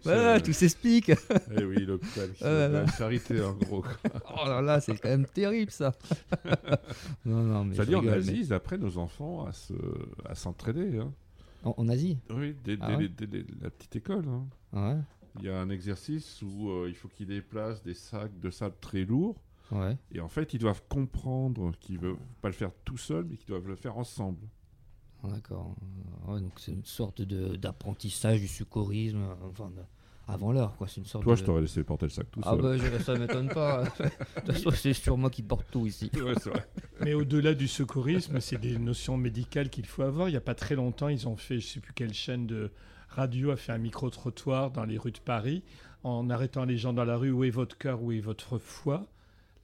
[0.03, 1.10] Voilà, tout s'explique.
[1.57, 2.30] Eh oui, l'hôpital.
[2.41, 2.68] Ah là.
[2.68, 3.86] La charité, en gros.
[4.30, 5.94] Oh là là, c'est quand même terrible ça.
[7.26, 9.74] non, non, mais dit en Asie, ils apprennent aux enfants à se,
[10.26, 10.98] à s'entraider.
[10.99, 11.14] hein.
[11.64, 14.26] En, en Asie Oui, dès, Ah dès ouais les- dès les- la petite école.
[14.28, 14.45] hein.
[14.74, 14.98] Ouais.
[15.40, 18.76] Il y a un exercice où euh, il faut qu'ils déplacent des sacs de sable
[18.82, 19.38] très lourds.
[19.72, 19.98] Ouais.
[20.12, 23.38] Et en fait, ils doivent comprendre qu'ils ne veulent pas le faire tout seul, mais
[23.38, 24.48] qu'ils doivent le faire ensemble.
[25.24, 25.76] Ah, D'accord.
[26.28, 29.70] Ouais, donc c'est une sorte de d'apprentissage du secourisme enfin,
[30.28, 30.88] avant l'heure, quoi.
[30.88, 31.40] C'est une sorte Toi, de...
[31.40, 32.62] je t'aurais laissé porter le sac tout Ah seul.
[32.62, 33.84] bah je- ça m'étonne pas.
[33.84, 33.90] de
[34.46, 36.10] toute façon, c'est sur moi qui porte tout ici.
[36.16, 36.66] Ouais, c'est vrai.
[37.02, 40.30] Mais au-delà du secourisme, c'est des notions médicales qu'il faut avoir.
[40.30, 42.48] Il n'y a pas très longtemps, ils ont fait, je ne sais plus quelle chaîne
[42.48, 42.72] de
[43.10, 45.64] radio a fait un micro-trottoir dans les rues de Paris
[46.04, 49.06] en arrêtant les gens dans la rue où est votre cœur, où est votre foi?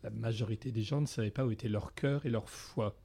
[0.06, 2.95] La majorité des gens ne savaient pas où était leur cœur et leur foi.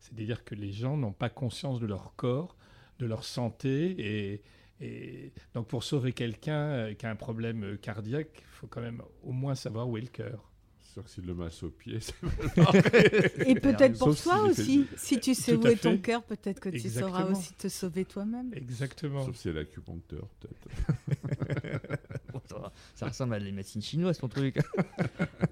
[0.00, 2.56] C'est-à-dire que les gens n'ont pas conscience de leur corps,
[2.98, 3.94] de leur santé.
[3.96, 4.42] Et,
[4.80, 8.80] et donc pour sauver quelqu'un euh, qui a un problème euh, cardiaque, il faut quand
[8.80, 10.50] même au moins savoir où est le cœur.
[10.92, 12.12] Sûr que s'il le masse au pied, ça
[13.46, 14.84] Et peut-être pour toi est aussi.
[14.96, 18.04] Si tu sais Tout où est ton cœur, peut-être que tu sauras aussi te sauver
[18.04, 18.52] toi-même.
[18.52, 19.24] Exactement.
[19.24, 20.66] Sauf si elle a l'acupuncteur, peut-être.
[22.50, 22.72] Ça.
[22.94, 24.58] Ça ressemble à des médecines chinoises, ton truc.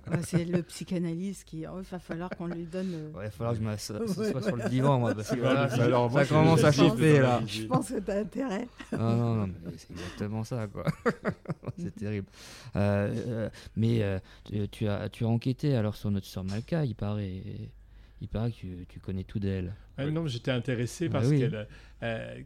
[0.09, 1.63] Ouais, c'est le psychanalyste qui.
[1.63, 2.93] Il va falloir qu'on lui donne.
[2.95, 5.41] euh, Ouais, il va falloir que je m'assoie Ouais, sur le divan, moi, parce que
[5.41, 7.43] voilà, mais alors, moi, ça commence à chauffer là.
[7.47, 8.69] Je pense que tu as intérêt.
[8.93, 10.85] Non, non, non, mais c'est exactement ça, quoi.
[11.79, 12.29] c'est terrible.
[12.77, 14.19] Euh, euh, mais euh,
[14.71, 17.43] tu, as, tu as enquêté alors sur notre sœur Malka, il paraît,
[18.21, 19.75] il paraît que tu, tu connais tout d'elle.
[19.99, 20.07] Ah.
[20.07, 21.41] Non, j'étais intéressé Ah parce oui.
[21.41, 21.67] qu'elle.
[22.05, 22.39] euh,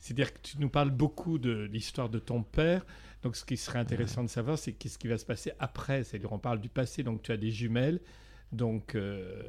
[0.00, 2.84] C'est-à-dire que tu nous parles beaucoup de l'histoire de ton père.
[3.24, 6.04] Donc, ce qui serait intéressant de savoir, c'est qu'est-ce qui va se passer après.
[6.04, 7.02] C'est-à-dire, on parle du passé.
[7.02, 8.00] Donc, tu as des jumelles,
[8.52, 9.42] donc euh,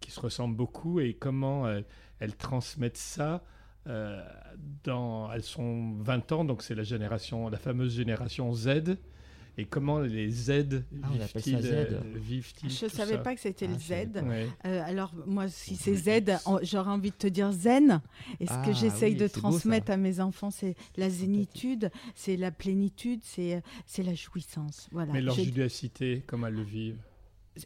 [0.00, 1.80] qui se ressemblent beaucoup, et comment euh,
[2.20, 3.42] elles transmettent ça.
[3.88, 4.22] euh,
[4.84, 8.98] dans, elles sont 20 ans, donc c'est la génération, la fameuse génération Z.
[9.58, 13.66] Et comment les Z Ah, vivent-ils euh, vivent-ils Je tout savais ça pas que c'était
[13.66, 14.22] le Ah, Z.
[14.24, 14.48] Ouais.
[14.64, 18.00] Euh, alors moi, si c'est Z, j'aurais envie de te dire zen.
[18.40, 21.90] Et ce Ah, que j'essaye oui, de beau, transmettre à mes enfants, c'est la zénitude,
[22.14, 24.88] c'est la plénitude, c'est euh, c'est la jouissance.
[24.90, 25.12] Voilà.
[25.12, 26.96] Mais leur judéacité, comment elles le vivent?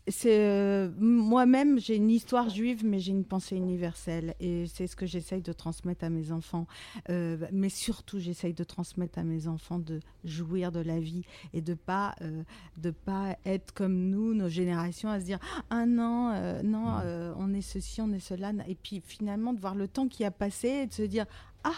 [0.08, 4.34] C'est euh, moi-même j'ai une histoire juive mais j'ai une pensée universelle.
[4.40, 6.66] Et c'est ce que j'essaye de transmettre à mes enfants.
[7.08, 11.60] Euh, mais surtout j'essaye de transmettre à mes enfants de jouir de la vie et
[11.60, 12.42] de pas euh,
[12.78, 15.38] de pas être comme nous nos générations à se dire
[15.70, 16.86] ah non non
[17.38, 20.30] on est ceci on est cela et puis finalement de voir le temps qui a
[20.30, 21.26] passé et de se dire
[21.64, 21.70] ah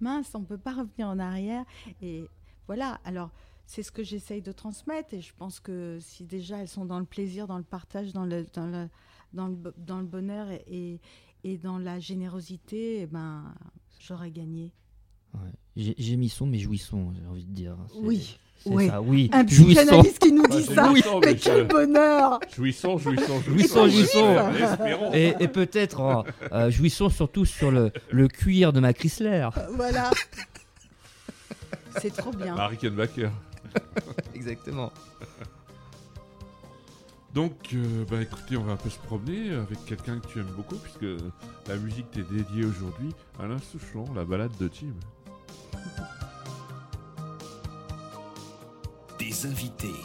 [0.00, 1.64] mince on peut pas revenir en arrière
[2.02, 2.28] et
[2.66, 3.00] voilà.
[3.04, 3.30] Alors
[3.66, 6.98] c'est ce que j'essaye de transmettre et je pense que si déjà elles sont dans
[7.00, 8.88] le plaisir, dans le partage, dans le, dans le,
[9.32, 11.00] dans le, dans le bonheur et,
[11.44, 13.42] et, dans la générosité, eh ben,
[14.00, 14.72] j'aurais gagné.
[15.34, 15.50] Ouais.
[15.76, 17.76] J'ai- Gémissons mais jouissons, j'ai envie de dire.
[17.96, 18.86] Oui, oui.
[18.88, 19.28] ça, oui.
[19.32, 19.82] Un jouissons.
[19.82, 25.10] psychanalyste qui nous dit ça, ça, mais mais quel je- bonheur Jouissons, jouissons, Jouissons, jouissons.
[25.12, 26.22] Et, et peut-être euh,
[26.52, 29.48] euh, jouissons surtout sur le, le cuir de ma Chrysler.
[29.74, 30.10] Voilà.
[32.00, 32.54] C'est trop bien.
[32.54, 33.30] Bah, Rickenbacker.
[34.34, 34.92] Exactement.
[37.36, 40.52] Donc, euh, bah écoutez, on va un peu se promener avec quelqu'un que tu aimes
[40.56, 41.22] beaucoup, puisque
[41.68, 44.94] la musique t'est dédiée aujourd'hui, Alain Souchon, la balade de Tim.
[49.18, 50.00] Des invités,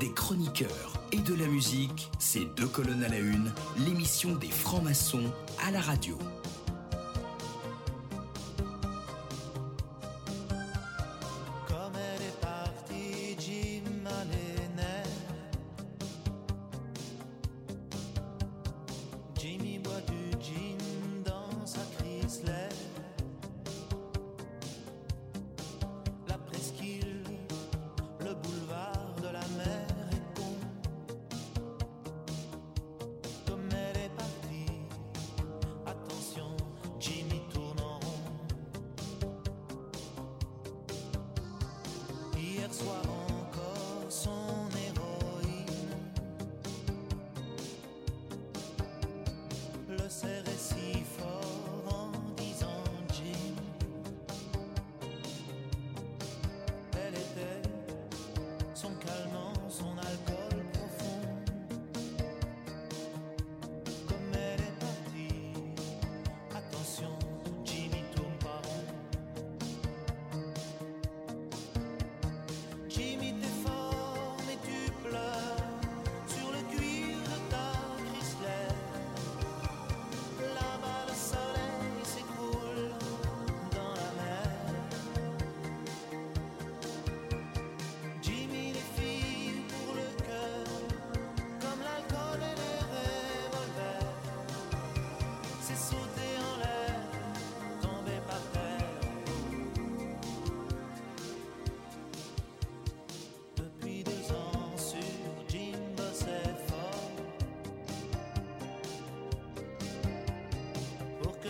[0.00, 3.52] des chroniqueurs et de la musique, c'est deux colonnes à la une,
[3.86, 5.30] l'émission des francs-maçons
[5.64, 6.18] à la radio.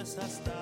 [0.02, 0.61] Pour que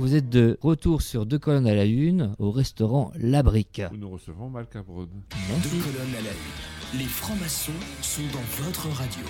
[0.00, 3.82] Vous êtes de retour sur deux colonnes à la une au restaurant La Brique.
[3.92, 4.48] Où nous recevons.
[4.50, 4.94] Deux colonnes
[6.16, 6.98] à la une.
[6.98, 9.26] Les francs-maçons sont dans votre radio.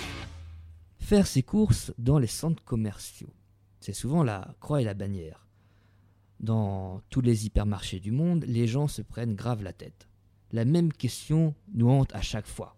[0.97, 3.33] Faire ses courses dans les centres commerciaux.
[3.81, 5.45] C'est souvent la croix et la bannière.
[6.39, 10.07] Dans tous les hypermarchés du monde, les gens se prennent grave la tête.
[10.53, 12.77] La même question nous hante à chaque fois.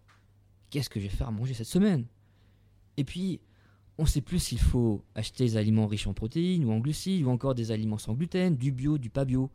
[0.70, 2.06] Qu'est-ce que je vais faire à manger cette semaine?
[2.96, 3.40] Et puis,
[3.98, 7.24] on ne sait plus s'il faut acheter des aliments riches en protéines ou en glucides
[7.24, 9.50] ou encore des aliments sans gluten, du bio, du pas bio.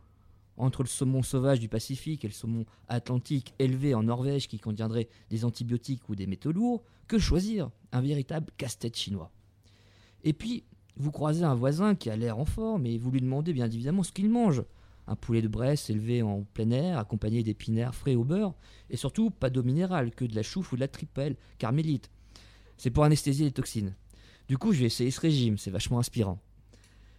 [0.56, 5.08] Entre le saumon sauvage du Pacifique et le saumon atlantique élevé en Norvège qui contiendrait
[5.30, 7.70] des antibiotiques ou des métaux lourds, que choisir?
[7.92, 9.30] Un véritable casse-tête chinois.
[10.22, 10.64] Et puis,
[10.96, 14.02] vous croisez un voisin qui a l'air en forme et vous lui demandez bien évidemment
[14.02, 14.62] ce qu'il mange.
[15.06, 18.54] Un poulet de Bresse élevé en plein air, accompagné d'épinards frais au beurre,
[18.90, 22.10] et surtout pas d'eau minérale, que de la chouffe ou de la tripelle, carmélite.
[22.76, 23.94] C'est pour anesthésier les toxines.
[24.50, 26.40] Du coup, je vais essayer ce régime, c'est vachement inspirant.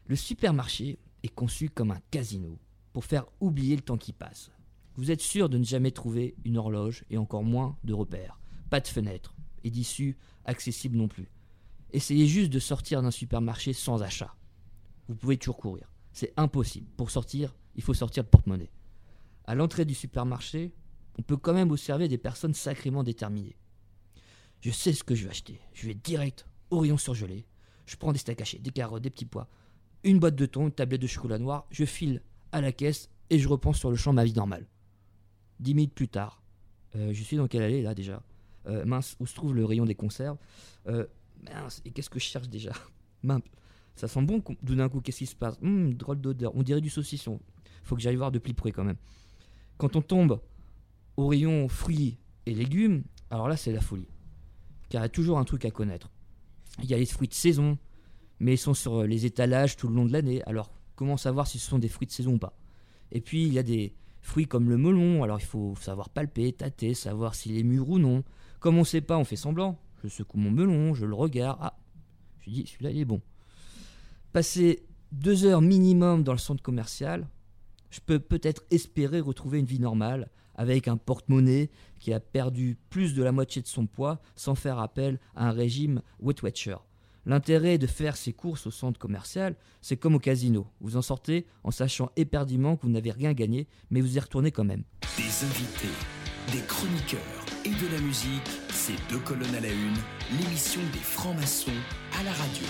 [0.06, 2.60] Le supermarché est conçu comme un casino,
[2.92, 4.52] pour faire oublier le temps qui passe.
[4.96, 8.38] Vous êtes sûr de ne jamais trouver une horloge et encore moins de repères.
[8.70, 9.34] Pas de fenêtre
[9.64, 11.32] et d'issue accessible non plus.
[11.94, 14.36] Essayez juste de sortir d'un supermarché sans achat.
[15.08, 15.90] Vous pouvez toujours courir.
[16.12, 16.90] C'est impossible.
[16.98, 18.74] Pour sortir, il faut sortir le porte-monnaie.
[19.46, 20.74] À l'entrée du supermarché,
[21.18, 23.56] on peut quand même observer des personnes sacrément déterminées.
[24.60, 25.62] Je sais ce que je vais acheter.
[25.74, 26.46] Je vais direct
[26.80, 27.46] rayon surgelé.
[27.86, 29.48] Je prends des steaks hachés, des carottes, des petits pois,
[30.04, 31.66] une boîte de thon, une tablette de chocolat noir.
[31.72, 32.22] Je file
[32.52, 34.66] à la caisse et je reprends sur le champ ma vie normale.
[35.60, 36.42] Dix minutes plus tard,
[36.96, 38.22] euh, je suis dans quelle allée là déjà?
[38.68, 40.38] Euh, Mince, où se trouve le rayon des conserves?
[40.88, 41.06] Euh,
[41.44, 42.72] Mince, et qu'est-ce que je cherche déjà?
[43.24, 43.44] Mince,
[43.96, 45.58] ça sent bon tout d'un coup, qu'est-ce qui se passe?
[45.62, 47.40] Hum, Drôle d'odeur, on dirait du saucisson.
[47.84, 48.98] Faut que j'aille voir de plus près quand même.
[49.78, 50.40] Quand on tombe
[51.18, 54.08] au rayon fruits et légumes, alors là c'est la folie.
[54.90, 56.10] Car il y a toujours un truc à connaître.
[56.80, 57.78] Il y a les fruits de saison,
[58.40, 60.42] mais ils sont sur les étalages tout le long de l'année.
[60.44, 62.58] Alors comment savoir si ce sont des fruits de saison ou pas?
[63.12, 66.54] Et puis il y a des fruits comme le melon, alors il faut savoir palper,
[66.54, 68.24] tâter, savoir s'il est mûr ou non.
[68.60, 69.80] Comme on sait pas, on fait semblant.
[70.04, 71.58] Je secoue mon melon, je le regarde.
[71.62, 71.78] Ah,
[72.40, 73.22] je dis celui-là il est bon.
[74.32, 77.28] Passer deux heures minimum dans le centre commercial,
[77.90, 80.30] je peux peut-être espérer retrouver une vie normale
[80.62, 84.78] avec un porte-monnaie qui a perdu plus de la moitié de son poids sans faire
[84.78, 86.76] appel à un régime Weight Watcher.
[87.26, 90.68] L'intérêt de faire ses courses au centre commercial, c'est comme au casino.
[90.80, 94.52] Vous en sortez en sachant éperdument que vous n'avez rien gagné, mais vous y retournez
[94.52, 94.84] quand même.
[95.18, 95.96] Des invités,
[96.52, 97.20] des chroniqueurs
[97.66, 99.98] et de la musique, c'est deux colonnes à la une,
[100.40, 101.72] l'émission des francs-maçons
[102.20, 102.66] à la radio.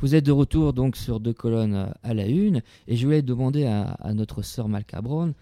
[0.00, 3.66] Vous êtes de retour donc sur deux colonnes à la une et je voulais demander
[3.66, 5.32] à, à notre sœur euh,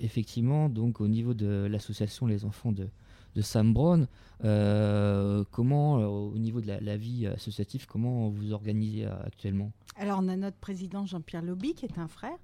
[0.00, 2.88] effectivement donc au niveau de l'association Les Enfants de,
[3.36, 4.06] de Sam Brown,
[4.44, 9.70] euh, comment euh, au niveau de la, la vie associative, comment vous organisez euh, actuellement?
[9.96, 12.36] Alors, on a notre président Jean-Pierre Lobby, qui est un frère.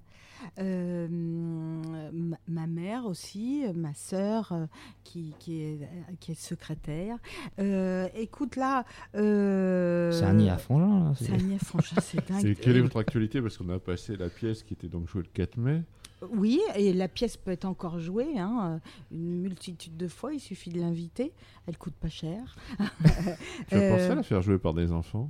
[0.59, 4.65] Euh, ma, ma mère aussi, euh, ma sœur, euh,
[5.03, 7.17] qui, qui, est, euh, qui est secrétaire.
[7.59, 8.85] Euh, écoute, là.
[9.15, 12.55] euh, C'est un nid à frangin C'est un nid à frangin, c'est dingue.
[12.61, 13.41] Quelle est votre actualité?
[13.41, 15.81] Parce qu'on a passé la pièce qui était donc jouée le 4 mai.
[16.31, 20.33] Oui, et la pièce peut être encore jouée hein, euh, une multitude de fois.
[20.33, 21.31] Il suffit de l'inviter.
[21.67, 22.55] Elle coûte pas cher.
[23.69, 25.29] Tu as pensé Euh, à la faire jouer par des enfants?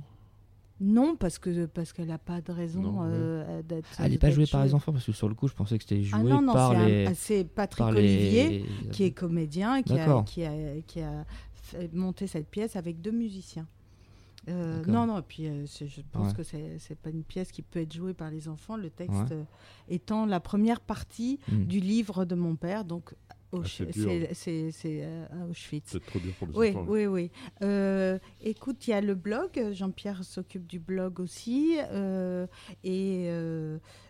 [0.80, 3.06] Non, parce que parce qu'elle n'a pas de raison Non, ouais.
[3.10, 3.88] euh, d'être.
[3.98, 5.76] Ah, Elle n'est pas jouée par les enfants parce que sur le coup je pensais
[5.76, 7.06] que c'était joué Ah non, non, par les.
[7.06, 10.52] ah, c'est Patrick par les- Olivier qui est comédien qui a, qui, a,
[10.86, 13.66] qui a fait monté cette pièce avec deux musiciens.
[14.48, 16.34] Euh, non, non, et puis euh, je pense Ouais.
[16.36, 16.42] que
[16.78, 19.32] c'est pas une pièce qui peut être jouée par les enfants, le texte Ouais.
[19.36, 19.44] euh,
[19.88, 21.64] étant la première partie Hmm.
[21.64, 23.14] du livre de mon père, donc
[23.52, 23.90] Ah, c'est
[24.72, 25.88] c'est, euh, à Auschwitz.
[25.92, 26.84] C'est trop dur pour les Oui, enfants.
[26.88, 27.30] oui, oui.
[27.62, 29.72] Euh, écoute, il y a le blog.
[29.72, 31.78] Jean-Pierre s'occupe du blog aussi.
[32.84, 33.24] et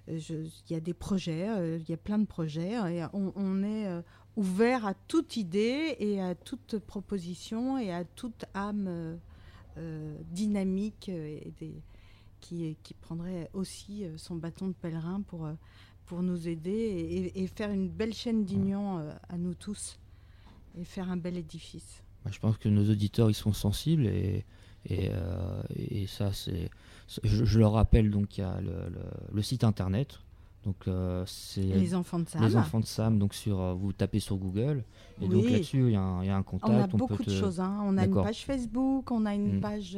[0.09, 1.47] il y a des projets.
[1.79, 2.73] Il y a plein de projets.
[2.93, 3.87] Et on, on est
[4.37, 9.19] ouvert à toute idée et à toute proposition et à toute âme
[10.31, 11.75] dynamique euh, et des,
[12.41, 15.53] qui, qui prendrait aussi euh, son bâton de pèlerin pour, euh,
[16.07, 19.99] pour nous aider et, et faire une belle chaîne d'union euh, à nous tous
[20.79, 22.03] et faire un bel édifice.
[22.25, 24.45] Bah, je pense que nos auditeurs ils sont sensibles et,
[24.87, 26.71] et, euh, et ça c'est.
[27.25, 30.21] Je, je leur rappelle donc il y a le, le- le site internet.
[30.65, 32.43] Donc euh, c'est Les enfants de Sam.
[32.43, 33.19] Les enfants de Sam.
[33.19, 34.85] Donc sur euh, vous tapez sur Google
[35.23, 36.71] et donc là-dessus il y, a un- il y a un contact.
[36.73, 37.61] On a beaucoup de te- choses.
[37.61, 37.79] hein.
[37.85, 39.61] On a une page Facebook, on a une Mm.
[39.61, 39.97] page,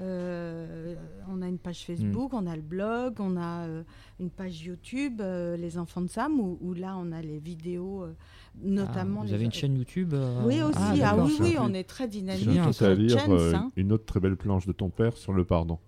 [0.00, 0.94] euh,
[1.28, 3.82] on a une page Facebook, on a le blog, on a euh,
[4.20, 8.02] une page YouTube, euh, les enfants de Sam, où, où là on a les vidéos,
[8.04, 8.14] euh,
[8.62, 9.20] notamment.
[9.20, 10.78] Ah, vous les- avez une chaîne YouTube euh, Oui aussi.
[11.02, 12.44] Ah, oui oui, on est très dynamique.
[12.44, 13.70] J'ai bien, tout à lire chaîne, euh, ça.
[13.76, 15.78] une autre très belle planche de ton père sur le pardon.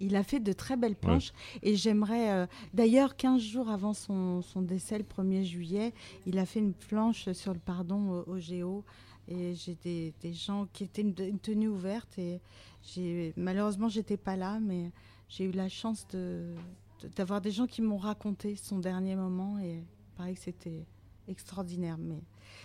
[0.00, 0.98] Il a fait de très belles Ouais.
[1.00, 2.30] planches et j'aimerais.
[2.32, 5.92] euh, D'ailleurs, 15 jours avant son, son décès, le 1er juillet,
[6.26, 8.84] il a fait une planche sur le pardon au, au Géo.
[9.28, 12.18] Et j'ai des, des gens qui étaient une, une tenue ouverte.
[12.18, 12.40] Et
[12.82, 14.90] j'ai malheureusement, j'étais pas là, mais
[15.28, 16.54] j'ai eu la chance de
[17.02, 19.58] de- d'avoir des gens qui m'ont raconté son dernier moment.
[19.60, 20.84] Et il paraît que c'était
[21.28, 21.96] extraordinaire.
[21.98, 22.22] Mais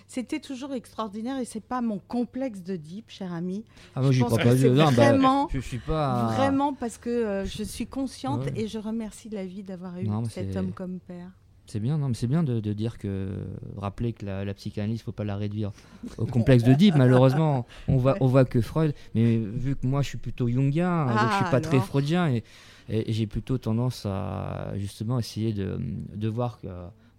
[0.07, 3.63] c'était toujours extraordinaire et c'est pas mon complexe de Deep, cher ami.
[3.95, 4.55] Ah, moi, Je pense crois que pas.
[4.55, 6.33] c'est Je, non, bah, vraiment, je suis pas.
[6.35, 8.53] Vraiment parce que euh, je suis consciente Ouais.
[8.55, 11.29] et je remercie la vie d'avoir eu Non, cet homme comme père.
[11.67, 13.29] C'est bien, non, mais c'est bien de, de dire que
[13.77, 15.71] rappeler que la, la psychanalyse, faut pas la réduire
[16.17, 16.95] au complexe de Deep.
[16.95, 18.95] Malheureusement, on voit, on voit que Freud.
[19.13, 22.27] Mais vu que moi, je suis plutôt jungien, donc je Ah, suis pas très freudien
[22.29, 22.43] et,
[22.89, 25.79] et- et j'ai plutôt tendance à justement essayer de,
[26.15, 26.65] de voir que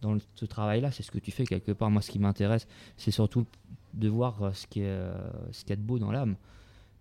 [0.01, 1.91] dans ce travail-là, c'est ce que tu fais quelque part.
[1.91, 2.67] Moi, ce qui m'intéresse,
[2.97, 3.47] c'est surtout
[3.95, 4.53] de voir euh, euh,
[5.53, 6.37] ce qu'il y a de beau dans l'âme.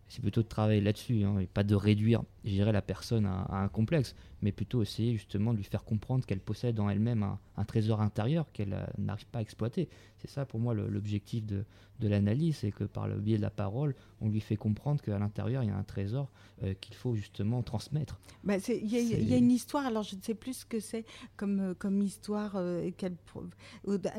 [0.07, 3.61] C'est plutôt de travailler là-dessus, hein, et pas de réduire, je dirais, la personne à
[3.61, 7.39] un complexe, mais plutôt essayer justement de lui faire comprendre qu'elle possède en elle-même un,
[7.57, 9.89] un trésor intérieur qu'elle euh, n'arrive pas à exploiter.
[10.17, 11.63] C'est ça pour moi l'objectif de,
[11.99, 15.17] de l'analyse, c'est que par le biais de la parole, on lui fait comprendre qu'à
[15.17, 16.29] l'intérieur, il y a un trésor
[16.63, 18.19] euh, qu'il faut justement transmettre.
[18.43, 20.65] Bah, Il y, a- il y a une histoire, alors je ne sais plus ce
[20.65, 21.05] que c'est
[21.37, 22.89] comme, euh, comme histoire euh,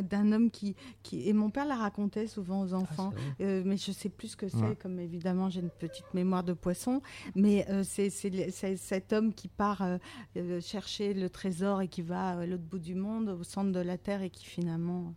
[0.02, 1.28] d'un homme qui, qui.
[1.28, 4.36] Et mon père la racontait souvent aux enfants, euh, mais je ne sais plus ce
[4.36, 4.76] que c'est, Ouais.
[4.76, 7.00] comme évidemment j'ai une petite mémoire de poisson.
[7.34, 9.82] Mais c'est cet homme qui part
[10.60, 13.98] chercher le trésor et qui va à l'autre bout du monde, au centre de la
[13.98, 15.14] Terre, et qui finalement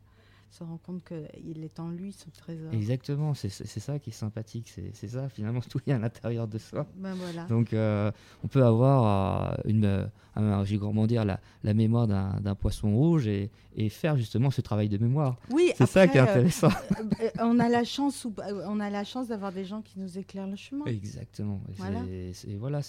[0.53, 2.71] se rend compte qu'il est en lui, ce trésor.
[2.73, 6.85] Exactement, c'est ça qui est sympathique, c'est ça finalement, tout est à l'intérieur de soi.
[6.95, 7.45] Ben voilà.
[7.45, 8.11] Donc euh,
[8.43, 10.05] on peut avoir euh, une, euh,
[10.35, 14.61] un- j'ai comment dire, la, la mémoire d'un poisson rouge et, et faire justement ce
[14.61, 15.37] travail de mémoire.
[15.51, 16.69] Oui, c'est ça qui est euh, intéressant.
[17.21, 18.33] euh, on a la chance ou
[18.67, 20.85] on a la chance d'avoir des gens qui nous éclairent le chemin.
[20.85, 21.61] Exactement.
[21.69, 21.99] Et Voilà.
[22.33, 22.81] c'est- voilà,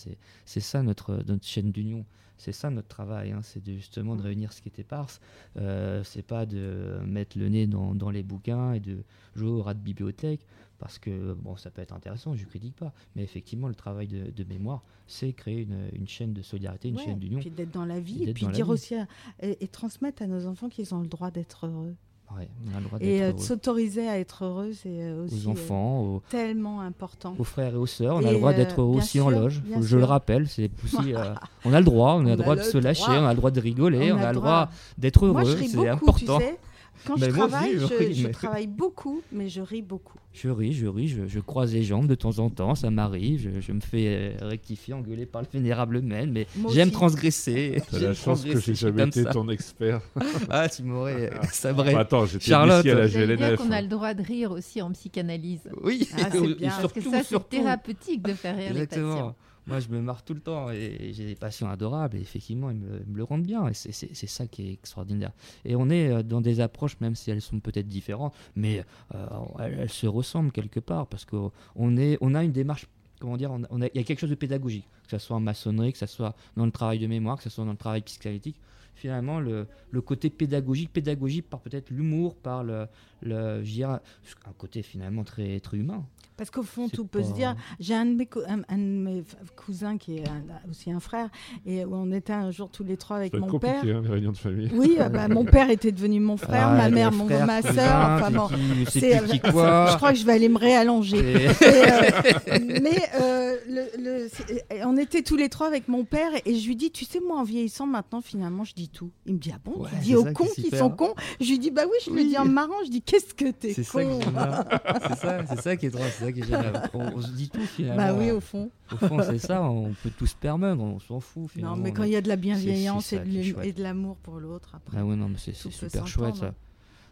[0.44, 2.04] ça notre, notre chaîne d'union.
[2.36, 3.32] C'est ça notre travail.
[3.32, 5.20] hein, c'est de, justement de réunir ce qui est éparse.
[5.56, 8.98] Euh, c'est pas de mettre le nez dans, dans les bouquins et de
[9.34, 10.46] jouer au rat de bibliothèque.
[10.78, 12.92] Parce que bon, ça peut être intéressant, je ne critique pas.
[13.14, 16.96] Mais effectivement, le travail de, de mémoire, c'est créer une, une chaîne de solidarité, une
[16.96, 17.38] Ouais, chaîne d'union.
[17.38, 18.72] Puis d'être dans la vie, et, puis dire vie.
[18.72, 19.06] aussi à-
[19.40, 21.94] et, et transmettre à nos enfants qu'ils ont le droit d'être heureux.
[22.36, 25.50] Ouais, on a le droit Et euh, s'autoriser à être heureux, c'est euh, aussi aux
[25.50, 27.34] euh, enfants, aux, tellement important.
[27.38, 28.16] aux frères et aux sœurs.
[28.16, 29.62] On a le droit d'être aussi en loge.
[29.80, 30.48] je le rappelle.
[30.48, 31.34] C'est aussi, euh,
[31.64, 32.14] on a le droit.
[32.14, 33.04] On a le droit de se lâcher.
[33.08, 34.10] On a le droit de rigoler.
[34.12, 34.68] On, a, le droit
[34.98, 35.56] d'être heureux.
[35.56, 36.38] C'est important.
[36.38, 36.58] tu sais.
[37.06, 39.82] Quand Ben, je aussi, travaille, je je, ris, je mais- travaille beaucoup, mais je ris
[39.82, 40.18] beaucoup.
[40.32, 43.40] Je ris, je ris, je, je croise les jambes de temps en temps, ça m'arrive,
[43.54, 47.80] je, je me fais euh, rectifier, engueuler par le vénérable Mel, mais j'aime transgresser.
[47.90, 49.30] T'as la chance que j'ai je suis jamais été ça.
[49.32, 50.00] ton expert.
[50.50, 51.92] ah, tu m'aurais euh, sabré.
[51.94, 52.84] Bah, attends, j'étais Charlotte.
[52.86, 53.56] à la GLNF.
[53.56, 55.68] qu'on a le droit de rire aussi en psychanalyse.
[55.82, 56.72] Oui, Ah, bien.
[56.80, 59.12] Parce que ça, c'est thérapeutique de faire rire les Exactement.
[59.12, 59.36] patients.
[59.66, 62.76] Moi, je me marre tout le temps et j'ai des patients adorables et effectivement, ils
[62.76, 65.32] me, le rendent bien et c'est- ça qui est extraordinaire.
[65.64, 68.84] Et on est euh, dans des approches, même si elles sont peut-être différentes, mais
[69.14, 69.26] euh,
[69.60, 72.86] elles, se ressemblent quelque part parce qu'on on a une démarche.
[73.20, 75.98] Comment dire, il y a quelque chose de pédagogique, que ce soit en maçonnerie, que
[75.98, 78.56] ce soit dans le travail de mémoire, que ce soit dans le travail psychanalytique.
[78.94, 79.66] Finalement, le,
[80.04, 82.86] côté pédagogique, pédagogique par peut-être l'humour, par le,
[83.22, 86.04] le un côté finalement très, très humain.
[86.36, 87.54] Parce qu'au fond, tout peut se dire.
[87.78, 89.24] J'ai un, de mes cou- un, un de mes f-
[89.54, 91.28] cousins qui est un- aussi un frère,
[91.64, 93.80] et on était un jour tous les trois avec Ça mon père.
[93.82, 94.68] hein, les réunions de famille.
[94.74, 97.46] Oui, euh, bah, mon père était devenu mon frère, Ah, ma les mère, mon, frères,
[97.46, 97.96] ma sœur.
[98.16, 98.48] Enfin bon,
[98.88, 99.86] c'est- quoi.
[99.92, 101.18] je crois que je vais aller me réallonger.
[101.18, 106.04] Et- Et, euh, mais euh, le- le- c'est- on était tous les trois avec mon
[106.04, 109.10] père, et je lui dis, tu sais, moi, en vieillissant maintenant, finalement, je dis tout.
[109.26, 111.14] Il me dit, ah bon, Ouais, tu dis aux cons qui sont cons.
[111.40, 112.74] Je lui dis, bah oui, je le dis en marrant.
[112.84, 114.18] Je dis, qu'est-ce que t'es con.
[115.08, 116.90] C'est ça, c'est ça qui est drôle, ça qui est génial.
[116.94, 117.96] On, on se dit tout finalement.
[118.02, 118.70] Bah oui, au fond.
[118.92, 122.04] Au fond, c'est ça, on peut tous se permettre, on s'en fout Non, mais quand
[122.04, 124.98] il y a de la bienveillance et de est et l'amour pour l'autre, après.
[124.98, 126.54] Ah ouais, non, mais c'est super chouette ça.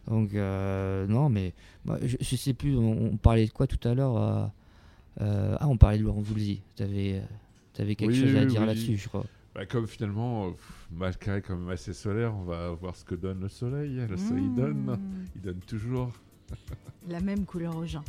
[0.08, 3.88] Donc, euh, non, mais bah, je, je sais plus, on, on parlait de quoi tout
[3.88, 4.46] à l'heure euh,
[5.20, 6.60] euh, Ah, on parlait de Laurent Voulzy.
[6.76, 7.22] Tu avais,
[7.76, 8.66] quelque Oui, chose à oui, dire oui.
[8.66, 9.24] là-dessus, je crois.
[9.54, 13.40] Bah, comme finalement, pff, est quand même assez solaire, on va voir ce que donne
[13.40, 14.00] le soleil.
[14.08, 14.54] Le soleil Mmh.
[14.56, 14.98] donne,
[15.36, 16.10] il donne toujours.
[17.08, 18.04] La même couleur aux gens.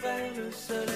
[0.00, 0.89] Un peu frères, le soleil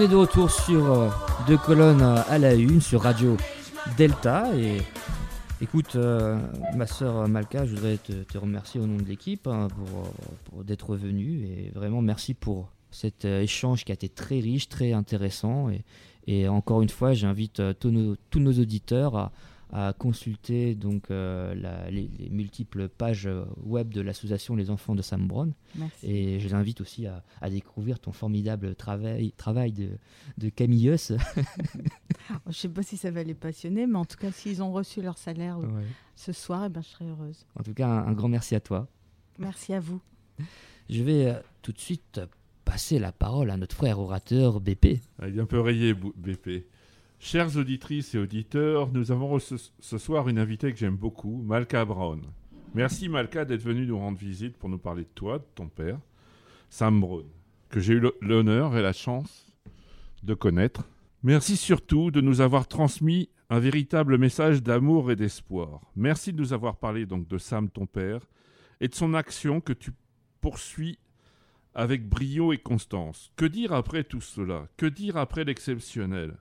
[0.00, 1.10] On est de retour sur euh,
[1.46, 3.36] deux colonnes euh, à la une sur Radio
[3.98, 4.46] Delta.
[4.56, 4.78] Et
[5.60, 6.38] écoute euh,
[6.74, 10.10] ma sœur Malka, je voudrais te, remercier au nom de l'équipe hein, pour,
[10.44, 11.44] pour d'être venue.
[11.44, 15.68] Et vraiment merci pour cet échange qui a été très riche, très intéressant.
[16.26, 19.32] Et, encore une fois j'invite tous nos, tous nos auditeurs à,
[19.72, 24.94] à consulter donc euh, la- les, les multiples pages euh, web de l'association Les Enfants
[24.94, 26.06] de Sam Brown Merci.
[26.06, 29.90] et je les invite aussi à, à découvrir ton formidable travail, travail de,
[30.38, 31.12] de Camilleus.
[32.44, 34.72] Je ne sais pas si ça va les passionner, mais en tout cas, s'ils ont
[34.72, 35.84] reçu leur salaire euh, Ouais.
[36.16, 37.44] ce soir, eh ben, je serai heureuse.
[37.58, 38.86] En tout cas, un, un grand merci à toi.
[39.38, 40.00] Merci à vous.
[40.88, 42.20] Je vais euh, tout de suite
[42.64, 45.00] passer la parole à notre frère orateur BP.
[45.18, 46.66] Ah, Il est un peu rayé, BP.
[47.22, 52.22] Chères auditrices et auditeurs, nous avons ce soir une invitée que j'aime beaucoup, Malka Brown.
[52.74, 56.00] Merci Malka d'être venue nous rendre visite pour nous parler de toi, de ton père,
[56.70, 57.26] Sam Brown,
[57.68, 59.52] que j'ai eu l'honneur et la chance
[60.22, 60.88] de connaître.
[61.22, 65.82] Merci surtout de nous avoir transmis un véritable message d'amour et d'espoir.
[65.96, 68.22] Merci de nous avoir parlé donc de Sam, ton père,
[68.80, 69.90] et de son action que tu
[70.40, 70.98] poursuis
[71.74, 73.30] avec brio et constance.
[73.36, 74.68] Que dire après tout cela?
[74.78, 76.38] Que dire après l'exceptionnel?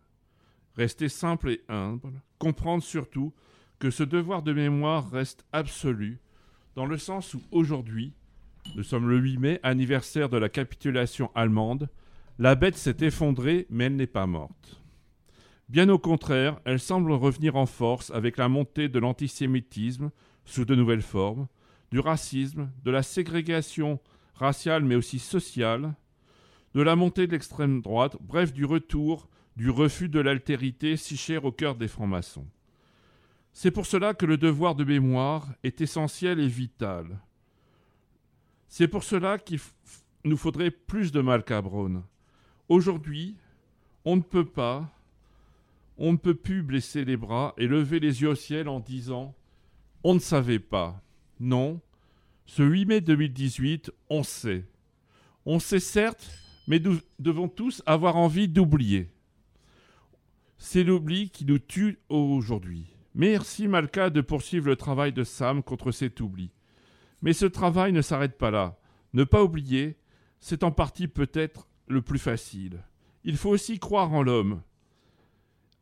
[0.76, 3.34] Rester simple et humble, comprendre surtout
[3.80, 6.20] que ce devoir de mémoire reste absolu,
[6.76, 8.14] dans le sens où aujourd'hui,
[8.76, 11.90] nous sommes le 8 mai, anniversaire de la capitulation allemande,
[12.38, 14.82] la bête s'est effondrée, mais elle n'est pas morte.
[15.70, 20.10] Bien au contraire, elle semble revenir en force avec la montée de l'antisémitisme
[20.46, 21.48] sous de nouvelles formes,
[21.92, 24.00] du racisme, de la ségrégation
[24.34, 25.94] raciale mais aussi sociale,
[26.74, 31.46] de la montée de l'extrême droite, bref du retour du refus de l'altérité si cher
[31.46, 32.48] au cœur des francs-maçons.
[33.52, 37.20] C'est pour cela que le devoir de mémoire est essentiel et vital.
[38.68, 39.60] C'est pour cela qu'il
[40.24, 42.04] nous faudrait plus de Malka Brown.
[42.70, 43.36] Aujourd'hui,
[44.06, 44.90] on ne peut pas,
[45.98, 49.36] on ne peut plus blesser les bras et lever les yeux au ciel en disant
[50.04, 51.02] on ne savait pas.
[51.40, 51.82] Non,
[52.46, 54.66] ce 8 mai 2018, on sait.
[55.46, 56.32] On sait certes,
[56.68, 59.10] mais nous devons tous avoir envie d'oublier.
[60.62, 62.94] C'est l'oubli qui nous tue aujourd'hui.
[63.16, 66.52] Merci Malka de poursuivre le travail de Sam contre cet oubli.
[67.22, 68.78] Mais ce travail ne s'arrête pas là.
[69.14, 69.98] Ne pas oublier,
[70.42, 72.84] c'est en partie peut-être le plus facile.
[73.24, 74.62] Il faut aussi croire en l'homme.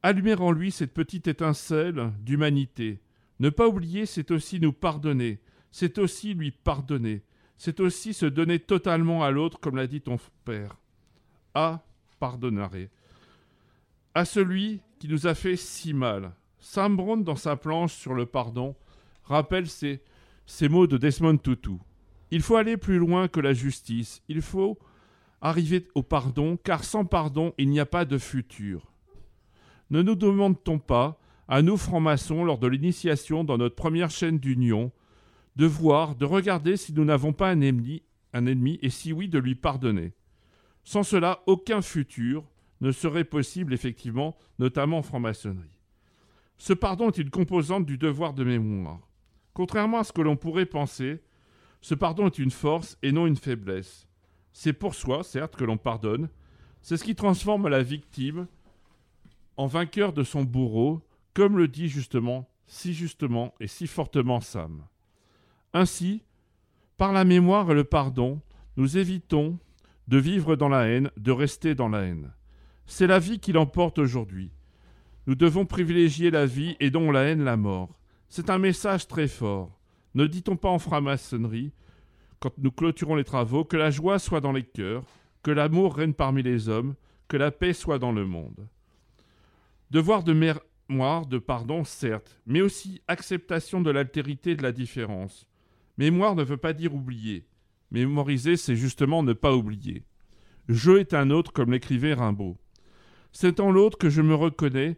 [0.04, 3.02] Allumer en lui cette petite étincelle d'humanité.
[3.40, 5.42] Ne pas oublier, c'est aussi nous pardonner.
[5.72, 7.24] C'est aussi lui pardonner.
[7.58, 10.78] C'est aussi se donner totalement à l'autre, comme l'a dit ton père.
[11.56, 11.84] Ah,
[12.20, 12.92] pardonnaré.
[14.18, 16.34] À celui qui nous a fait si mal.
[16.58, 18.76] Sam Brown, dans sa planche sur le pardon,
[19.24, 20.02] rappelle ces,
[20.72, 21.78] mots de Desmond Tutu.
[22.32, 24.24] Il faut aller plus loin que la justice.
[24.28, 24.80] Il faut
[25.40, 28.92] arriver au pardon, car sans pardon, il n'y a pas de futur.
[29.92, 34.92] Ne nous demande-t-on pas, à nous francs-maçons, lors de l'initiation dans notre première chaîne d'union,
[35.58, 38.02] de voir, de regarder si nous n'avons pas un ennemi,
[38.34, 40.14] un ennemi, et si oui, de lui pardonner.
[40.84, 42.46] Sans cela, aucun futur
[42.82, 45.80] ne serait possible, effectivement, notamment en franc-maçonnerie.
[46.58, 49.08] Ce pardon est une composante du devoir de mémoire.
[49.54, 51.22] Contrairement à ce que l'on pourrait penser,
[51.82, 54.08] ce pardon est une force et non une faiblesse.
[54.54, 56.30] C'est pour soi, certes, que l'on pardonne.
[56.82, 58.48] C'est ce qui transforme la victime
[59.56, 61.02] en vainqueur de son bourreau,
[61.34, 64.84] comme le dit justement, si justement et si fortement Sam.
[65.74, 66.24] Ainsi,
[66.98, 68.42] par la mémoire et le pardon,
[68.78, 69.60] nous évitons
[70.08, 72.32] de vivre dans la haine, de rester dans la haine.
[72.90, 74.50] C'est la vie qui l'emporte aujourd'hui.
[75.28, 78.00] Nous devons privilégier la vie et non la haine, la mort.
[78.30, 79.78] C'est un message très fort.
[80.16, 81.74] Ne dit-on pas en franc-maçonnerie,
[82.40, 85.04] quand nous clôturons les travaux, que la joie soit dans les cœurs,
[85.44, 86.96] que l'amour règne parmi les hommes,
[87.28, 88.68] que la paix soit dans le monde.
[89.92, 95.46] Devoir de mémoire, de pardon, certes, mais aussi acceptation de l'altérité et de la différence.
[95.98, 97.46] Mémoire ne veut pas dire oublier.
[97.92, 100.06] Mémoriser, c'est justement ne pas oublier.
[100.70, 102.58] Je est un autre, comme l'écrivait Rimbaud.
[103.32, 104.98] C'est en l'autre que je me reconnais,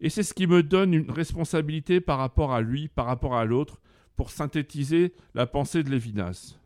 [0.00, 3.44] et c'est ce qui me donne une responsabilité par rapport à lui, par rapport à
[3.44, 3.80] l'autre,
[4.16, 6.58] pour synthétiser la pensée de Lévinas.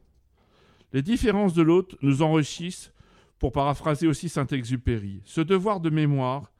[0.93, 2.93] Les différences de l'autre nous enrichissent,
[3.39, 5.20] pour paraphraser aussi Saint-Exupéry.
[5.24, 6.52] Ce devoir de mémoire,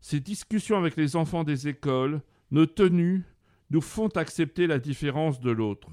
[0.00, 2.20] ces discussions avec les enfants des écoles,
[2.50, 3.24] nos tenues,
[3.70, 5.88] nous font accepter la différence de l'autre.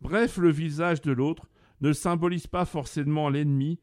[0.00, 1.48] Bref, le visage de l'autre
[1.80, 3.80] ne symbolise pas forcément l'ennemi,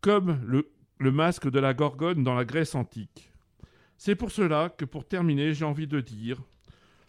[0.00, 3.30] comme le, le masque de la Gorgone dans la Grèce antique.
[3.96, 6.40] C'est pour cela que, pour terminer, j'ai envie de dire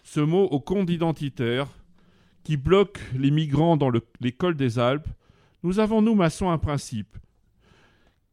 [0.04, 1.68] ce mot au compte identitaire
[2.44, 5.08] qui bloque les migrants dans le- l'école des Alpes.
[5.64, 7.18] Nous avons, nous, maçons, un principe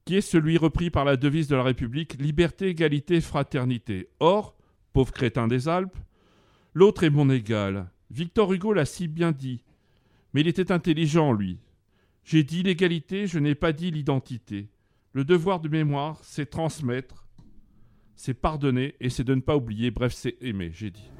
[0.04, 4.08] qui est celui repris par la devise de la République liberté, égalité, fraternité.
[4.20, 4.54] Or,
[4.92, 5.96] pauvre crétin des Alpes,
[6.74, 7.90] l'autre est mon égal.
[8.10, 9.64] Victor Hugo l'a si bien dit.
[10.32, 11.58] Mais il était intelligent, lui.
[12.24, 14.68] J'ai dit l'égalité, je n'ai pas dit l'identité.
[15.16, 17.24] Le devoir de mémoire, c'est transmettre,
[18.16, 19.90] c'est pardonner et c'est de ne pas oublier.
[19.90, 21.10] Bref, c'est aimer, j'ai dit.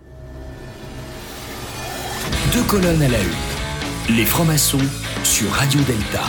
[2.53, 4.15] Deux colonnes à la une.
[4.15, 4.85] Les francs-maçons
[5.25, 6.25] sur Radio Delta.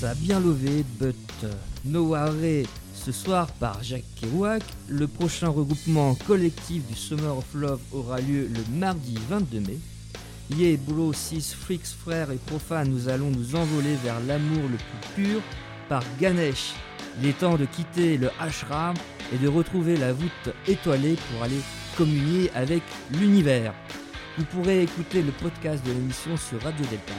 [0.00, 1.44] Ça a bien levé, but
[1.84, 2.66] no worry.
[2.94, 8.48] Ce soir par Jacques Kerouac, le prochain regroupement collectif du Summer of Love aura lieu
[8.48, 9.78] le mardi 22 mai.
[10.50, 15.24] Yeah, bro, sis, freaks, frères et profanes, nous allons nous envoler vers l'amour le plus
[15.24, 15.40] pur
[15.88, 16.74] par Ganesh.
[17.20, 18.94] Il est temps de quitter le ashram
[19.32, 21.60] et de retrouver la voûte étoilée pour aller
[21.96, 22.82] communier avec
[23.12, 23.72] l'univers.
[24.36, 27.14] Vous pourrez écouter le podcast de l'émission sur Radio Delta.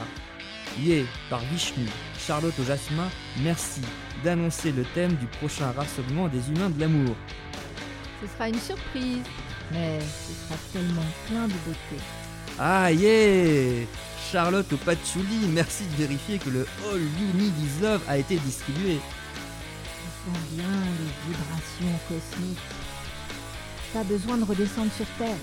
[0.80, 1.86] Yeah, par Vishnu,
[2.18, 3.08] Charlotte au jasmin,
[3.42, 3.80] merci
[4.22, 7.16] d'annoncer le thème du prochain rassemblement des humains de l'amour.
[8.20, 9.24] Ce sera une surprise,
[9.72, 12.02] mais ce sera tellement plein de beauté.
[12.58, 13.86] Ah yeah
[14.30, 18.36] Charlotte au patchouli, merci de vérifier que le All You Need Is Love a été
[18.36, 18.98] distribué.
[19.84, 22.58] Je sens bien les vibrations cosmiques.
[23.92, 25.36] Pas besoin de redescendre sur Terre.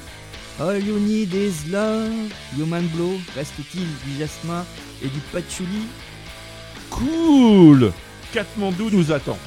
[0.60, 2.32] All You Need Is Love.
[2.58, 4.66] Human Blow, reste-t-il du jasmin
[5.04, 5.88] et du patchouli?
[6.90, 7.94] Cool
[8.34, 9.38] Katmandou nous attend.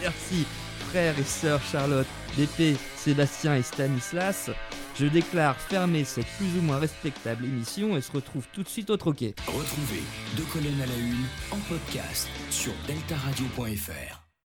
[0.00, 0.46] Merci,
[0.90, 2.06] frères et sœurs Charlotte,
[2.36, 4.50] DP, Sébastien et Stanislas.
[4.96, 8.90] Je déclare fermer cette plus ou moins respectable émission et se retrouve tout de suite
[8.90, 9.34] au troquet.
[9.46, 10.02] Retrouvez
[10.36, 14.13] Deux colonnes à la une en podcast sur deltaradio.fr.